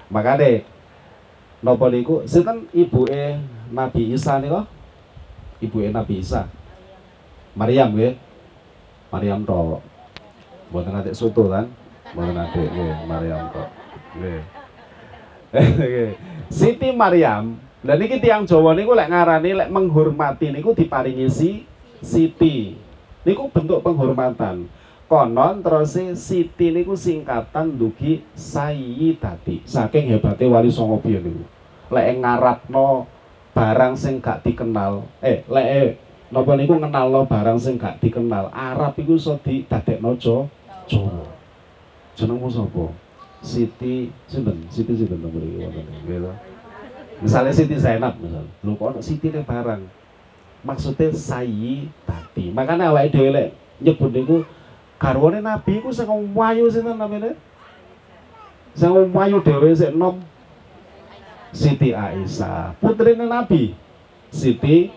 Makane 0.10 0.66
napa 1.62 1.86
niku 1.94 2.26
sinten 2.26 2.66
ibuke 2.74 3.38
Nabi 3.70 4.18
Isa 4.18 4.42
nika? 4.42 4.66
Ibuke 5.62 5.94
Nabi 5.94 6.26
Isa. 6.26 6.50
Maryam 7.54 7.94
nggih. 7.94 8.18
Maryam 9.16 9.48
tok. 9.48 9.80
Mboten 10.76 11.00
atik 11.00 11.16
soto 11.16 11.48
kan? 11.48 11.72
Atik 12.20 12.68
nggih, 12.68 13.08
Maryam 13.08 13.48
tok. 13.48 13.70
Siti 16.52 16.92
Maryam, 16.92 17.56
dan 17.80 18.04
ini 18.04 18.20
tiang 18.20 18.44
Jawa 18.44 18.76
niku 18.76 18.92
lek 18.92 19.08
ngarani 19.08 19.56
lek 19.56 19.72
menghormati 19.72 20.52
niku 20.52 20.76
diparingi 20.76 21.32
si 21.32 21.64
Siti. 22.04 22.76
Niku 23.24 23.48
bentuk 23.48 23.80
penghormatan. 23.80 24.68
Konon 25.08 25.64
terus 25.64 25.96
Siti 26.20 26.76
niku 26.76 27.00
singkatan 27.00 27.80
dugi 27.80 28.20
Sayyidati. 28.36 29.64
Saking 29.64 30.12
hebatnya 30.12 30.52
wali 30.52 30.68
songo 30.68 31.00
biyen 31.00 31.24
niku. 31.24 31.44
Lek 31.88 32.20
ngarapno 32.20 33.08
barang 33.56 33.96
sing 33.96 34.20
gak 34.20 34.44
dikenal, 34.44 35.08
eh 35.24 35.48
lek 35.48 36.04
Napa 36.36 36.52
niku 36.60 36.76
ngenalno 36.76 37.24
barang 37.32 37.56
sing 37.56 37.80
gak 37.80 38.04
dikenal. 38.04 38.52
Arab 38.52 38.92
iku 39.00 39.16
iso 39.16 39.40
didadekno 39.40 40.20
Jawa. 40.20 40.52
Jenengmu 42.20 42.52
sapa? 42.52 42.92
Siti 43.40 44.12
sinten? 44.28 44.68
Siti 44.68 45.00
sinten 45.00 45.24
to 45.24 45.32
mriki 45.32 45.64
wonten. 45.64 46.36
Misalnya 47.24 47.56
Siti 47.56 47.80
Zainab 47.80 48.20
misal. 48.20 48.44
Lho 48.68 48.76
kok 48.76 49.00
Siti 49.00 49.32
ne 49.32 49.48
barang. 49.48 49.88
Maksudnya 50.68 51.16
sayi 51.16 51.88
tadi. 52.04 52.52
Makanya 52.52 52.92
awake 52.92 53.16
dhewe 53.16 53.32
lek 53.32 53.48
nyebut 53.80 54.12
niku 54.12 54.44
garwane 55.00 55.40
Nabi 55.40 55.80
iku 55.80 55.96
sing 55.96 56.12
wayu 56.36 56.68
sinten 56.68 57.00
namine? 57.00 57.40
Sing 58.76 58.92
wayu 58.92 59.40
dhewe 59.40 59.72
sik 59.72 59.96
nom 59.96 60.20
Siti 61.56 61.96
Aisyah, 61.96 62.76
putrine 62.84 63.24
Nabi. 63.24 63.72
Siti 64.36 64.92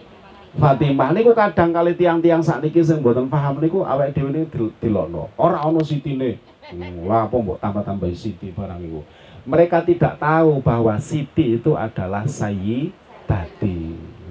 Fatimah 0.57 1.13
niku 1.13 1.37
kadang 1.37 1.77
kali 1.77 1.93
tiang-tiang 1.93 2.41
saat 2.41 2.65
niki 2.65 2.81
sing 2.81 3.05
mboten 3.05 3.29
paham 3.29 3.61
niku 3.61 3.85
awake 3.85 4.17
dhewe 4.17 4.33
niku 4.33 4.73
dilokno. 4.81 5.29
Ora 5.37 5.61
ana 5.61 5.85
sitine. 5.85 6.41
Hmm, 6.69 7.05
lah 7.09 7.29
apa 7.29 7.37
mbok 7.37 7.61
tambah-tambah 7.61 8.13
siti 8.13 8.53
barang 8.53 8.81
iku. 8.81 9.01
Mereka 9.49 9.85
tidak 9.89 10.21
tahu 10.21 10.61
bahwa 10.61 10.97
siti 11.01 11.57
itu 11.57 11.73
adalah 11.73 12.29
sayyidati. 12.29 13.81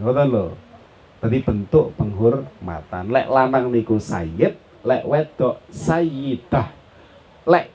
Ngoten 0.01 0.27
lho. 0.29 0.45
Tadi 1.17 1.37
bentuk 1.41 1.97
penghormatan. 1.97 3.09
Lek 3.09 3.25
lanang 3.29 3.73
niku 3.73 3.97
sayyid, 3.97 4.53
lek 4.85 5.03
wedok 5.09 5.65
sayyidah. 5.73 6.69
Lek 7.49 7.73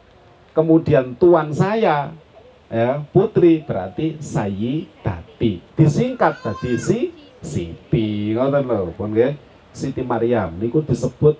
kemudian 0.55 1.19
tuan 1.19 1.51
saya 1.51 2.15
ya 2.71 3.03
putri 3.11 3.67
berarti 3.67 4.23
sayyidati. 4.23 5.75
Disingkat 5.75 6.39
tadi 6.39 6.73
si 6.79 7.01
Siti 7.43 8.33
ngoten 8.33 8.65
lho 8.71 8.95
pun 8.95 9.11
nggih. 9.11 9.35
Siti 9.75 10.01
Maryam 10.07 10.55
niku 10.63 10.85
disebut 10.87 11.35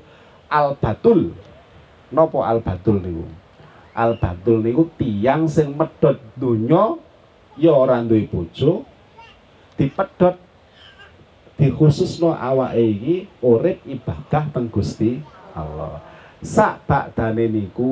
Al 0.51 0.75
Batul 0.77 1.31
nopo 2.11 2.43
Al 2.43 2.59
Batul 2.61 2.99
niku? 2.99 3.25
Al 3.95 4.19
Batul 4.19 4.67
niku 4.67 4.91
tiang 4.99 5.47
sing 5.47 5.79
medhot 5.79 6.19
donya 6.35 6.99
ya 7.55 7.73
ora 7.77 8.01
duwe 8.03 8.27
bojo 8.27 8.83
dipedhot 9.77 10.41
dikhususno 11.61 12.35
awake 12.35 12.83
iki 12.83 13.17
urip 13.45 13.85
ibadah 13.87 14.51
teng 14.51 14.67
Gusti 14.73 15.23
Allah. 15.55 16.03
Sak 16.43 16.91
bakdane 16.91 17.47
niku 17.47 17.87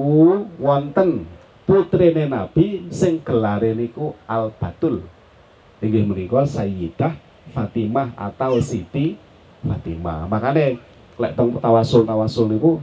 wonten 0.59 1.29
putrine 1.69 2.27
Nabi 2.27 2.91
sing 2.91 3.23
gelare 3.23 3.77
niku 3.79 4.19
Al 4.27 4.51
Batul 4.51 5.07
inggih 5.79 6.05
menika 6.09 6.43
Sayyidah 6.43 7.30
Fatimah 7.53 8.15
atau 8.17 8.59
Siti 8.63 9.19
Fatimah. 9.61 10.25
Makanya 10.31 10.81
lek 11.21 11.33
teng 11.37 11.53
tawasul 11.61 12.09
tawasul 12.09 12.49
niku 12.49 12.81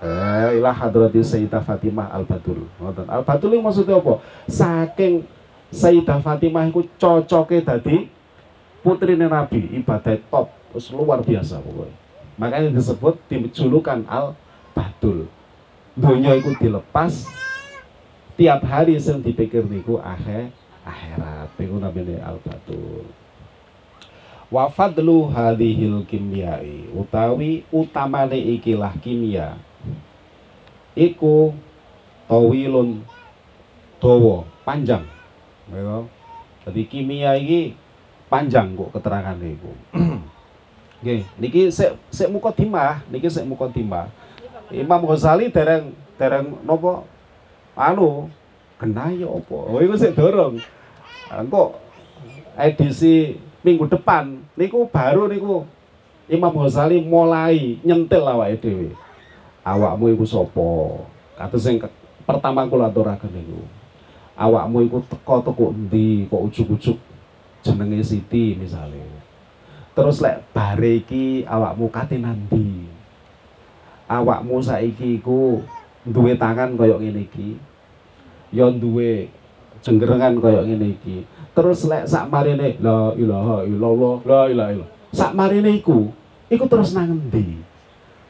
eh 0.00 0.56
ilah 0.56 0.72
hadrati 0.72 1.20
Sayyidah 1.20 1.60
Fatimah 1.64 2.08
Al 2.12 2.24
Batul. 2.24 2.68
Ngoten. 2.80 3.08
Al 3.08 3.24
Batul 3.24 3.56
ini 3.56 3.64
maksudnya 3.64 4.00
apa? 4.00 4.20
Saking 4.48 5.24
Sayyidah 5.72 6.20
Fatimah 6.20 6.68
iku 6.68 6.84
cocoke 6.96 7.60
dadi 7.64 8.08
putrine 8.86 9.26
Nabi, 9.26 9.82
ibadah 9.82 10.14
top, 10.30 10.54
terus 10.70 10.94
luar 10.94 11.18
biasa 11.18 11.58
pokoknya. 11.58 11.96
Makanya 12.38 12.70
disebut 12.70 13.18
dijulukan 13.26 14.06
Al 14.06 14.38
Batul. 14.76 15.26
Dunia 15.96 16.36
itu 16.36 16.52
dilepas 16.60 17.24
tiap 18.36 18.60
hari 18.68 19.00
sing 19.00 19.24
dipikir 19.24 19.64
niku 19.64 19.96
akhir 19.96 20.52
akhirat. 20.84 21.48
Niku 21.56 21.80
namanya 21.80 22.30
Al 22.30 22.36
Batul 22.44 23.25
wa 24.46 24.70
fadlu 24.70 25.26
hadhil 25.30 26.06
kimyai 26.06 26.86
utawi 26.94 27.66
utamane 27.74 28.38
ikilah 28.38 28.94
kimia. 29.02 29.58
Iku 30.96 31.52
tawilun 32.30 33.02
dawa 33.98 34.46
panjang. 34.64 35.04
Ya 35.70 36.06
jadi 36.66 36.82
kimia 36.86 37.30
iki 37.38 37.74
panjang 38.26 38.74
kok 38.74 38.90
keterangan 38.94 39.38
iku. 39.38 39.72
Oke, 40.96 41.22
niki 41.38 41.68
sik 41.68 41.94
sik 42.08 42.32
mukadimah, 42.32 43.04
niki 43.12 43.28
sik 43.28 43.44
mukadimah. 43.46 44.10
Imam 44.72 45.06
Ghazali 45.06 45.52
dereng 45.52 45.94
dereng 46.18 46.58
nopo? 46.66 47.06
Anu 47.76 48.32
genah 48.80 49.12
ya 49.12 49.28
apa? 49.28 49.58
Oh 49.68 49.78
iku 49.78 49.94
sik 49.94 50.16
dorong. 50.16 50.58
Engko 51.30 51.76
edisi 52.56 53.36
minggu 53.66 53.90
depan 53.90 54.46
niku 54.54 54.86
baru 54.86 55.26
niku 55.26 55.66
Imam 56.30 56.54
Ghazali 56.54 57.02
mulai 57.02 57.82
nyentil 57.82 58.22
awake 58.22 58.62
dhewe. 58.62 58.94
Awakmu 59.66 60.14
iku 60.14 60.22
sapa? 60.26 60.70
Kados 61.34 61.62
sing 61.66 61.82
pertama 62.22 62.66
kula 62.70 62.90
aturaken 62.90 63.30
niku. 63.34 63.66
Awakmu 64.38 64.86
iku 64.86 65.02
teko 65.10 65.42
teko 65.42 65.74
endi 65.74 66.30
kok 66.30 66.42
ujug-ujug 66.46 66.98
jenenge 67.66 67.98
Siti 68.06 68.54
misalnya 68.54 69.02
terus 69.96 70.20
lek 70.20 70.44
bare 70.54 71.02
iki 71.02 71.42
awakmu 71.48 71.90
kate 71.90 72.22
nandi? 72.22 72.86
Awakmu 74.06 74.62
saiki 74.62 75.18
iku 75.18 75.58
duwe 76.06 76.38
tangan 76.38 76.78
kaya 76.78 76.94
ngene 77.02 77.26
iki. 77.26 77.58
Ya 78.54 78.70
duwe 78.70 79.26
jenggerengan 79.82 80.38
kaya 80.38 80.62
ngene 80.62 80.94
iki 80.94 81.26
terus 81.56 81.88
lek 81.88 82.04
sak 82.04 82.28
marine 82.28 82.76
la 82.84 83.16
ilaha 83.16 83.64
illallah 83.64 84.14
la 84.28 84.40
ilaha 84.52 84.70
illallah 84.76 84.92
sak 85.16 85.32
marine 85.32 85.72
iku 85.80 86.12
iku 86.52 86.64
terus 86.68 86.92
nang 86.92 87.16
endi 87.16 87.64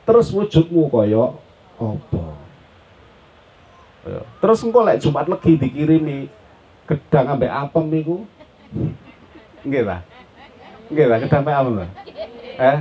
terus 0.06 0.30
wujudmu 0.30 0.86
kaya 0.86 1.34
apa. 1.76 2.24
Terus 4.38 4.62
engko 4.62 4.86
lek 4.86 5.02
Jumat 5.02 5.26
Legi 5.26 5.58
dikirimi 5.58 6.30
gedang 6.86 7.34
ambek 7.34 7.50
apem 7.50 7.84
niku. 7.90 8.16
Nggih 9.66 9.82
ta? 9.82 9.98
Nggih 10.86 11.06
ta 11.10 11.16
gedang 11.18 11.40
ambek 11.42 11.56
apem 11.58 11.74
ta? 11.74 11.86
Eh? 12.56 12.78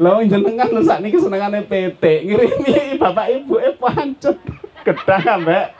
Lah 0.00 0.20
jenengan 0.24 0.68
lho 0.72 0.80
sakniki 0.84 1.20
senengane 1.20 1.64
PT, 1.64 2.04
ngirimi 2.24 2.96
bapak 3.00 3.28
ibu 3.32 3.60
e 3.60 3.70
pancut 3.76 4.36
gedang 4.84 5.24
ambek. 5.44 5.76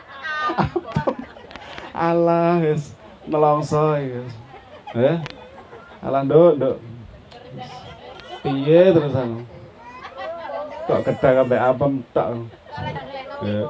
Alah 1.97 2.60
wis 2.60 2.93
nelongso 3.27 3.98
iki. 3.98 4.23
Eh? 4.97 5.16
Alah 6.03 6.23
nduk, 6.24 6.57
nduk. 6.59 6.77
Piye 8.47 8.94
terusan? 8.94 9.43
Kok 10.86 11.03
gedang 11.03 11.43
ambek 11.43 11.61
apem 11.61 11.93
tak. 12.15 12.28
Ya. 13.43 13.61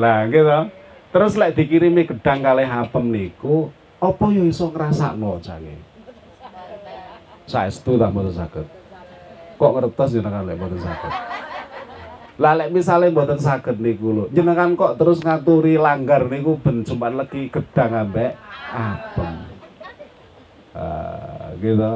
lah 0.00 0.30
gitu 0.30 0.70
terus 1.10 1.34
lek 1.34 1.58
dikirimi 1.58 2.06
gedang 2.06 2.40
kalih 2.40 2.64
apem 2.70 3.10
niku 3.10 3.74
apa 3.98 4.24
yo 4.30 4.46
iso 4.46 4.70
ngrasakno 4.70 5.42
jange 5.42 5.76
saestu 7.50 7.98
tak 7.98 8.14
mboten 8.14 8.32
saged 8.32 8.66
kok 9.58 9.72
ngertos 9.74 10.14
jenengan 10.14 10.46
lek 10.46 10.56
mboten 10.56 10.78
saged 10.78 11.12
lah 12.40 12.56
lek 12.56 12.72
misale 12.72 13.12
mboten 13.12 13.36
saged 13.36 13.76
niku 13.84 14.16
lho 14.16 14.24
jenengan 14.32 14.72
kok 14.72 14.96
terus 14.96 15.20
ngaturi 15.20 15.76
langgar 15.76 16.24
niku 16.24 16.56
ben 16.56 16.80
Jumat 16.88 17.12
legi 17.12 17.52
gedang 17.52 18.08
ambek 18.08 18.32
apem 18.72 19.34
ah 20.72 21.52
gitu 21.60 21.92